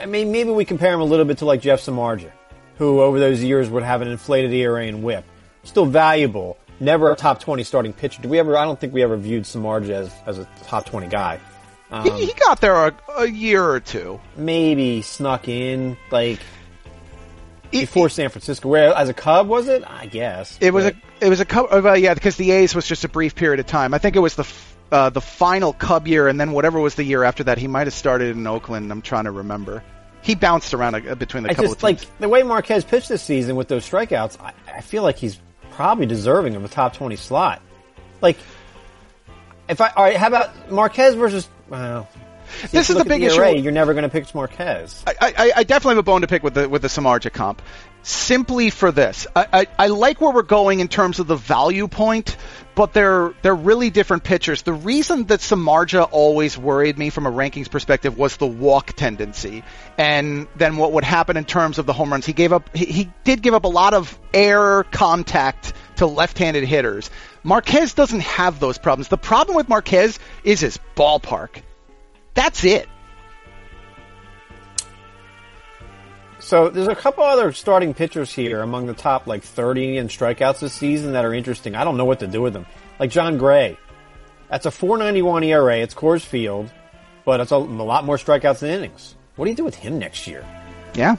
I 0.01 0.05
mean, 0.05 0.31
maybe 0.31 0.51
we 0.51 0.63
compare 0.63 0.93
him 0.93 1.01
a 1.01 1.05
little 1.05 1.25
bit 1.25 1.39
to 1.39 1.45
like 1.45 1.59
Jeff 1.59 1.81
Samardzija, 1.81 2.31
who 2.77 3.01
over 3.01 3.19
those 3.19 3.43
years 3.43 3.69
would 3.69 3.83
have 3.83 4.01
an 4.01 4.07
inflated 4.07 4.53
ERA 4.53 4.85
and 4.85 5.03
whip. 5.03 5.25
Still 5.63 5.85
valuable, 5.85 6.57
never 6.79 7.11
a 7.11 7.15
top 7.17 7.41
20 7.41 7.61
starting 7.63 7.91
pitcher. 7.91 8.21
Do 8.21 8.29
we 8.29 8.39
ever, 8.39 8.55
I 8.55 8.63
don't 8.63 8.79
think 8.79 8.93
we 8.93 9.03
ever 9.03 9.17
viewed 9.17 9.43
Samardzija 9.43 9.89
as, 9.89 10.13
as 10.25 10.39
a 10.39 10.47
top 10.63 10.85
20 10.85 11.07
guy. 11.07 11.41
Um, 11.93 12.03
he, 12.03 12.25
he, 12.25 12.33
got 12.33 12.59
there 12.59 12.87
a, 12.87 12.95
a, 13.19 13.27
year 13.27 13.63
or 13.63 13.79
two. 13.79 14.19
Maybe 14.35 15.03
snuck 15.03 15.47
in 15.47 15.95
like 16.09 16.39
it, 17.71 17.81
before 17.81 18.09
San 18.09 18.29
Francisco. 18.29 18.67
Where 18.67 18.91
as 18.95 19.09
a 19.09 19.13
Cub 19.13 19.47
was 19.47 19.67
it? 19.67 19.83
I 19.85 20.07
guess 20.07 20.57
it 20.59 20.73
was 20.73 20.85
a 20.85 20.93
it 21.21 21.29
was 21.29 21.39
a 21.39 21.45
Cub. 21.45 21.67
Uh, 21.69 21.81
well, 21.83 21.95
yeah, 21.95 22.15
because 22.15 22.35
the 22.35 22.49
A's 22.49 22.73
was 22.73 22.87
just 22.87 23.03
a 23.03 23.09
brief 23.09 23.35
period 23.35 23.59
of 23.59 23.67
time. 23.67 23.93
I 23.93 23.99
think 23.99 24.15
it 24.15 24.19
was 24.19 24.33
the 24.33 24.51
uh, 24.91 25.11
the 25.11 25.21
final 25.21 25.71
Cub 25.71 26.07
year, 26.07 26.27
and 26.27 26.39
then 26.39 26.51
whatever 26.51 26.79
was 26.79 26.95
the 26.95 27.03
year 27.03 27.23
after 27.23 27.43
that, 27.43 27.59
he 27.59 27.67
might 27.67 27.85
have 27.85 27.93
started 27.93 28.35
in 28.35 28.47
Oakland. 28.47 28.91
I'm 28.91 29.03
trying 29.03 29.25
to 29.25 29.31
remember. 29.31 29.83
He 30.23 30.33
bounced 30.33 30.73
around 30.73 30.95
a, 30.95 31.15
between 31.15 31.43
the 31.43 31.49
I 31.49 31.53
couple 31.53 31.73
just, 31.73 31.83
of 31.83 31.89
teams. 31.89 32.05
Like 32.05 32.19
the 32.19 32.29
way 32.29 32.41
Marquez 32.41 32.83
pitched 32.85 33.09
this 33.09 33.21
season 33.21 33.55
with 33.55 33.67
those 33.67 33.87
strikeouts, 33.87 34.39
I, 34.41 34.53
I 34.67 34.81
feel 34.81 35.03
like 35.03 35.17
he's 35.17 35.39
probably 35.69 36.07
deserving 36.07 36.55
of 36.55 36.63
a 36.63 36.67
top 36.69 36.95
20 36.95 37.17
slot. 37.17 37.61
Like 38.19 38.37
If 39.69 39.81
I 39.81 39.89
all 39.89 40.03
right, 40.03 40.17
how 40.17 40.27
about 40.27 40.71
Marquez 40.71 41.13
versus? 41.15 41.47
Well, 41.73 42.07
see, 42.61 42.67
This 42.67 42.91
is 42.91 42.97
the 42.97 43.01
at 43.01 43.07
big 43.07 43.23
issue. 43.23 43.41
You're 43.57 43.71
never 43.71 43.93
going 43.93 44.03
to 44.03 44.09
pick 44.09 44.33
Marquez. 44.35 45.03
I, 45.07 45.15
I, 45.19 45.51
I 45.55 45.63
definitely 45.63 45.95
have 45.95 45.97
a 45.97 46.03
bone 46.03 46.21
to 46.21 46.27
pick 46.27 46.43
with 46.43 46.53
the 46.53 46.69
with 46.69 46.83
the 46.83 46.87
Samardzija 46.87 47.33
comp. 47.33 47.63
Simply 48.03 48.69
for 48.69 48.91
this, 48.91 49.25
I, 49.35 49.47
I, 49.51 49.67
I 49.79 49.87
like 49.87 50.21
where 50.21 50.31
we're 50.31 50.43
going 50.43 50.81
in 50.81 50.87
terms 50.87 51.19
of 51.19 51.25
the 51.25 51.35
value 51.35 51.87
point, 51.87 52.37
but 52.75 52.93
they're 52.93 53.33
they're 53.41 53.55
really 53.55 53.89
different 53.89 54.23
pitchers. 54.23 54.61
The 54.61 54.73
reason 54.73 55.25
that 55.27 55.39
Samardzija 55.39 56.09
always 56.11 56.55
worried 56.59 56.99
me 56.99 57.09
from 57.09 57.25
a 57.25 57.31
rankings 57.31 57.71
perspective 57.71 58.19
was 58.19 58.37
the 58.37 58.45
walk 58.45 58.93
tendency, 58.93 59.63
and 59.97 60.47
then 60.55 60.77
what 60.77 60.91
would 60.91 61.05
happen 61.05 61.37
in 61.37 61.45
terms 61.45 61.79
of 61.79 61.87
the 61.87 61.93
home 61.93 62.11
runs. 62.11 62.27
He 62.27 62.33
gave 62.33 62.53
up 62.53 62.69
he, 62.75 62.85
he 62.85 63.11
did 63.23 63.41
give 63.41 63.55
up 63.55 63.63
a 63.63 63.69
lot 63.69 63.95
of 63.95 64.19
air 64.31 64.83
contact 64.83 65.73
to 65.95 66.05
left-handed 66.05 66.63
hitters. 66.65 67.09
Marquez 67.43 67.93
doesn't 67.93 68.21
have 68.21 68.59
those 68.59 68.77
problems. 68.77 69.09
The 69.09 69.17
problem 69.17 69.55
with 69.55 69.69
Marquez 69.69 70.17
is 70.43 70.61
his 70.61 70.79
ballpark. 70.95 71.61
That's 72.33 72.63
it. 72.63 72.87
So 76.39 76.69
there's 76.69 76.89
a 76.89 76.95
couple 76.95 77.23
other 77.23 77.53
starting 77.53 77.93
pitchers 77.93 78.33
here 78.33 78.61
among 78.61 78.87
the 78.87 78.93
top 78.93 79.27
like 79.27 79.43
30 79.43 79.97
in 79.97 80.07
strikeouts 80.09 80.59
this 80.59 80.73
season 80.73 81.13
that 81.13 81.23
are 81.23 81.33
interesting. 81.33 81.73
I 81.73 81.85
don't 81.85 81.95
know 81.95 82.05
what 82.05 82.19
to 82.19 82.27
do 82.27 82.41
with 82.41 82.51
them. 82.51 82.65
Like 82.99 83.11
Jon 83.11 83.37
Gray. 83.37 83.77
That's 84.49 84.65
a 84.65 84.71
491 84.71 85.43
ERA. 85.45 85.77
It's 85.77 85.93
Coors 85.95 86.21
Field, 86.21 86.69
but 87.23 87.39
it's 87.39 87.51
a, 87.51 87.55
a 87.55 87.57
lot 87.57 88.03
more 88.03 88.17
strikeouts 88.17 88.59
than 88.59 88.71
innings. 88.71 89.15
What 89.35 89.45
do 89.45 89.51
you 89.51 89.57
do 89.57 89.63
with 89.63 89.75
him 89.75 89.97
next 89.97 90.27
year? 90.27 90.45
Yeah. 90.93 91.15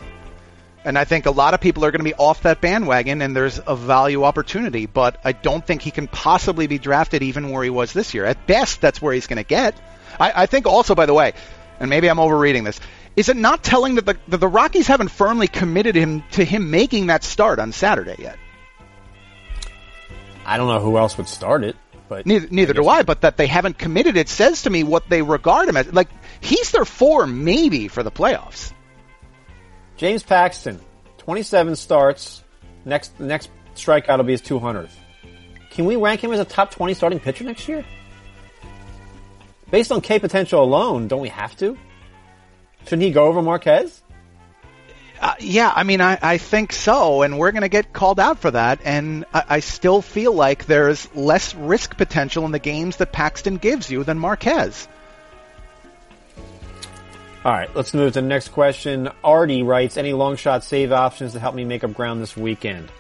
And 0.85 0.99
I 0.99 1.05
think 1.05 1.25
a 1.25 1.31
lot 1.31 1.55
of 1.55 1.61
people 1.61 1.85
are 1.85 1.91
going 1.91 2.01
to 2.01 2.05
be 2.05 2.15
off 2.15 2.43
that 2.43 2.61
bandwagon 2.61 3.23
and 3.23 3.35
there's 3.35 3.59
a 3.67 3.75
value 3.75 4.25
opportunity, 4.25 4.85
but 4.85 5.19
I 5.25 5.33
don't 5.33 5.67
think 5.67 5.81
he 5.81 5.91
can 5.91 6.09
possibly 6.09 6.67
be 6.67 6.79
drafted 6.79 7.23
even 7.23 7.51
where 7.51 7.65
he 7.65 7.71
was 7.71 7.95
this 7.95 8.13
year. 8.13 8.27
At 8.27 8.47
best, 8.47 8.83
that's 8.83 9.01
where 9.01 9.15
he's 9.15 9.27
going 9.27 9.39
to 9.39 9.49
get. 9.49 9.75
I, 10.21 10.43
I 10.43 10.47
think 10.47 10.67
also, 10.67 10.95
by 10.95 11.07
the 11.07 11.15
way, 11.15 11.33
and 11.81 11.89
maybe 11.89 12.09
I'm 12.09 12.19
overreading 12.19 12.65
this, 12.65 12.79
is 13.17 13.31
it 13.31 13.37
not 13.37 13.63
telling 13.63 13.95
that 13.95 14.05
the, 14.05 14.19
that 14.29 14.39
the 14.39 14.49
Rockies 14.49 14.87
haven't 14.87 15.09
firmly 15.09 15.49
committed 15.49 15.95
him 15.95 16.23
to 16.33 16.45
him 16.45 16.71
making 16.71 17.07
that 17.07 17.25
start 17.25 17.59
on 17.59 17.73
Saturday 17.73 18.17
yet? 18.19 18.39
I 20.45 20.59
don't 20.59 20.69
know 20.69 20.81
who 20.81 20.99
else 20.99 21.17
would 21.17 21.29
start 21.29 21.65
it, 21.65 21.77
but 22.09 22.27
Neither, 22.27 22.49
neither 22.51 22.73
do 22.75 22.87
I, 22.87 23.03
but 23.03 23.23
that 23.23 23.39
they 23.39 23.47
haven't 23.47 23.79
committed 23.79 24.19
it 24.19 24.29
says 24.29 24.63
to 24.63 24.71
me 24.71 24.83
what 24.83 25.09
they 25.09 25.23
regard 25.23 25.69
him 25.69 25.79
as. 25.79 25.91
Like, 25.91 26.11
he's 26.41 26.71
their 26.73 26.85
four 26.85 27.27
maybe 27.27 27.89
for 27.89 28.03
the 28.03 28.11
playoffs. 28.11 28.73
James 30.05 30.23
Paxton, 30.23 30.79
27 31.17 31.77
starts. 31.77 32.45
Next, 32.85 33.17
the 33.17 33.25
next 33.25 33.49
strikeout 33.75 34.19
will 34.19 34.25
be 34.25 34.33
his 34.33 34.43
200th. 34.43 34.91
Can 35.71 35.87
we 35.87 35.97
rank 35.97 36.23
him 36.23 36.31
as 36.31 36.41
a 36.41 36.45
top 36.45 36.73
20 36.73 36.93
starting 36.93 37.19
pitcher 37.19 37.43
next 37.43 37.67
year? 37.67 37.87
Based 39.71 39.91
on 39.91 40.03
K 40.03 40.19
potential 40.19 40.63
alone, 40.63 41.09
don't 41.09 41.23
we 41.23 41.31
have 41.31 41.57
to? 41.57 41.79
Shouldn't 42.83 43.01
he 43.01 43.13
go 43.13 43.25
over 43.25 43.41
Marquez? 43.41 44.03
Uh, 45.23 45.37
yeah, 45.41 45.73
I 45.75 45.85
mean, 45.85 46.03
I, 46.03 46.19
I 46.21 46.37
think 46.37 46.75
so, 46.75 47.23
and 47.23 47.39
we're 47.39 47.53
going 47.53 47.63
to 47.63 47.71
get 47.71 47.95
called 47.95 48.21
out 48.21 48.41
for 48.41 48.51
that. 48.51 48.81
And 48.85 49.25
I, 49.33 49.45
I 49.49 49.61
still 49.61 50.03
feel 50.03 50.35
like 50.35 50.67
there's 50.67 51.09
less 51.15 51.55
risk 51.55 51.97
potential 51.97 52.45
in 52.45 52.53
the 52.53 52.59
games 52.59 52.99
that 52.99 53.11
Paxton 53.11 53.57
gives 53.57 53.91
you 53.91 54.05
than 54.05 54.19
Marquez. 54.19 54.87
All 57.45 57.53
right, 57.53 57.69
let's 57.77 57.93
move 57.93 58.15
to 58.15 58.23
the 58.23 58.27
next 58.27 58.49
question. 58.49 59.11
Artie 59.23 59.63
writes, 59.63 59.99
any 59.99 60.15
long 60.15 60.37
shot 60.37 60.65
save 60.65 60.93
options 60.93 61.35
to 61.35 61.41
help 61.41 61.55
me 61.55 61.65
make 61.65 61.85
up 61.85 61.93
ground 61.93 62.23
this 62.23 62.37
weekend? 62.37 62.91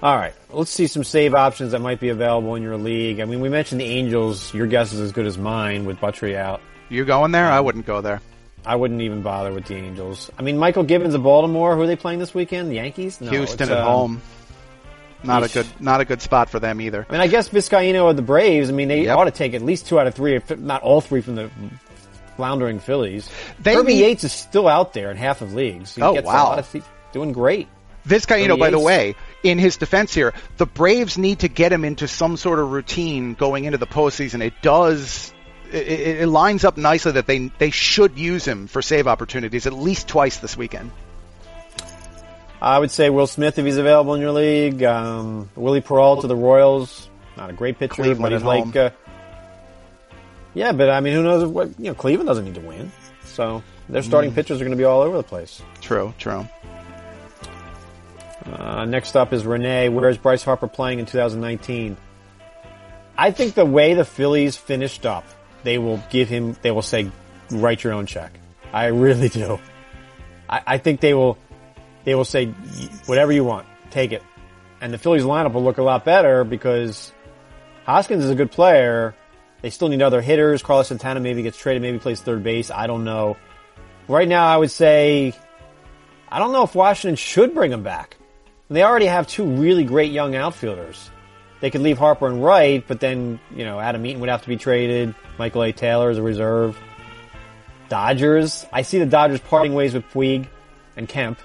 All 0.00 0.16
right, 0.16 0.34
let's 0.50 0.70
see 0.70 0.86
some 0.86 1.02
save 1.02 1.34
options 1.34 1.72
that 1.72 1.80
might 1.80 1.98
be 1.98 2.10
available 2.10 2.54
in 2.54 2.62
your 2.62 2.76
league. 2.76 3.18
I 3.20 3.24
mean, 3.24 3.40
we 3.40 3.48
mentioned 3.48 3.80
the 3.80 3.86
Angels. 3.86 4.54
Your 4.54 4.66
guess 4.68 4.92
is 4.92 5.00
as 5.00 5.10
good 5.12 5.26
as 5.26 5.38
mine 5.38 5.86
with 5.86 5.98
Buttrey 5.98 6.36
out. 6.36 6.60
You 6.88 7.04
going 7.04 7.32
there? 7.32 7.46
I 7.46 7.58
wouldn't 7.58 7.86
go 7.86 8.00
there. 8.00 8.20
I 8.66 8.76
wouldn't 8.76 9.00
even 9.00 9.22
bother 9.22 9.52
with 9.52 9.64
the 9.66 9.74
Angels. 9.74 10.30
I 10.38 10.42
mean, 10.42 10.56
Mychal 10.56 10.86
Givens 10.86 11.14
of 11.14 11.22
Baltimore. 11.22 11.74
Who 11.74 11.82
are 11.82 11.86
they 11.86 11.96
playing 11.96 12.18
this 12.20 12.32
weekend? 12.34 12.70
The 12.70 12.76
Yankees? 12.76 13.20
No, 13.20 13.30
Houston 13.30 13.70
at 13.70 13.78
um, 13.78 13.84
home. 13.84 14.22
Not 15.24 15.42
a 15.42 15.48
good, 15.52 15.66
not 15.80 16.00
a 16.00 16.04
good 16.04 16.22
spot 16.22 16.50
for 16.50 16.60
them 16.60 16.80
either. 16.80 17.06
I 17.08 17.12
mean, 17.12 17.20
I 17.22 17.26
guess 17.26 17.48
Vizcaino 17.48 18.08
of 18.10 18.16
the 18.16 18.22
Braves. 18.22 18.68
I 18.68 18.72
mean, 18.72 18.88
they 18.88 19.04
Yep. 19.04 19.16
ought 19.16 19.24
to 19.24 19.30
take 19.30 19.54
at 19.54 19.62
least 19.62 19.86
two 19.86 19.98
out 19.98 20.06
of 20.06 20.14
three, 20.14 20.36
if 20.36 20.56
not 20.58 20.82
all 20.82 21.00
three 21.00 21.22
from 21.22 21.34
the 21.34 21.50
floundering 22.36 22.78
Phillies. 22.78 23.28
They 23.60 23.74
Kirby 23.74 23.94
need- 23.94 24.00
Yates 24.00 24.24
is 24.24 24.32
still 24.32 24.68
out 24.68 24.92
there 24.92 25.10
in 25.10 25.16
half 25.16 25.40
of 25.42 25.54
leagues. 25.54 25.94
He 25.94 26.02
Oh, 26.02 26.14
gets 26.14 26.26
wow. 26.26 26.32
A 26.32 26.44
lot 26.50 26.58
of, 26.60 26.72
he's 26.72 26.82
doing 27.12 27.32
great. 27.32 27.68
Vizcaino, 28.06 28.58
by 28.58 28.68
the 28.68 28.78
way, 28.78 29.14
in 29.42 29.58
his 29.58 29.78
defense 29.78 30.12
here, 30.12 30.34
the 30.58 30.66
Braves 30.66 31.16
need 31.16 31.38
to 31.38 31.48
get 31.48 31.72
him 31.72 31.86
into 31.86 32.06
some 32.06 32.36
sort 32.36 32.58
of 32.58 32.70
routine 32.70 33.32
going 33.32 33.64
into 33.64 33.78
the 33.78 33.86
postseason. 33.86 34.42
It 34.44 34.52
does. 34.60 35.32
It, 35.72 36.20
it, 36.20 36.28
lines 36.28 36.64
up 36.64 36.76
nicely 36.76 37.12
that 37.12 37.26
they 37.26 37.48
they 37.58 37.70
should 37.70 38.18
use 38.18 38.44
him 38.44 38.66
for 38.66 38.82
save 38.82 39.06
opportunities 39.08 39.66
at 39.66 39.72
least 39.72 40.06
twice 40.06 40.36
this 40.36 40.54
weekend. 40.56 40.90
I 42.60 42.78
would 42.78 42.90
say 42.90 43.10
Will 43.10 43.26
Smith 43.26 43.58
if 43.58 43.64
he's 43.64 43.76
available 43.78 44.14
in 44.14 44.20
your 44.20 44.32
league. 44.32 44.82
Um, 44.84 45.50
Wily 45.56 45.80
Peralta 45.80 46.22
to 46.22 46.26
the 46.28 46.36
Royals. 46.36 47.08
Not 47.36 47.50
a 47.50 47.52
great 47.52 47.78
pitcher, 47.78 47.94
Cleveland 47.94 48.22
but 48.22 48.32
he's 48.32 48.42
like, 48.42 48.76
uh, 48.76 48.90
yeah, 50.54 50.72
but 50.72 50.90
I 50.90 51.00
mean, 51.00 51.14
who 51.14 51.22
knows 51.22 51.44
what, 51.48 51.68
you 51.78 51.86
know, 51.86 51.94
Cleveland 51.94 52.28
doesn't 52.28 52.44
need 52.44 52.54
to 52.54 52.60
win. 52.60 52.90
So 53.24 53.62
their 53.88 54.02
starting 54.02 54.30
Mm. 54.30 54.34
pitchers 54.36 54.60
are 54.60 54.64
going 54.64 54.76
to 54.76 54.80
be 54.80 54.84
all 54.84 55.02
over 55.02 55.16
the 55.16 55.22
place. 55.22 55.60
True, 55.80 56.14
true. 56.18 56.46
Uh, 58.50 58.84
next 58.84 59.16
up 59.16 59.32
is 59.32 59.46
Renee. 59.46 59.88
Where's 59.88 60.18
Bryce 60.18 60.42
Harper 60.42 60.68
playing 60.68 60.98
in 60.98 61.06
2019? 61.06 61.96
I 63.16 63.30
think 63.30 63.54
the 63.54 63.64
way 63.64 63.94
the 63.94 64.04
Phillies 64.04 64.56
finished 64.56 65.06
up, 65.06 65.24
they 65.62 65.78
will 65.78 66.02
give 66.10 66.28
him, 66.28 66.56
they 66.62 66.70
will 66.70 66.82
say, 66.82 67.10
write 67.50 67.82
your 67.84 67.92
own 67.94 68.06
check. 68.06 68.32
I 68.72 68.86
really 68.86 69.28
do. 69.28 69.58
I, 70.48 70.60
I 70.66 70.78
think 70.78 71.00
they 71.00 71.14
will, 71.14 71.38
they 72.04 72.14
will 72.14 72.24
say, 72.24 72.46
whatever 73.06 73.32
you 73.32 73.44
want, 73.44 73.66
take 73.90 74.12
it. 74.12 74.22
And 74.80 74.92
the 74.92 74.98
Phillies 74.98 75.22
lineup 75.22 75.52
will 75.52 75.64
look 75.64 75.78
a 75.78 75.82
lot 75.82 76.04
better 76.04 76.44
because 76.44 77.12
Hoskins 77.86 78.24
is 78.24 78.30
a 78.30 78.34
good 78.34 78.50
player. 78.50 79.14
They 79.64 79.70
still 79.70 79.88
need 79.88 80.02
other 80.02 80.20
hitters. 80.20 80.62
Carlos 80.62 80.88
Santana 80.88 81.20
maybe 81.20 81.40
gets 81.42 81.56
traded, 81.56 81.80
maybe 81.80 81.98
plays 81.98 82.20
third 82.20 82.42
base. 82.42 82.70
I 82.70 82.86
don't 82.86 83.02
know. 83.02 83.38
Right 84.08 84.28
now, 84.28 84.46
I 84.46 84.58
would 84.58 84.70
say, 84.70 85.32
I 86.28 86.38
don't 86.38 86.52
know 86.52 86.64
if 86.64 86.74
Washington 86.74 87.16
should 87.16 87.54
bring 87.54 87.72
him 87.72 87.82
back. 87.82 88.18
They 88.68 88.82
already 88.82 89.06
have 89.06 89.26
two 89.26 89.46
really 89.46 89.84
great 89.84 90.12
young 90.12 90.36
outfielders. 90.36 91.10
They 91.60 91.70
could 91.70 91.80
leave 91.80 91.96
Harper 91.96 92.26
and 92.26 92.44
Wright, 92.44 92.84
but 92.86 93.00
then, 93.00 93.40
you 93.56 93.64
know, 93.64 93.80
Adam 93.80 94.04
Eaton 94.04 94.20
would 94.20 94.28
have 94.28 94.42
to 94.42 94.48
be 94.48 94.58
traded. 94.58 95.14
Michael 95.38 95.62
A. 95.62 95.72
Taylor 95.72 96.10
is 96.10 96.18
a 96.18 96.22
reserve. 96.22 96.78
Dodgers. 97.88 98.66
I 98.70 98.82
see 98.82 98.98
the 98.98 99.06
Dodgers 99.06 99.40
parting 99.40 99.72
ways 99.72 99.94
with 99.94 100.04
Puig 100.10 100.46
and 100.94 101.08
Kemp. 101.08 101.38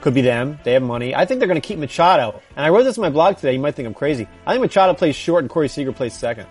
Could 0.00 0.14
be 0.14 0.22
them. 0.22 0.58
They 0.64 0.72
have 0.72 0.82
money. 0.82 1.14
I 1.14 1.26
think 1.26 1.38
they're 1.38 1.46
going 1.46 1.60
to 1.60 1.68
keep 1.68 1.78
Machado. 1.78 2.42
And 2.56 2.66
I 2.66 2.70
wrote 2.70 2.82
this 2.82 2.96
in 2.96 3.02
my 3.02 3.10
blog 3.10 3.36
today. 3.36 3.52
You 3.52 3.60
might 3.60 3.76
think 3.76 3.86
I'm 3.86 3.94
crazy. 3.94 4.26
I 4.44 4.50
think 4.50 4.62
Machado 4.62 4.94
plays 4.94 5.14
short 5.14 5.44
and 5.44 5.48
Corey 5.48 5.68
Seager 5.68 5.92
plays 5.92 6.12
second. 6.12 6.48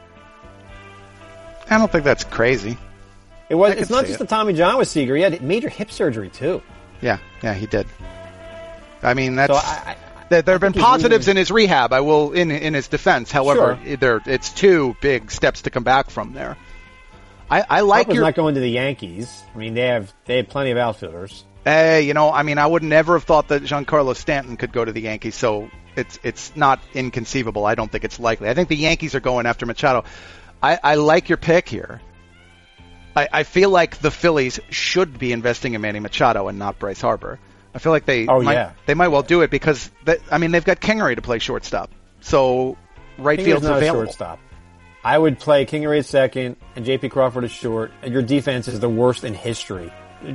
I 1.70 1.78
don't 1.78 1.92
think 1.92 2.04
that's 2.04 2.24
crazy. 2.24 2.78
It 3.50 3.56
was. 3.56 3.74
I 3.74 3.76
It's 3.76 3.90
not 3.90 4.06
just 4.06 4.16
it. 4.16 4.20
the 4.20 4.26
Tommy 4.26 4.54
John 4.54 4.78
with 4.78 4.88
Seager. 4.88 5.16
He 5.16 5.22
had 5.22 5.42
major 5.42 5.70
hip 5.70 5.92
surgery 5.92 6.30
too. 6.30 6.62
Yeah, 7.02 7.20
yeah, 7.42 7.54
he 7.54 7.66
did. 7.66 7.88
I 9.04 9.14
mean, 9.14 9.36
that's 9.36 9.52
So 9.54 9.58
I, 9.58 9.92
I, 9.92 9.98
there, 10.30 10.42
there 10.42 10.56
have 10.56 10.62
been 10.62 10.74
positives 10.74 11.28
in 11.28 11.38
his 11.38 11.52
rehab. 11.52 11.94
I 11.94 12.02
will 12.02 12.34
in 12.34 12.52
in 12.52 12.74
his 12.74 12.88
defense. 12.88 13.32
However, 13.32 13.80
Sure. 13.84 13.98
there 13.98 14.22
it's 14.26 14.52
two 14.52 14.96
big 15.02 15.32
steps 15.32 15.64
to 15.64 15.70
come 15.70 15.84
back 15.84 16.10
from 16.10 16.34
there. 16.34 16.58
I, 17.50 17.64
I 17.70 17.82
like 17.82 18.12
your 18.14 18.24
not 18.24 18.36
going 18.36 18.56
to 18.56 18.62
the 18.62 18.70
Yankees. 18.70 19.42
I 19.56 19.58
mean, 19.58 19.74
they 19.74 19.88
have 19.88 20.14
they 20.26 20.38
have 20.38 20.50
plenty 20.50 20.72
of 20.72 20.78
outfielders. 20.78 21.46
Hey, 21.64 22.04
you 22.04 22.14
know, 22.14 22.32
I 22.32 22.44
mean, 22.44 22.58
I 22.58 22.66
would 22.66 22.84
never 22.84 23.14
have 23.14 23.24
thought 23.24 23.50
that 23.50 23.64
Giancarlo 23.64 24.16
Stanton 24.16 24.58
could 24.58 24.72
go 24.72 24.84
to 24.84 24.92
the 24.92 25.02
Yankees, 25.02 25.36
so 25.36 25.70
it's 25.96 26.20
it's 26.24 26.56
not 26.56 26.82
inconceivable. 26.94 27.66
I 27.66 27.76
don't 27.76 27.92
think 27.92 28.04
it's 28.04 28.20
likely. 28.20 28.50
I 28.50 28.54
think 28.54 28.70
the 28.70 28.76
Yankees 28.76 29.16
are 29.16 29.20
going 29.20 29.46
after 29.46 29.66
Machado. 29.66 30.04
I, 30.62 30.80
I 30.84 30.96
like 30.96 31.30
your 31.30 31.38
pick 31.38 31.70
here. 31.70 32.02
I, 33.16 33.28
I 33.32 33.44
feel 33.44 33.70
like 33.70 33.98
the 33.98 34.12
Phillies 34.12 34.60
should 34.70 35.18
be 35.20 35.32
investing 35.32 35.74
in 35.74 35.82
Manny 35.82 36.00
Machado 36.00 36.48
and 36.48 36.60
not 36.60 36.80
Bryce 36.80 37.02
Harper. 37.02 37.40
I 37.74 37.80
feel 37.80 37.92
like 37.92 38.06
they 38.06 38.28
Oh, 38.28 38.42
might, 38.42 38.54
yeah. 38.54 38.72
they 38.86 38.94
might 38.94 39.10
well 39.10 39.24
do 39.24 39.42
it 39.42 39.52
because 39.52 39.90
they, 40.06 40.18
I 40.32 40.38
mean 40.40 40.52
they've 40.52 40.64
got 40.66 40.80
Kingery 40.80 41.16
to 41.16 41.22
play 41.22 41.40
shortstop, 41.40 41.92
so 42.22 42.78
right 43.18 43.38
Kingery's 43.38 43.46
field's 43.46 43.64
not 43.66 43.78
available. 43.78 44.04
shortstop. 44.06 44.40
I 45.04 45.18
would 45.18 45.40
play 45.40 45.66
Kingery 45.66 46.00
at 46.00 46.06
second 46.06 46.58
and 46.76 46.84
J.P. 46.86 47.10
Crawford 47.10 47.44
is 47.44 47.52
short. 47.52 47.92
And 48.02 48.12
your 48.12 48.24
defense 48.24 48.68
is 48.68 48.80
the 48.80 48.90
worst 48.90 49.24
in 49.24 49.34
history. 49.34 49.92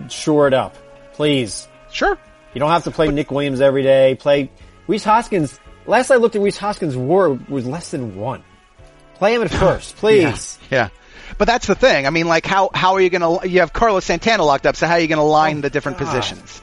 Shore 0.08 0.46
it 0.46 0.54
up, 0.54 0.76
please. 1.12 1.68
Sure, 1.90 2.16
You 2.54 2.58
don't 2.60 2.70
have 2.70 2.84
to 2.84 2.90
play 2.90 3.08
Nick 3.08 3.30
Williams 3.30 3.60
every 3.60 3.82
day. 3.82 4.14
Play 4.14 4.50
Rhys 4.86 5.04
Hoskins. 5.04 5.60
Last 5.86 6.10
I 6.10 6.16
looked 6.16 6.36
at 6.36 6.42
Rhys 6.42 6.56
Hoskins' 6.56 6.96
WAR 6.96 7.30
was 7.50 7.66
less 7.66 7.90
than 7.90 8.16
one. 8.16 8.42
Play 9.14 9.34
him 9.34 9.42
at 9.42 9.50
first, 9.50 9.96
please. 9.98 10.58
Yeah. 10.70 10.88
But 11.38 11.46
that's 11.46 11.66
the 11.66 11.74
thing. 11.74 12.06
I 12.06 12.10
mean, 12.10 12.26
like, 12.28 12.44
how 12.46 12.70
how 12.74 12.94
are 12.94 13.00
you 13.00 13.10
going 13.10 13.40
to? 13.40 13.48
You 13.48 13.60
have 13.60 13.72
Carlos 13.72 14.04
Santana 14.04 14.44
locked 14.44 14.66
up, 14.66 14.76
so 14.76 14.86
how 14.86 14.94
are 14.94 15.00
you 15.00 15.08
going 15.08 15.18
to 15.18 15.24
line 15.24 15.60
the 15.60 15.70
different 15.70 15.98
God. 15.98 16.06
positions? 16.06 16.60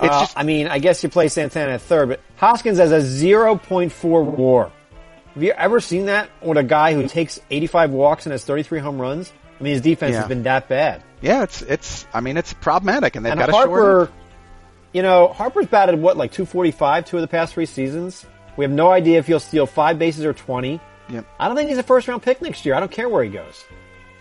It's 0.00 0.14
Uh, 0.14 0.20
just 0.20 0.38
I 0.38 0.42
mean, 0.44 0.68
I 0.68 0.78
guess 0.78 1.02
you 1.02 1.08
play 1.08 1.28
Santana 1.28 1.72
at 1.72 1.80
third, 1.82 2.08
but 2.10 2.20
Hoskins 2.36 2.78
has 2.78 2.92
a 2.92 2.98
0.4 3.00 4.24
WAR. 4.24 4.70
Have 5.34 5.42
you 5.42 5.52
ever 5.52 5.80
seen 5.80 6.06
that 6.06 6.30
with 6.42 6.58
a 6.58 6.62
guy 6.62 6.94
who 6.94 7.06
takes 7.08 7.40
85 7.50 7.90
walks 7.90 8.26
and 8.26 8.32
has 8.32 8.44
33 8.44 8.80
home 8.80 9.00
runs? 9.00 9.32
I 9.58 9.62
mean, 9.62 9.72
his 9.72 9.82
defense 9.82 10.12
Yeah. 10.12 10.20
has 10.20 10.28
been 10.28 10.44
that 10.44 10.68
bad. 10.68 11.02
Yeah, 11.20 11.42
it's 11.42 11.62
it's. 11.62 12.06
I 12.14 12.20
mean, 12.20 12.36
it's 12.36 12.52
problematic, 12.52 13.16
and 13.16 13.24
they've 13.24 13.32
And 13.32 13.40
got 13.40 13.48
a 13.48 13.52
short. 13.52 14.12
You 14.92 15.02
know, 15.02 15.28
Harper's 15.28 15.66
batted 15.66 16.00
what, 16.00 16.16
like 16.16 16.32
245 16.32 17.04
two 17.06 17.16
of 17.16 17.20
the 17.22 17.28
past 17.28 17.54
three 17.54 17.66
seasons? 17.66 18.24
We 18.56 18.64
have 18.64 18.72
no 18.72 18.90
idea 18.90 19.18
if 19.18 19.26
he'll 19.26 19.40
steal 19.40 19.66
five 19.66 19.98
bases 19.98 20.24
or 20.24 20.32
20. 20.32 20.80
Yep. 21.10 21.26
I 21.38 21.48
don't 21.48 21.56
think 21.56 21.68
he's 21.68 21.78
a 21.78 21.82
first 21.82 22.08
round 22.08 22.22
pick 22.22 22.42
next 22.42 22.64
year. 22.66 22.74
I 22.74 22.80
don't 22.80 22.92
care 22.92 23.08
where 23.08 23.24
he 23.24 23.30
goes. 23.30 23.64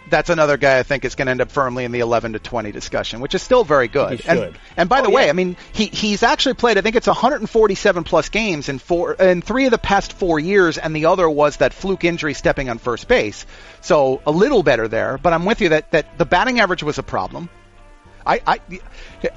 That's 0.09 0.29
another 0.29 0.55
guy 0.55 0.79
I 0.79 0.83
think 0.83 1.03
is 1.03 1.15
going 1.15 1.25
to 1.25 1.31
end 1.31 1.41
up 1.41 1.51
firmly 1.51 1.83
in 1.83 1.91
the 1.91 1.99
11 1.99 2.31
to 2.33 2.39
20 2.39 2.71
discussion, 2.71 3.19
which 3.19 3.35
is 3.35 3.41
still 3.41 3.65
very 3.65 3.89
good. 3.89 4.21
And 4.25 4.57
and 4.77 4.87
by 4.87 4.99
oh, 4.99 5.03
the 5.03 5.09
Oh, 5.09 5.11
way, 5.11 5.25
yeah. 5.25 5.29
I 5.29 5.33
mean 5.33 5.57
he 5.73 5.87
he's 5.87 6.23
actually 6.23 6.53
played. 6.53 6.77
I 6.77 6.81
think 6.81 6.95
it's 6.95 7.07
147 7.07 8.05
plus 8.05 8.29
games 8.29 8.69
in 8.69 8.79
four 8.79 9.13
in 9.13 9.41
three 9.41 9.65
of 9.65 9.71
the 9.71 9.77
past 9.77 10.13
four 10.13 10.39
years, 10.39 10.77
and 10.77 10.95
the 10.95 11.07
other 11.07 11.29
was 11.29 11.57
that 11.57 11.73
fluke 11.73 12.05
injury 12.05 12.33
stepping 12.33 12.69
on 12.69 12.77
first 12.77 13.09
base. 13.09 13.45
So 13.81 14.21
a 14.25 14.31
little 14.31 14.63
better 14.63 14.87
there. 14.87 15.17
But 15.17 15.33
I'm 15.33 15.43
with 15.43 15.59
you 15.59 15.69
that 15.69 15.91
that 15.91 16.17
the 16.17 16.25
batting 16.25 16.61
average 16.61 16.83
was 16.83 16.97
a 16.97 17.03
problem. 17.03 17.49
I, 18.25 18.41
I 18.47 18.59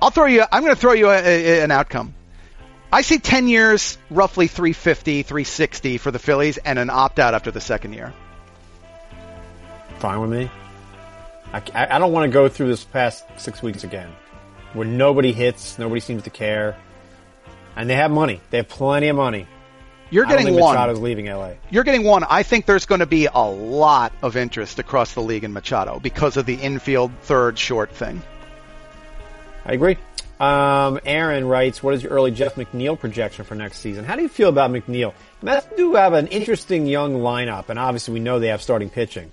I'll 0.00 0.10
throw 0.10 0.26
you. 0.26 0.44
I'm 0.50 0.62
going 0.62 0.74
to 0.74 0.80
throw 0.80 0.92
you 0.92 1.10
a, 1.10 1.18
a, 1.18 1.62
an 1.62 1.70
outcome. 1.70 2.14
I 2.92 3.02
see 3.02 3.18
10 3.18 3.46
years, 3.46 3.98
roughly 4.10 4.48
350, 4.48 5.22
360 5.22 5.98
for 5.98 6.10
the 6.10 6.18
Phillies, 6.18 6.58
and 6.58 6.78
an 6.78 6.90
opt 6.90 7.18
out 7.18 7.34
after 7.34 7.50
the 7.50 7.60
second 7.60 7.92
year. 7.92 8.12
Fine 9.98 10.20
with 10.20 10.30
me. 10.30 10.50
I, 11.52 11.62
I 11.74 11.98
don't 11.98 12.12
want 12.12 12.30
to 12.30 12.32
go 12.32 12.48
through 12.48 12.68
this 12.68 12.84
past 12.84 13.24
six 13.36 13.62
weeks 13.62 13.84
again, 13.84 14.10
where 14.72 14.86
nobody 14.86 15.32
hits, 15.32 15.78
nobody 15.78 16.00
seems 16.00 16.24
to 16.24 16.30
care, 16.30 16.76
and 17.76 17.88
they 17.88 17.96
have 17.96 18.10
money. 18.10 18.40
They 18.50 18.58
have 18.58 18.68
plenty 18.68 19.08
of 19.08 19.16
money. 19.16 19.46
You're 20.10 20.24
getting 20.24 20.54
one. 20.54 20.74
Machado's 20.74 20.98
leaving 20.98 21.26
LA. 21.26 21.52
You're 21.70 21.84
getting 21.84 22.02
one. 22.02 22.24
I 22.24 22.42
think 22.42 22.66
there's 22.66 22.86
going 22.86 22.98
to 22.98 23.06
be 23.06 23.26
a 23.26 23.38
lot 23.38 24.12
of 24.22 24.36
interest 24.36 24.80
across 24.80 25.14
the 25.14 25.20
league 25.20 25.44
in 25.44 25.52
Machado 25.52 26.00
because 26.00 26.36
of 26.36 26.46
the 26.46 26.54
infield 26.54 27.12
third 27.22 27.56
short 27.56 27.92
thing. 27.92 28.20
I 29.64 29.74
agree. 29.74 29.98
Um, 30.40 30.98
Aaron 31.04 31.46
writes, 31.46 31.82
"What 31.82 31.92
is 31.92 32.02
your 32.02 32.12
early 32.12 32.30
Jeff 32.30 32.54
McNeil 32.54 32.98
projection 32.98 33.44
for 33.44 33.54
next 33.54 33.78
season? 33.80 34.04
How 34.06 34.16
do 34.16 34.22
you 34.22 34.28
feel 34.28 34.48
about 34.48 34.70
McNeil? 34.70 35.12
Mets 35.42 35.66
do 35.76 35.94
have 35.96 36.14
an 36.14 36.28
interesting 36.28 36.86
young 36.86 37.16
lineup, 37.16 37.68
and 37.68 37.78
obviously 37.78 38.14
we 38.14 38.20
know 38.20 38.38
they 38.38 38.48
have 38.48 38.62
starting 38.62 38.88
pitching. 38.88 39.32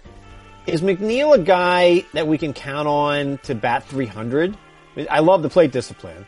Is 0.66 0.82
McNeil 0.82 1.34
a 1.34 1.40
guy 1.40 2.04
that 2.12 2.28
we 2.28 2.38
can 2.38 2.52
count 2.52 2.90
on 2.90 3.38
to 3.44 3.56
bat 3.56 3.86
300? 3.86 4.54
I, 4.54 5.00
mean, 5.00 5.08
I 5.10 5.20
love 5.20 5.44
the 5.44 5.50
plate 5.50 5.72
discipline, 5.72 6.26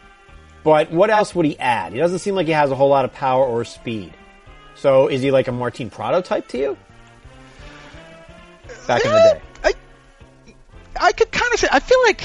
but 0.64 0.90
what 0.92 1.10
else 1.10 1.36
would 1.36 1.46
he 1.46 1.60
add? 1.60 1.92
He 1.92 2.00
doesn't 2.00 2.20
seem 2.20 2.36
like 2.36 2.48
he 2.48 2.54
has 2.54 2.72
a 2.72 2.76
whole 2.76 2.90
lot 2.90 3.04
of 3.04 3.12
power 3.12 3.46
or 3.46 3.66
speed. 3.66 4.14
So 4.76 5.08
is 5.08 5.22
he 5.22 5.30
like 5.30 5.50
a 5.50 5.52
Martin 5.52 5.90
Prado 5.90 6.22
type 6.22 6.48
to 6.50 6.58
you? 6.58 6.78
Back 8.88 9.04
in 9.04 9.12
the 9.12 9.18
day. 9.18 9.42
I, 9.66 9.74
I 10.96 11.12
could 11.12 11.34
kind 11.34 11.54
of 11.54 11.60
say, 11.60 11.68
I 11.70 11.82
feel 11.82 12.02
like 12.04 12.24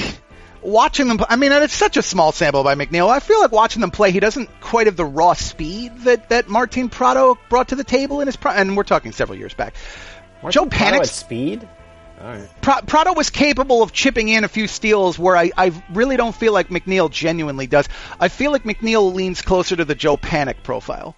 watching 0.64 1.08
them, 1.08 1.20
I 1.28 1.36
mean, 1.36 1.52
and 1.52 1.62
it's 1.62 1.74
such 1.74 1.96
a 1.96 2.02
small 2.02 2.32
sample 2.32 2.64
by 2.64 2.74
McNeil. 2.74 3.08
I 3.08 3.20
feel 3.20 3.40
like 3.40 3.52
watching 3.52 3.80
them 3.80 3.90
play, 3.90 4.10
he 4.10 4.20
doesn't 4.20 4.48
quite 4.60 4.86
have 4.86 4.96
the 4.96 5.04
raw 5.04 5.34
speed 5.34 5.96
that, 6.00 6.28
that 6.30 6.48
Martin 6.48 6.88
Prado 6.88 7.38
brought 7.48 7.68
to 7.68 7.76
the 7.76 7.84
table 7.84 8.20
in 8.20 8.26
his 8.26 8.36
prime, 8.36 8.58
and 8.58 8.76
we're 8.76 8.82
talking 8.82 9.12
several 9.12 9.38
years 9.38 9.54
back. 9.54 9.74
Joe 10.50 10.62
Martin 10.62 10.80
at 10.80 10.94
Panik's 10.94 11.10
speed? 11.12 11.68
All 12.20 12.26
right. 12.26 12.48
Pro- 12.62 12.80
Prado 12.82 13.12
was 13.12 13.30
capable 13.30 13.82
of 13.82 13.92
chipping 13.92 14.28
in 14.28 14.44
a 14.44 14.48
few 14.48 14.66
steals 14.66 15.18
where 15.18 15.36
I, 15.36 15.50
I 15.56 15.72
really 15.92 16.16
don't 16.16 16.34
feel 16.34 16.52
like 16.52 16.68
McNeil 16.68 17.10
genuinely 17.10 17.66
does. 17.66 17.88
I 18.18 18.28
feel 18.28 18.52
like 18.52 18.64
McNeil 18.64 19.12
leans 19.12 19.42
closer 19.42 19.76
to 19.76 19.84
the 19.84 19.94
Joe 19.94 20.16
Panik 20.16 20.62
profile. 20.62 21.14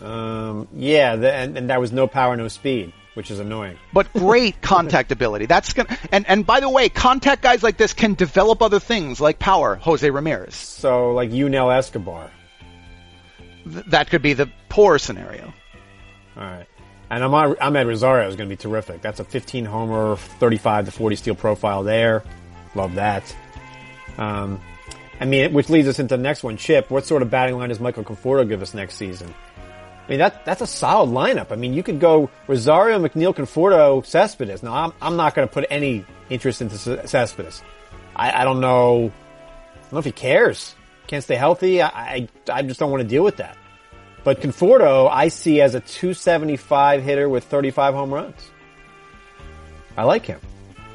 Um, 0.00 0.68
yeah, 0.74 1.16
the, 1.16 1.32
and, 1.32 1.58
and 1.58 1.70
that 1.70 1.80
was 1.80 1.92
no 1.92 2.06
power, 2.06 2.36
no 2.36 2.48
speed, 2.48 2.92
which 3.20 3.30
is 3.30 3.38
annoying. 3.38 3.76
but 3.92 4.10
great 4.14 4.62
contact 4.62 5.12
ability. 5.12 5.44
That's 5.44 5.74
gonna 5.74 5.94
and 6.10 6.26
and 6.26 6.46
by 6.46 6.60
the 6.60 6.70
way, 6.70 6.88
contact 6.88 7.42
guys 7.42 7.62
like 7.62 7.76
this 7.76 7.92
can 7.92 8.14
develop 8.14 8.62
other 8.62 8.80
things 8.80 9.20
like 9.20 9.38
power. 9.38 9.74
Jose 9.76 10.08
Ramirez. 10.08 10.54
So, 10.54 11.12
like 11.12 11.30
Yunel 11.30 11.70
Escobar. 11.70 12.30
Th- 13.70 13.84
that 13.88 14.08
could 14.08 14.22
be 14.22 14.32
the 14.32 14.50
poor 14.70 14.98
scenario. 14.98 15.52
All 16.34 16.42
right. 16.44 16.66
And 17.10 17.22
Ahmad, 17.22 17.58
Amed 17.58 17.88
Rosario 17.88 18.26
is 18.26 18.36
going 18.36 18.48
to 18.48 18.56
be 18.56 18.56
terrific. 18.56 19.02
That's 19.02 19.20
a 19.20 19.24
15 19.24 19.66
homer, 19.66 20.16
35 20.16 20.86
to 20.86 20.92
40 20.92 21.16
steal 21.16 21.34
profile 21.34 21.82
there. 21.82 22.22
Love 22.74 22.94
that. 22.94 23.36
Um, 24.16 24.62
I 25.20 25.26
mean, 25.26 25.52
which 25.52 25.68
leads 25.68 25.88
us 25.88 25.98
into 25.98 26.16
the 26.16 26.22
next 26.22 26.42
one. 26.42 26.56
Chip, 26.56 26.90
what 26.90 27.04
sort 27.04 27.20
of 27.20 27.28
batting 27.28 27.58
line 27.58 27.68
does 27.68 27.80
Michael 27.80 28.04
Conforto 28.04 28.48
give 28.48 28.62
us 28.62 28.72
next 28.72 28.94
season? 28.94 29.34
I 30.10 30.12
mean, 30.12 30.18
that, 30.18 30.44
that's 30.44 30.60
a 30.60 30.66
solid 30.66 31.10
lineup. 31.10 31.52
I 31.52 31.54
mean, 31.54 31.72
you 31.72 31.84
could 31.84 32.00
go 32.00 32.30
Rosario, 32.48 32.98
McNeil, 32.98 33.32
Conforto, 33.32 34.04
Cespedes. 34.04 34.60
Now, 34.60 34.74
I'm, 34.74 34.92
I'm 35.00 35.14
not 35.14 35.36
going 35.36 35.46
to 35.46 35.54
put 35.54 35.66
any 35.70 36.04
interest 36.28 36.60
into 36.60 37.06
Cespedes. 37.06 37.62
I, 38.16 38.40
I 38.40 38.42
don't 38.42 38.58
know. 38.58 39.12
I 39.12 39.80
don't 39.82 39.92
know 39.92 39.98
if 40.00 40.04
he 40.04 40.10
cares. 40.10 40.74
Can't 41.06 41.22
stay 41.22 41.36
healthy. 41.36 41.80
I, 41.80 41.88
I, 41.88 42.28
I 42.52 42.62
just 42.62 42.80
don't 42.80 42.90
want 42.90 43.04
to 43.04 43.08
deal 43.08 43.22
with 43.22 43.36
that. 43.36 43.56
But 44.24 44.40
Conforto, 44.40 45.08
I 45.08 45.28
see 45.28 45.60
as 45.60 45.76
a 45.76 45.80
275 45.80 47.04
hitter 47.04 47.28
with 47.28 47.44
35 47.44 47.94
home 47.94 48.12
runs. 48.12 48.50
I 49.96 50.02
like 50.02 50.26
him. 50.26 50.40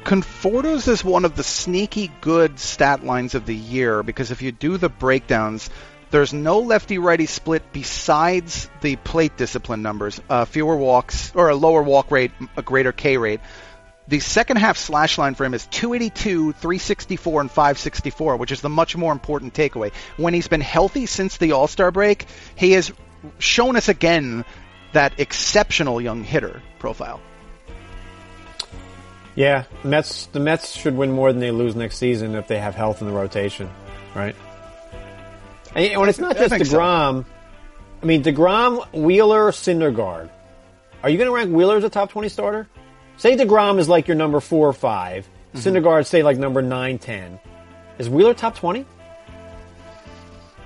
Conforto's 0.04 0.88
is 0.88 1.02
one 1.02 1.24
of 1.24 1.36
the 1.36 1.42
sneaky 1.42 2.12
good 2.20 2.58
stat 2.58 3.02
lines 3.02 3.34
of 3.34 3.46
the 3.46 3.56
year 3.56 4.02
because 4.02 4.30
if 4.30 4.42
you 4.42 4.52
do 4.52 4.76
the 4.76 4.90
breakdowns, 4.90 5.70
there's 6.10 6.32
no 6.32 6.60
lefty 6.60 6.98
righty 6.98 7.26
split 7.26 7.62
besides 7.72 8.70
the 8.80 8.96
plate 8.96 9.36
discipline 9.36 9.82
numbers. 9.82 10.20
Uh, 10.28 10.44
fewer 10.44 10.76
walks 10.76 11.34
or 11.34 11.48
a 11.48 11.56
lower 11.56 11.82
walk 11.82 12.10
rate, 12.10 12.30
a 12.56 12.62
greater 12.62 12.92
K 12.92 13.16
rate. 13.16 13.40
The 14.08 14.20
second 14.20 14.58
half 14.58 14.76
slash 14.76 15.18
line 15.18 15.34
for 15.34 15.44
him 15.44 15.52
is 15.52 15.66
282, 15.66 16.52
364, 16.52 17.40
and 17.40 17.50
564, 17.50 18.36
which 18.36 18.52
is 18.52 18.60
the 18.60 18.68
much 18.68 18.96
more 18.96 19.10
important 19.10 19.52
takeaway. 19.52 19.92
When 20.16 20.32
he's 20.32 20.46
been 20.46 20.60
healthy 20.60 21.06
since 21.06 21.38
the 21.38 21.52
All 21.52 21.66
Star 21.66 21.90
break, 21.90 22.26
he 22.54 22.72
has 22.72 22.92
shown 23.38 23.76
us 23.76 23.88
again 23.88 24.44
that 24.92 25.18
exceptional 25.18 26.00
young 26.00 26.22
hitter 26.22 26.62
profile. 26.78 27.20
Yeah, 29.34 29.64
Mets. 29.82 30.26
The 30.26 30.40
Mets 30.40 30.72
should 30.72 30.96
win 30.96 31.10
more 31.10 31.32
than 31.32 31.40
they 31.40 31.50
lose 31.50 31.74
next 31.74 31.98
season 31.98 32.36
if 32.36 32.46
they 32.46 32.58
have 32.58 32.74
health 32.76 33.02
in 33.02 33.08
the 33.08 33.12
rotation, 33.12 33.68
right? 34.14 34.36
And 35.76 36.08
it's 36.08 36.18
not 36.18 36.36
just 36.36 36.50
think 36.50 36.66
so. 36.66 36.78
Degrom, 36.78 37.24
I 38.02 38.06
mean 38.06 38.22
Degrom, 38.22 38.92
Wheeler, 38.92 39.50
Syndergaard. 39.52 40.30
Are 41.02 41.10
you 41.10 41.18
going 41.18 41.28
to 41.28 41.34
rank 41.34 41.54
Wheeler 41.54 41.76
as 41.76 41.84
a 41.84 41.90
top 41.90 42.10
20 42.10 42.28
starter? 42.28 42.66
Say 43.18 43.36
Degrom 43.36 43.78
is 43.78 43.88
like 43.88 44.08
your 44.08 44.16
number 44.16 44.40
four 44.40 44.68
or 44.68 44.72
5 44.72 45.28
Mm-hmm. 45.56 45.76
Syndergaard, 45.76 46.06
say 46.06 46.22
like 46.22 46.38
number 46.38 46.62
nine, 46.62 46.98
ten. 46.98 47.38
Is 47.98 48.10
Wheeler 48.10 48.34
top 48.34 48.56
20? 48.56 48.84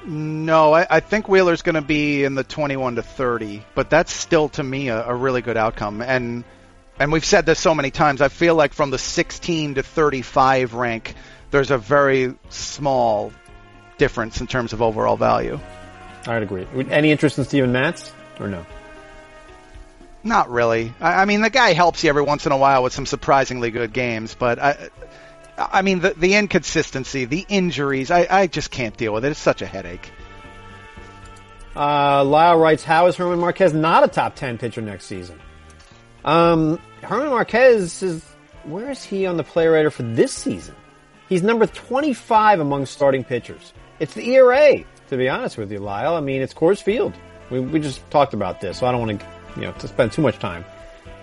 No, 0.06 0.72
I, 0.72 0.86
I 0.90 1.00
think 1.00 1.28
Wheeler's 1.28 1.62
going 1.62 1.74
to 1.74 1.82
be 1.82 2.24
in 2.24 2.34
the 2.34 2.42
21 2.42 2.96
to 2.96 3.02
30, 3.02 3.62
but 3.74 3.90
that's 3.90 4.12
still 4.12 4.48
to 4.50 4.62
me 4.62 4.88
a, 4.88 5.06
a 5.06 5.14
really 5.14 5.42
good 5.42 5.56
outcome. 5.56 6.02
And 6.02 6.44
and 6.98 7.12
we've 7.12 7.24
said 7.24 7.46
this 7.46 7.58
so 7.58 7.74
many 7.74 7.90
times. 7.90 8.20
I 8.20 8.28
feel 8.28 8.54
like 8.54 8.74
from 8.74 8.90
the 8.90 8.98
16 8.98 9.76
to 9.76 9.82
35 9.82 10.74
rank, 10.74 11.14
there's 11.50 11.70
a 11.70 11.78
very 11.78 12.34
small 12.50 13.32
difference 14.00 14.40
in 14.40 14.46
terms 14.48 14.72
of 14.72 14.80
overall 14.80 15.16
value. 15.16 15.60
I'd 16.26 16.42
agree. 16.42 16.66
Any 16.90 17.12
interest 17.12 17.38
in 17.38 17.44
Steven 17.44 17.70
Matz 17.70 18.12
or 18.40 18.48
no? 18.48 18.66
Not 20.24 20.50
really. 20.50 20.92
I, 21.00 21.22
I 21.22 21.24
mean, 21.26 21.42
the 21.42 21.50
guy 21.50 21.74
helps 21.74 22.02
you 22.02 22.08
every 22.08 22.22
once 22.22 22.46
in 22.46 22.52
a 22.52 22.56
while 22.56 22.82
with 22.82 22.94
some 22.94 23.06
surprisingly 23.06 23.70
good 23.70 23.92
games, 23.92 24.34
but 24.34 24.58
I, 24.58 24.88
I 25.56 25.82
mean, 25.82 26.00
the 26.00 26.14
the 26.14 26.34
inconsistency, 26.34 27.26
the 27.26 27.44
injuries, 27.48 28.10
I, 28.10 28.26
I 28.28 28.46
just 28.46 28.70
can't 28.70 28.96
deal 28.96 29.12
with 29.12 29.24
it. 29.24 29.30
It's 29.30 29.40
such 29.40 29.62
a 29.62 29.66
headache. 29.66 30.10
Uh, 31.76 32.24
Lyle 32.24 32.58
writes, 32.58 32.82
how 32.82 33.06
is 33.06 33.16
German 33.16 33.38
Marquez 33.38 33.72
not 33.72 34.02
a 34.02 34.08
top 34.08 34.34
10 34.34 34.58
pitcher 34.58 34.80
next 34.80 35.04
season? 35.04 35.38
Um, 36.24 36.80
German 37.08 37.28
Marquez 37.28 38.02
is, 38.02 38.24
where 38.64 38.90
is 38.90 39.04
he 39.04 39.24
on 39.26 39.36
the 39.36 39.44
player 39.44 39.72
rater 39.72 39.90
for 39.90 40.02
this 40.02 40.32
season? 40.32 40.74
He's 41.28 41.42
number 41.44 41.66
25 41.66 42.58
among 42.58 42.86
starting 42.86 43.22
pitchers. 43.22 43.72
It's 44.00 44.14
the 44.14 44.28
ERA, 44.34 44.82
to 45.10 45.16
be 45.16 45.28
honest 45.28 45.58
with 45.58 45.70
you, 45.70 45.78
Lyle. 45.78 46.14
I 46.14 46.20
mean, 46.20 46.40
it's 46.40 46.54
Coors 46.54 46.82
Field. 46.82 47.12
We, 47.50 47.60
we 47.60 47.80
just 47.80 48.08
talked 48.10 48.32
about 48.32 48.60
this, 48.60 48.78
so 48.78 48.86
I 48.86 48.92
don't 48.92 49.06
want 49.06 49.20
to, 49.20 49.26
you 49.56 49.62
know, 49.62 49.72
to 49.72 49.88
spend 49.88 50.12
too 50.12 50.22
much 50.22 50.38
time. 50.38 50.64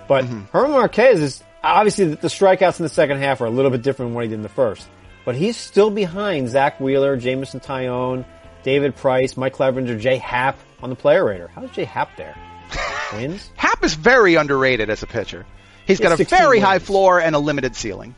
But 0.08 0.26
mm-hmm. 0.26 0.44
German 0.52 0.72
Marquez 0.72 1.20
is, 1.20 1.44
obviously 1.64 2.06
the, 2.06 2.16
the 2.18 2.28
strikeouts 2.28 2.80
in 2.80 2.84
the 2.84 2.90
second 2.90 3.18
half 3.18 3.42
are 3.42 3.46
a 3.46 3.50
little 3.50 3.72
bit 3.72 3.82
different 3.82 4.10
than 4.10 4.16
what 4.16 4.26
he 4.26 4.30
did 4.30 4.36
in 4.36 4.44
the 4.44 4.50
first. 4.50 4.88
But 5.26 5.36
he's 5.36 5.58
still 5.58 5.90
behind 5.90 6.50
Zack 6.50 6.80
Wheeler, 6.80 7.18
Jameson 7.18 7.60
Taillon, 7.60 8.26
David 8.64 8.96
Price, 8.96 9.36
Mike 9.36 9.56
Clevinger, 9.56 10.00
Jay 10.00 10.18
Happ 10.18 10.58
on 10.82 10.90
the 10.90 10.96
player 10.96 11.26
rater. 11.26 11.48
How's 11.48 11.72
Jay 11.72 11.84
Happ 11.84 12.16
there? 12.16 12.36
Wins? 13.14 13.50
Happ 13.56 13.84
is 13.84 13.96
very 13.96 14.36
underrated 14.36 14.90
as 14.90 15.04
a 15.04 15.08
pitcher. 15.08 15.46
He's 15.88 16.00
got 16.00 16.12
a 16.12 16.18
16 16.18 16.38
very 16.38 16.60
high 16.60 16.80
floor 16.80 17.20
and 17.20 17.36
a 17.36 17.40
limited 17.40 17.76
ceiling. 17.76 18.14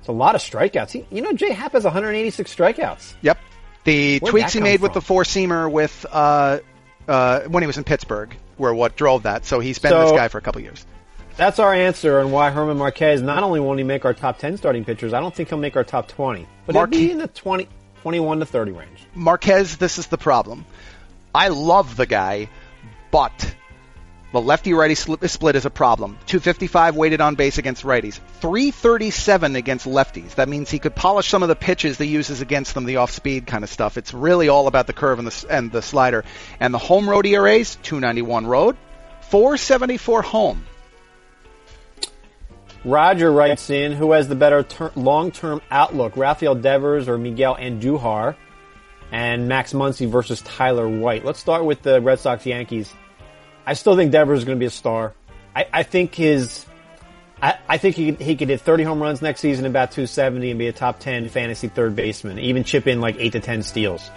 It's 0.00 0.08
a 0.08 0.12
lot 0.12 0.34
of 0.34 0.40
strikeouts. 0.40 0.90
He, 0.90 1.06
you 1.10 1.22
know, 1.22 1.32
Jay 1.32 1.52
Happ 1.52 1.72
has 1.72 1.84
186 1.84 2.54
strikeouts. 2.54 3.14
Yep. 3.22 3.38
The 3.84 4.18
Where'd 4.20 4.30
tweaks 4.30 4.52
he 4.52 4.60
made 4.60 4.80
with 4.80 4.92
the 4.92 5.00
four 5.00 5.24
seamer 5.24 5.70
with 5.70 6.06
uh, 6.10 6.58
uh, 7.08 7.40
when 7.42 7.62
he 7.62 7.66
was 7.66 7.78
in 7.78 7.84
Pittsburgh 7.84 8.34
were 8.58 8.72
what 8.74 8.96
drove 8.96 9.24
that. 9.24 9.44
So 9.44 9.60
he's 9.60 9.78
been 9.78 9.90
So- 9.90 10.02
this 10.02 10.12
guy 10.12 10.28
for 10.28 10.38
a 10.38 10.42
couple 10.42 10.60
years. 10.60 10.86
That's 11.36 11.58
our 11.58 11.72
answer 11.72 12.20
on 12.20 12.30
why 12.30 12.50
German 12.52 12.76
Marquez 12.76 13.22
not 13.22 13.42
only 13.42 13.58
won't 13.58 13.78
he 13.78 13.84
make 13.84 14.04
our 14.04 14.12
top 14.12 14.38
10 14.38 14.58
starting 14.58 14.84
pitchers, 14.84 15.14
I 15.14 15.20
don't 15.20 15.34
think 15.34 15.48
he'll 15.48 15.56
make 15.56 15.76
our 15.76 15.82
top 15.84 16.06
20, 16.08 16.46
but 16.66 16.74
Marque- 16.74 16.92
he'll 16.92 17.06
be 17.06 17.10
in 17.12 17.18
the 17.18 17.26
20, 17.26 17.68
21 18.02 18.40
to 18.40 18.44
30 18.44 18.72
range. 18.72 19.06
Marquez, 19.14 19.78
this 19.78 19.96
is 19.98 20.08
the 20.08 20.18
problem. 20.18 20.66
I 21.34 21.48
love 21.48 21.96
the 21.96 22.04
guy, 22.04 22.50
but 23.10 23.54
the 24.32 24.40
lefty 24.40 24.72
righty 24.72 24.94
split 24.94 25.56
is 25.56 25.66
a 25.66 25.70
problem. 25.70 26.12
255 26.26 26.96
weighted 26.96 27.20
on 27.20 27.34
base 27.34 27.58
against 27.58 27.84
righties, 27.84 28.18
337 28.40 29.56
against 29.56 29.86
lefties. 29.86 30.34
That 30.36 30.48
means 30.48 30.70
he 30.70 30.78
could 30.78 30.94
polish 30.94 31.28
some 31.28 31.42
of 31.42 31.50
the 31.50 31.56
pitches 31.56 31.98
he 31.98 32.06
uses 32.06 32.40
against 32.40 32.74
them, 32.74 32.84
the 32.84 32.96
off 32.96 33.10
speed 33.10 33.46
kind 33.46 33.62
of 33.62 33.70
stuff. 33.70 33.98
It's 33.98 34.14
really 34.14 34.48
all 34.48 34.66
about 34.66 34.86
the 34.86 34.94
curve 34.94 35.18
and 35.18 35.28
the, 35.28 35.46
and 35.50 35.70
the 35.70 35.82
slider. 35.82 36.24
And 36.60 36.72
the 36.72 36.78
home 36.78 37.08
road 37.08 37.26
ERAs, 37.26 37.76
291 37.82 38.46
road, 38.46 38.76
474 39.28 40.22
home. 40.22 40.64
Roger 42.84 43.30
writes 43.30 43.70
in, 43.70 43.92
who 43.92 44.12
has 44.12 44.28
the 44.28 44.34
better 44.34 44.62
ter- 44.62 44.90
long-term 44.96 45.60
outlook, 45.70 46.16
Rafael 46.16 46.54
Devers 46.54 47.06
or 47.06 47.16
Miguel 47.16 47.54
Andujar, 47.56 48.34
and 49.12 49.46
Max 49.46 49.72
Muncy 49.72 50.08
versus 50.08 50.40
Tyler 50.40 50.88
White. 50.88 51.24
Let's 51.24 51.38
start 51.38 51.64
with 51.64 51.82
the 51.82 52.00
Red 52.00 52.18
Sox 52.18 52.44
Yankees. 52.46 52.92
I 53.66 53.74
still 53.74 53.96
think 53.96 54.12
Devers 54.12 54.40
is 54.40 54.44
going 54.44 54.58
to 54.58 54.60
be 54.60 54.66
a 54.66 54.70
star. 54.70 55.14
I, 55.54 55.66
I 55.72 55.82
think 55.82 56.14
his, 56.14 56.66
I, 57.40 57.58
I 57.68 57.78
think 57.78 57.96
he 57.96 58.12
could, 58.12 58.20
he 58.20 58.36
could 58.36 58.48
hit 58.48 58.60
30 58.60 58.84
home 58.84 59.02
runs 59.02 59.22
next 59.22 59.40
season, 59.40 59.66
about 59.66 59.92
270, 59.92 60.50
and 60.50 60.58
be 60.58 60.68
a 60.68 60.72
top 60.72 60.98
10 60.98 61.28
fantasy 61.28 61.68
third 61.68 61.94
baseman. 61.94 62.38
Even 62.38 62.64
chip 62.64 62.86
in 62.86 63.00
like 63.00 63.16
eight 63.18 63.32
to 63.32 63.40
10 63.40 63.62
steals. 63.62 64.10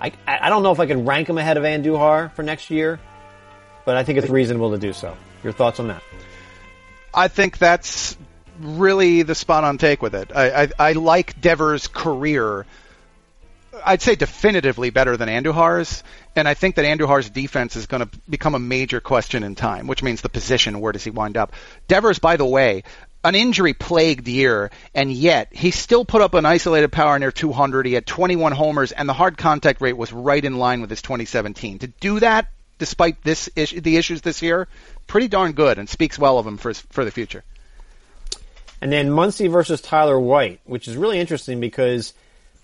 I, 0.00 0.12
I 0.26 0.48
don't 0.48 0.62
know 0.62 0.72
if 0.72 0.80
I 0.80 0.86
can 0.86 1.04
rank 1.04 1.28
him 1.28 1.36
ahead 1.36 1.56
of 1.58 1.64
Andujar 1.64 2.32
for 2.32 2.42
next 2.42 2.70
year, 2.70 2.98
but 3.84 3.96
I 3.96 4.04
think 4.04 4.18
it's 4.18 4.30
reasonable 4.30 4.70
to 4.70 4.78
do 4.78 4.92
so. 4.92 5.16
Your 5.44 5.52
thoughts 5.52 5.78
on 5.78 5.88
that? 5.88 6.02
I 7.12 7.28
think 7.28 7.58
that's 7.58 8.16
really 8.60 9.22
the 9.22 9.34
spot 9.34 9.64
on 9.64 9.78
take 9.78 10.00
with 10.00 10.14
it. 10.14 10.30
I, 10.34 10.62
I, 10.62 10.68
I 10.78 10.92
like 10.92 11.40
Devers' 11.40 11.88
career. 11.88 12.66
I'd 13.84 14.02
say 14.02 14.14
definitively 14.14 14.90
better 14.90 15.16
than 15.16 15.28
Andujar's, 15.28 16.02
and 16.36 16.46
I 16.48 16.54
think 16.54 16.76
that 16.76 16.84
Andujar's 16.84 17.30
defense 17.30 17.76
is 17.76 17.86
going 17.86 18.08
to 18.08 18.18
become 18.28 18.54
a 18.54 18.58
major 18.58 19.00
question 19.00 19.42
in 19.42 19.54
time, 19.54 19.86
which 19.86 20.02
means 20.02 20.20
the 20.20 20.28
position. 20.28 20.80
Where 20.80 20.92
does 20.92 21.04
he 21.04 21.10
wind 21.10 21.36
up? 21.36 21.52
Devers, 21.88 22.18
by 22.18 22.36
the 22.36 22.46
way, 22.46 22.84
an 23.22 23.34
injury 23.34 23.74
plagued 23.74 24.28
year, 24.28 24.70
and 24.94 25.12
yet 25.12 25.48
he 25.52 25.70
still 25.70 26.04
put 26.04 26.22
up 26.22 26.34
an 26.34 26.46
isolated 26.46 26.90
power 26.90 27.18
near 27.18 27.30
200. 27.30 27.86
He 27.86 27.92
had 27.92 28.06
21 28.06 28.52
homers, 28.52 28.92
and 28.92 29.08
the 29.08 29.12
hard 29.12 29.36
contact 29.36 29.80
rate 29.80 29.96
was 29.96 30.12
right 30.12 30.44
in 30.44 30.56
line 30.56 30.80
with 30.80 30.90
his 30.90 31.02
2017. 31.02 31.80
To 31.80 31.86
do 31.86 32.20
that, 32.20 32.48
despite 32.78 33.22
this 33.22 33.50
issue, 33.56 33.80
the 33.80 33.96
issues 33.96 34.22
this 34.22 34.42
year, 34.42 34.68
pretty 35.06 35.28
darn 35.28 35.52
good, 35.52 35.78
and 35.78 35.88
speaks 35.88 36.18
well 36.18 36.38
of 36.38 36.46
him 36.46 36.56
for 36.56 36.68
his, 36.68 36.80
for 36.80 37.04
the 37.04 37.10
future. 37.10 37.44
And 38.80 38.90
then 38.90 39.10
Muncy 39.10 39.50
versus 39.50 39.82
Tyler 39.82 40.18
White, 40.18 40.60
which 40.64 40.88
is 40.88 40.96
really 40.96 41.18
interesting 41.18 41.60
because 41.60 42.14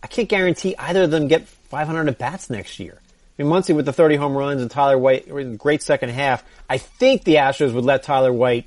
I 0.07 0.09
can't 0.09 0.29
guarantee 0.29 0.77
either 0.79 1.03
of 1.03 1.11
them 1.11 1.27
get 1.27 1.49
500 1.49 2.07
at 2.07 2.17
bats 2.17 2.49
next 2.49 2.79
year. 2.79 3.01
I 3.37 3.43
mean, 3.43 3.51
Muncy 3.51 3.75
with 3.75 3.87
the 3.87 3.93
30 3.93 4.15
home 4.15 4.37
runs 4.37 4.63
and 4.63 4.71
Tyler 4.71 4.97
White 4.97 5.59
great 5.59 5.83
second 5.83 6.11
half. 6.11 6.45
I 6.71 6.79
think 6.79 7.25
the 7.25 7.35
Astros 7.35 7.75
would 7.75 7.85
let 7.85 8.05
Tyler 8.05 8.33
White 8.33 8.67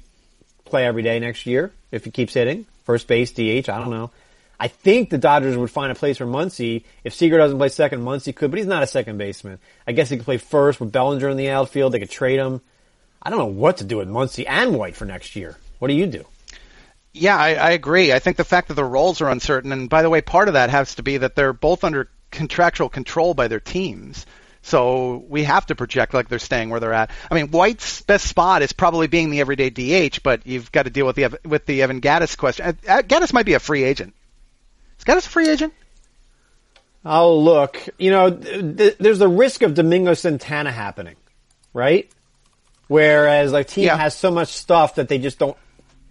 play 0.65 0.85
every 0.85 1.01
day 1.01 1.17
next 1.17 1.45
year 1.45 1.71
if 1.93 2.03
he 2.03 2.11
keeps 2.11 2.33
hitting. 2.33 2.65
First 2.83 3.07
base, 3.07 3.31
DH, 3.31 3.39
I 3.39 3.79
don't 3.79 3.89
know. 3.89 4.11
I 4.59 4.67
think 4.67 5.11
the 5.11 5.17
Dodgers 5.17 5.55
would 5.55 5.71
find 5.71 5.93
a 5.93 5.95
place 5.95 6.17
for 6.17 6.25
Muncy. 6.25 6.83
If 7.05 7.13
Seager 7.13 7.37
doesn't 7.37 7.57
play 7.57 7.69
second, 7.69 8.01
Muncy 8.01 8.35
could, 8.35 8.51
but 8.51 8.57
he's 8.57 8.67
not 8.67 8.83
a 8.83 8.87
second 8.87 9.17
baseman. 9.17 9.59
I 9.87 9.93
guess 9.93 10.09
he 10.09 10.17
could 10.17 10.25
play 10.25 10.39
first 10.39 10.81
with 10.81 10.91
Bellinger 10.91 11.29
in 11.29 11.37
the 11.37 11.51
outfield. 11.51 11.93
They 11.93 11.99
could 11.99 12.09
trade 12.09 12.39
him. 12.39 12.59
I 13.23 13.29
don't 13.29 13.39
know 13.39 13.45
what 13.45 13.77
to 13.77 13.85
do 13.85 13.95
with 13.95 14.09
Muncy 14.09 14.43
and 14.45 14.77
White 14.77 14.97
for 14.97 15.05
next 15.05 15.37
year. 15.37 15.57
What 15.77 15.87
do 15.87 15.93
you 15.93 16.05
do? 16.05 16.25
Yeah, 17.13 17.35
I, 17.37 17.55
I 17.55 17.71
agree. 17.71 18.13
I 18.13 18.19
think 18.19 18.37
the 18.37 18.43
fact 18.43 18.67
that 18.67 18.75
the 18.75 18.83
roles 18.85 19.21
are 19.21 19.29
uncertain, 19.29 19.71
and 19.71 19.89
by 19.89 20.01
the 20.03 20.09
way, 20.09 20.21
part 20.21 20.47
of 20.47 20.53
that 20.53 20.69
has 20.69 20.95
to 20.95 21.03
be 21.03 21.17
that 21.17 21.35
they're 21.35 21.53
both 21.53 21.83
under 21.83 22.09
contractual 22.31 22.89
control 22.89 23.33
by 23.33 23.47
their 23.47 23.59
teams. 23.59 24.25
So 24.61 25.23
we 25.27 25.43
have 25.45 25.65
to 25.67 25.75
project 25.75 26.13
like 26.13 26.27
they're 26.27 26.37
staying 26.37 26.69
where 26.69 26.79
they're 26.79 26.93
at. 26.93 27.09
I 27.31 27.35
mean, 27.35 27.47
White's 27.47 28.01
best 28.01 28.27
spot 28.27 28.61
is 28.61 28.73
probably 28.73 29.07
being 29.07 29.29
the 29.31 29.39
everyday 29.39 29.69
DH, 29.69 30.21
but 30.21 30.45
you've 30.45 30.71
got 30.71 30.83
to 30.83 30.89
deal 30.91 31.05
with 31.05 31.15
the 31.15 31.39
with 31.45 31.65
the 31.65 31.81
Evan 31.81 32.01
Gattis 32.01 32.37
question. 32.37 32.65
Uh, 32.65 32.73
uh, 32.87 33.01
Gattis 33.01 33.33
might 33.33 33.45
be 33.45 33.53
a 33.53 33.59
free 33.59 33.83
agent. 33.83 34.13
Is 34.99 35.05
Gattis 35.05 35.25
a 35.25 35.29
free 35.29 35.47
agent? 35.49 35.73
Oh, 37.05 37.39
look, 37.39 37.79
you 37.97 38.11
know, 38.11 38.29
th- 38.29 38.77
th- 38.77 38.97
there's 38.99 39.19
the 39.19 39.29
risk 39.29 39.61
of 39.61 39.73
Domingo 39.73 40.13
Santana 40.13 40.71
happening, 40.71 41.15
right? 41.73 42.11
Whereas 42.87 43.53
like 43.53 43.67
team 43.69 43.85
Yeah. 43.85 43.95
has 43.97 44.13
so 44.15 44.29
much 44.29 44.49
stuff 44.49 44.95
that 44.95 45.07
they 45.07 45.17
just 45.17 45.39
don't 45.39 45.55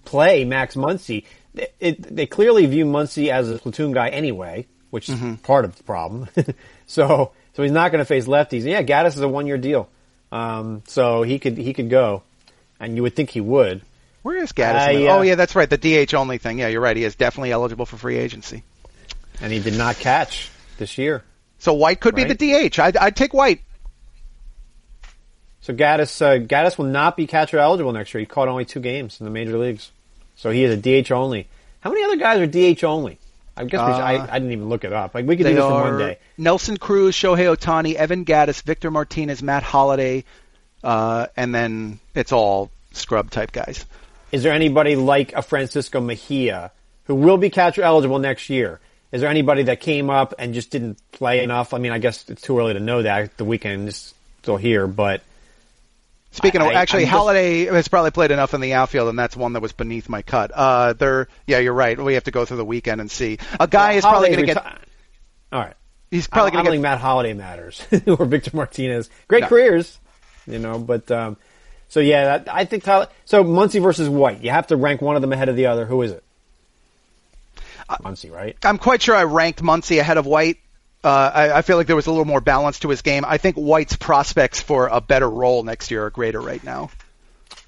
play 0.05 0.44
Max 0.44 0.74
Muncy. 0.74 1.24
It, 1.55 1.74
it, 1.80 2.16
they 2.16 2.26
clearly 2.26 2.66
view 2.66 2.84
Muncy 2.84 3.30
as 3.30 3.51
a 3.51 3.59
platoon 3.59 3.92
guy 3.92 4.09
anyway, 4.11 4.66
which 4.90 5.09
is 5.09 5.20
part 5.42 5.64
of 5.64 5.76
the 5.76 5.82
problem. 5.82 6.28
so, 6.86 7.32
so 7.55 7.62
he's 7.62 7.72
not 7.72 7.90
going 7.90 8.01
to 8.01 8.05
face 8.05 8.26
lefties. 8.26 8.64
Yeah, 8.64 8.82
Gattis 8.82 9.14
is 9.14 9.20
a 9.20 9.28
one 9.28 9.46
year 9.46 9.59
deal. 9.59 9.88
Um, 10.30 10.82
so 10.86 11.22
he 11.22 11.38
could, 11.38 11.57
he 11.57 11.72
could 11.72 11.90
go 11.90 12.22
and 12.78 12.94
you 12.96 13.03
would 13.03 13.16
think 13.16 13.30
he 13.30 13.40
would. 13.40 13.82
Where 14.22 14.36
is 14.36 14.53
Gattis? 14.53 14.88
Uh, 14.88 14.90
yeah. 14.90 15.16
Oh 15.16 15.22
yeah, 15.22 15.34
that's 15.36 15.57
right. 15.57 15.68
The 15.70 15.78
DH 16.07 16.14
only 16.14 16.38
thing. 16.38 16.59
Yeah, 16.59 16.68
you're 16.68 16.80
right. 16.80 16.96
He 16.96 17.05
is 17.05 17.14
definitely 17.14 17.53
eligible 17.53 17.86
for 17.86 17.96
free 17.96 18.16
agency. 18.18 18.62
And 19.40 19.53
he 19.53 19.61
did 19.61 19.76
not 19.78 19.96
catch 19.96 20.51
this 20.78 20.99
year. 20.99 21.22
So 21.61 21.72
White 21.74 22.01
could 22.01 22.16
Right. 22.16 22.28
be 22.28 22.34
the 22.34 22.68
DH. 22.68 22.78
I'd, 22.78 22.96
I'd 22.96 23.16
take 23.16 23.32
White. 23.32 23.62
So 25.68 25.74
Gattis, 25.74 26.22
uh, 26.22 26.38
Gattis 26.46 26.78
will 26.78 26.86
not 26.86 27.14
be 27.14 27.26
catcher 27.26 27.58
eligible 27.58 27.92
next 27.92 28.14
year. 28.14 28.20
He 28.20 28.24
caught 28.26 28.48
only 28.48 28.64
two 28.64 28.80
games 28.80 29.20
in 29.20 29.24
the 29.24 29.30
major 29.30 29.58
leagues. 29.58 29.90
So 30.36 30.50
he 30.50 30.64
is 30.64 30.72
a 30.72 31.02
DH 31.02 31.12
only. 31.12 31.46
How 31.80 31.90
many 31.90 32.04
other 32.04 32.16
guys 32.16 32.40
are 32.40 32.46
DH 32.46 32.82
only? 32.84 33.18
I 33.54 33.64
guess 33.64 33.86
we 33.86 33.92
should, 33.92 34.00
Uh, 34.00 34.02
I, 34.02 34.34
I 34.34 34.38
didn't 34.38 34.52
even 34.52 34.70
look 34.70 34.84
it 34.84 34.94
up. 34.94 35.14
Like 35.14 35.26
we 35.26 35.36
could 35.36 35.44
do 35.44 35.54
this 35.54 35.62
in 35.62 35.70
one 35.70 35.98
day. 35.98 36.18
Nelson 36.38 36.78
Cruz, 36.78 37.14
Shohei 37.14 37.54
Ohtani, 37.54 37.96
Evan 37.96 38.24
Gattis, 38.24 38.62
Victor 38.62 38.90
Martinez, 38.90 39.42
Matt 39.42 39.62
Holliday, 39.62 40.24
uh, 40.82 41.26
and 41.36 41.54
then 41.54 42.00
it's 42.14 42.32
all 42.32 42.70
scrub 42.92 43.30
type 43.30 43.52
guys. 43.52 43.84
Is 44.32 44.42
there 44.44 44.54
anybody 44.54 44.96
like 44.96 45.34
a 45.34 45.42
Francisco 45.42 46.00
Mejia 46.00 46.70
who 47.04 47.14
will 47.14 47.36
be 47.36 47.50
catcher 47.50 47.82
eligible 47.82 48.18
next 48.18 48.48
year? 48.48 48.80
Is 49.12 49.20
there 49.20 49.28
anybody 49.28 49.64
that 49.64 49.80
came 49.80 50.08
up 50.08 50.32
and 50.38 50.54
just 50.54 50.70
didn't 50.70 50.98
play 51.12 51.42
enough? 51.44 51.74
I 51.74 51.78
mean, 51.78 51.92
I 51.92 51.98
guess 51.98 52.26
it's 52.30 52.40
too 52.40 52.58
early 52.58 52.72
to 52.72 52.80
know 52.80 53.02
that. 53.02 53.36
The 53.36 53.44
weekend 53.44 53.88
is 53.88 54.14
still 54.40 54.56
here, 54.56 54.86
but 54.86 55.20
Speaking 56.30 56.60
I- 56.60 56.66
of, 56.66 56.72
actually, 56.74 57.04
just- 57.04 57.12
Holliday 57.12 57.64
has 57.66 57.88
probably 57.88 58.10
played 58.10 58.30
enough 58.30 58.54
in 58.54 58.60
the 58.60 58.74
outfield, 58.74 59.08
and 59.08 59.18
that's 59.18 59.36
one 59.36 59.54
that 59.54 59.60
was 59.62 59.72
beneath 59.72 60.08
my 60.08 60.22
cut. 60.22 60.50
Uh, 60.54 60.92
they're, 60.92 61.28
yeah, 61.46 61.58
you're 61.58 61.72
right. 61.72 61.98
We 61.98 62.14
have 62.14 62.24
to 62.24 62.30
go 62.30 62.44
through 62.44 62.58
the 62.58 62.64
weekend 62.64 63.00
and 63.00 63.10
see. 63.10 63.38
A 63.58 63.66
guy 63.66 63.92
is 63.92 64.04
probably 64.04 64.28
going 64.30 64.46
to 64.46 64.54
get. 64.54 64.64
All 65.52 65.60
right. 65.60 65.74
He's 66.10 66.26
probably 66.26 66.52
going 66.52 66.64
to 66.64 66.70
think 66.70 66.82
get. 66.82 66.88
Matt 66.90 66.98
Holliday 67.00 67.32
matters 67.34 67.82
or 68.06 68.24
Victor 68.24 68.50
Martinez. 68.54 69.10
Great 69.26 69.42
No. 69.42 69.48
careers, 69.48 69.98
you 70.46 70.58
know. 70.58 70.78
But 70.78 71.10
um, 71.10 71.36
so 71.88 72.00
yeah, 72.00 72.24
that, 72.38 72.54
I 72.54 72.64
think 72.64 72.84
Tyler. 72.84 73.08
So 73.26 73.44
Muncy 73.44 73.82
versus 73.82 74.08
White. 74.08 74.42
You 74.42 74.50
have 74.50 74.68
to 74.68 74.76
rank 74.76 75.02
one 75.02 75.16
of 75.16 75.22
them 75.22 75.32
ahead 75.32 75.48
of 75.48 75.56
the 75.56 75.66
other. 75.66 75.84
Who 75.86 76.00
is 76.02 76.12
it? 76.12 76.22
Muncy, 78.02 78.30
right? 78.30 78.56
I'm 78.64 78.78
quite 78.78 79.00
sure 79.02 79.16
I 79.16 79.24
ranked 79.24 79.62
Muncy 79.62 79.98
ahead 79.98 80.18
of 80.18 80.26
White. 80.26 80.58
Uh, 81.03 81.30
I, 81.32 81.53
I 81.59 81.62
feel 81.62 81.76
like 81.76 81.86
there 81.86 81.96
was 81.96 82.07
a 82.07 82.11
little 82.11 82.24
more 82.24 82.40
balance 82.40 82.80
to 82.80 82.88
his 82.88 83.03
game. 83.03 83.24
I 83.26 83.38
think 83.38 83.57
White's 83.57 83.96
prospects 83.96 84.61
for 84.61 84.88
a 84.88 85.01
better 85.01 85.28
role 85.28 85.62
next 85.62 85.90
year 85.90 86.07
are 86.07 86.11
greater 86.11 86.40
right 86.40 86.62
now. 86.62 86.90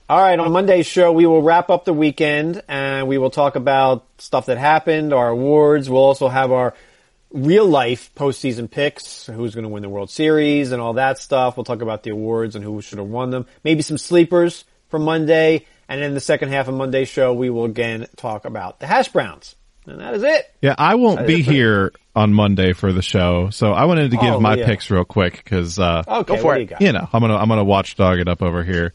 All 0.09 0.21
right, 0.21 0.37
on 0.37 0.51
Monday's 0.51 0.87
show, 0.87 1.13
we 1.13 1.25
will 1.25 1.41
wrap 1.41 1.71
up 1.71 1.85
the 1.85 1.93
weekend 1.93 2.63
and 2.67 3.07
we 3.07 3.17
will 3.19 3.31
talk 3.31 3.55
about 3.55 4.05
stuff 4.19 4.47
that 4.47 4.59
happened, 4.59 5.13
our 5.13 5.29
awards. 5.29 5.89
We'll 5.89 6.03
also 6.03 6.29
have 6.29 6.51
our 6.51 6.75
real 7.31 7.67
life 7.67 8.11
postseason 8.17 8.69
picks, 8.69 9.27
who's 9.27 9.55
going 9.55 9.63
to 9.63 9.69
win 9.69 9.83
the 9.83 9.89
World 9.89 10.11
Series 10.11 10.73
and 10.73 10.83
all 10.83 10.95
that 10.95 11.19
stuff. 11.19 11.57
We'll 11.57 11.63
talk 11.63 11.81
about 11.81 12.03
the 12.03 12.11
awards 12.11 12.57
and 12.57 12.65
who 12.65 12.83
should 12.83 12.99
have 12.99 13.07
won 13.07 13.31
them. 13.31 13.47
Maybe 13.63 13.83
some 13.83 13.99
sleepers 13.99 14.65
for 14.89 14.99
Monday. 14.99 15.67
And 15.89 16.03
in 16.03 16.15
the 16.15 16.21
second 16.21 16.49
half 16.49 16.67
of 16.67 16.75
Monday's 16.75 17.09
show, 17.09 17.33
we 17.33 17.49
will 17.49 17.65
again 17.65 18.09
talk 18.17 18.45
about 18.45 18.81
the 18.81 18.89
hash 18.89 19.09
browns. 19.09 19.55
And 19.87 20.01
that 20.01 20.15
is 20.15 20.25
it. 20.25 20.53
Yeah, 20.61 20.75
I 20.77 20.97
won't 20.97 21.25
be 21.25 21.43
here 21.43 21.93
on 22.17 22.33
Monday 22.35 22.73
for 22.73 22.93
the 22.93 23.03
show, 23.03 23.51
so 23.51 23.73
I 23.73 23.85
wanted 23.85 24.11
to 24.11 24.17
give 24.17 24.35
Oh, 24.35 24.41
my 24.41 24.57
yeah. 24.57 24.67
picks 24.67 24.91
real 24.91 25.05
quick 25.05 25.37
because 25.45 25.79
uh, 25.79 26.03
Okay, 26.09 26.39
for 26.39 26.57
it. 26.57 26.71
you 26.81 26.87
you 26.89 26.93
know 26.93 27.09
I'm 27.13 27.21
gonna 27.21 27.37
I'm 27.37 27.49
gonna 27.49 27.65
watchdog 27.65 28.19
it 28.19 28.29
up 28.29 28.43
over 28.43 28.65
here. 28.65 28.93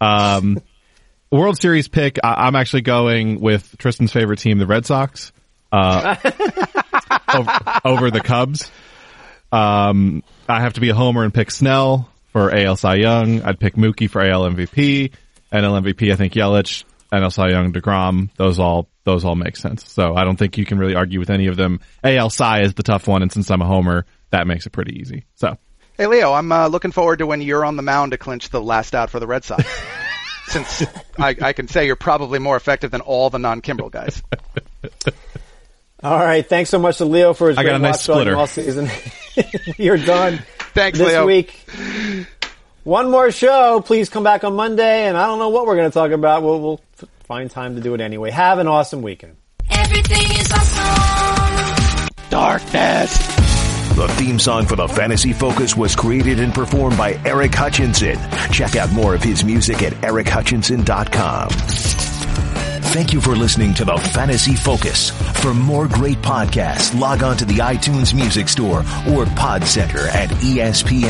Um, 0.00 0.58
World 1.32 1.58
Series 1.60 1.88
pick. 1.88 2.18
I, 2.22 2.46
I'm 2.46 2.54
actually 2.56 2.82
going 2.82 3.40
with 3.40 3.76
Tristan's 3.78 4.12
favorite 4.12 4.38
team, 4.38 4.58
the 4.58 4.66
Red 4.66 4.86
Sox, 4.86 5.32
uh, 5.72 6.16
over, 7.34 7.52
over 7.84 8.10
the 8.10 8.20
Cubs. 8.20 8.70
Um, 9.52 10.22
I 10.48 10.60
have 10.60 10.74
to 10.74 10.80
be 10.80 10.90
a 10.90 10.94
homer 10.94 11.24
and 11.24 11.32
pick 11.32 11.50
Snell 11.50 12.10
for 12.32 12.54
AL 12.54 12.76
Cy 12.76 12.96
Young. 12.96 13.42
I'd 13.42 13.58
pick 13.58 13.74
Mookie 13.76 14.08
for 14.10 14.20
AL 14.22 14.42
MVP. 14.50 15.12
NL 15.52 15.82
MVP, 15.82 16.12
I 16.12 16.16
think 16.16 16.34
Yelich. 16.34 16.84
NL 17.12 17.32
Cy 17.32 17.48
Young, 17.50 17.72
Degrom. 17.72 18.30
Those 18.36 18.58
all 18.58 18.88
those 19.04 19.24
all 19.24 19.34
make 19.36 19.56
sense. 19.56 19.90
So 19.90 20.14
I 20.14 20.24
don't 20.24 20.36
think 20.36 20.58
you 20.58 20.64
can 20.66 20.78
really 20.78 20.94
argue 20.94 21.18
with 21.18 21.30
any 21.30 21.46
of 21.46 21.56
them. 21.56 21.80
AL 22.04 22.30
Cy 22.30 22.60
is 22.62 22.74
the 22.74 22.82
tough 22.82 23.06
one, 23.08 23.22
and 23.22 23.32
since 23.32 23.50
I'm 23.50 23.62
a 23.62 23.66
homer, 23.66 24.04
that 24.30 24.46
makes 24.46 24.66
it 24.66 24.70
pretty 24.70 24.98
easy. 25.00 25.24
So 25.34 25.56
Hey, 25.96 26.06
Leo, 26.06 26.32
I'm 26.32 26.52
uh, 26.52 26.68
looking 26.68 26.92
forward 26.92 27.18
to 27.18 27.26
when 27.26 27.40
you're 27.42 27.64
on 27.64 27.76
the 27.76 27.82
mound 27.82 28.12
to 28.12 28.18
clinch 28.18 28.50
the 28.50 28.60
last 28.60 28.94
out 28.94 29.10
for 29.10 29.18
the 29.18 29.26
Red 29.26 29.42
Sox. 29.44 29.64
Since 30.46 30.82
I, 31.18 31.34
I 31.42 31.52
can 31.52 31.66
say 31.68 31.86
you're 31.86 31.96
probably 31.96 32.38
more 32.38 32.56
effective 32.56 32.90
than 32.90 33.00
all 33.02 33.28
the 33.30 33.38
non-Kimbrel 33.38 33.90
guys. 33.90 34.22
All 36.02 36.18
right. 36.18 36.48
Thanks 36.48 36.70
so 36.70 36.78
much 36.78 36.98
to 36.98 37.04
Leo 37.04 37.34
for 37.34 37.48
his 37.48 37.58
I 37.58 37.64
got 37.64 37.70
great 37.70 37.76
a 37.76 37.78
nice 37.80 38.06
watch 38.06 38.06
dog 38.06 38.14
splitter. 38.16 38.36
all 38.36 38.46
season. 38.46 38.88
You're 39.76 39.98
done. 39.98 40.38
Thanks, 40.72 40.98
this 40.98 41.08
Leo. 41.08 41.26
week. 41.26 41.68
One 42.84 43.10
more 43.10 43.30
show. 43.32 43.82
Please 43.84 44.08
come 44.08 44.22
back 44.22 44.44
on 44.44 44.54
Monday, 44.54 45.06
and 45.06 45.18
I 45.18 45.26
don't 45.26 45.38
know 45.40 45.48
what 45.50 45.66
we're 45.66 45.76
going 45.76 45.90
to 45.90 45.94
talk 45.94 46.12
about. 46.12 46.42
We'll, 46.42 46.60
we'll 46.60 46.74
f- 46.74 46.80
find 47.28 47.50
time 47.50 47.76
to 47.76 47.80
do 47.80 47.94
it 47.94 48.00
anyway. 48.00 48.30
Have 48.30 48.58
an 48.58 48.66
awesome 48.66 49.02
weekend. 49.02 49.36
Everything 49.70 50.38
is 50.40 50.50
awesome. 50.50 52.08
Darkness. 52.30 53.18
The 53.94 54.08
theme 54.16 54.38
song 54.38 54.64
for 54.66 54.76
the 54.76 54.88
Fantasy 54.88 55.32
Focus 55.32 55.76
was 55.76 55.94
created 55.94 56.40
and 56.40 56.54
performed 56.54 56.96
by 56.96 57.20
Eric 57.24 57.54
Hutchinson. 57.54 58.16
Check 58.50 58.76
out 58.76 58.90
more 58.92 59.14
of 59.14 59.22
his 59.22 59.44
music 59.44 59.82
at 59.82 59.92
erichutchinson.com. 59.92 61.48
Thank 62.88 63.12
you 63.12 63.20
for 63.20 63.36
listening 63.36 63.74
to 63.74 63.84
the 63.84 63.98
Fantasy 63.98 64.54
Focus. 64.54 65.10
For 65.42 65.52
more 65.52 65.86
great 65.86 66.18
podcasts, 66.18 66.98
log 66.98 67.22
on 67.22 67.36
to 67.36 67.44
the 67.44 67.56
iTunes 67.56 68.14
Music 68.14 68.48
Store 68.48 68.78
or 68.78 69.26
PodCenter 69.26 70.08
at 70.08 70.30
espnradio.com. 70.30 71.08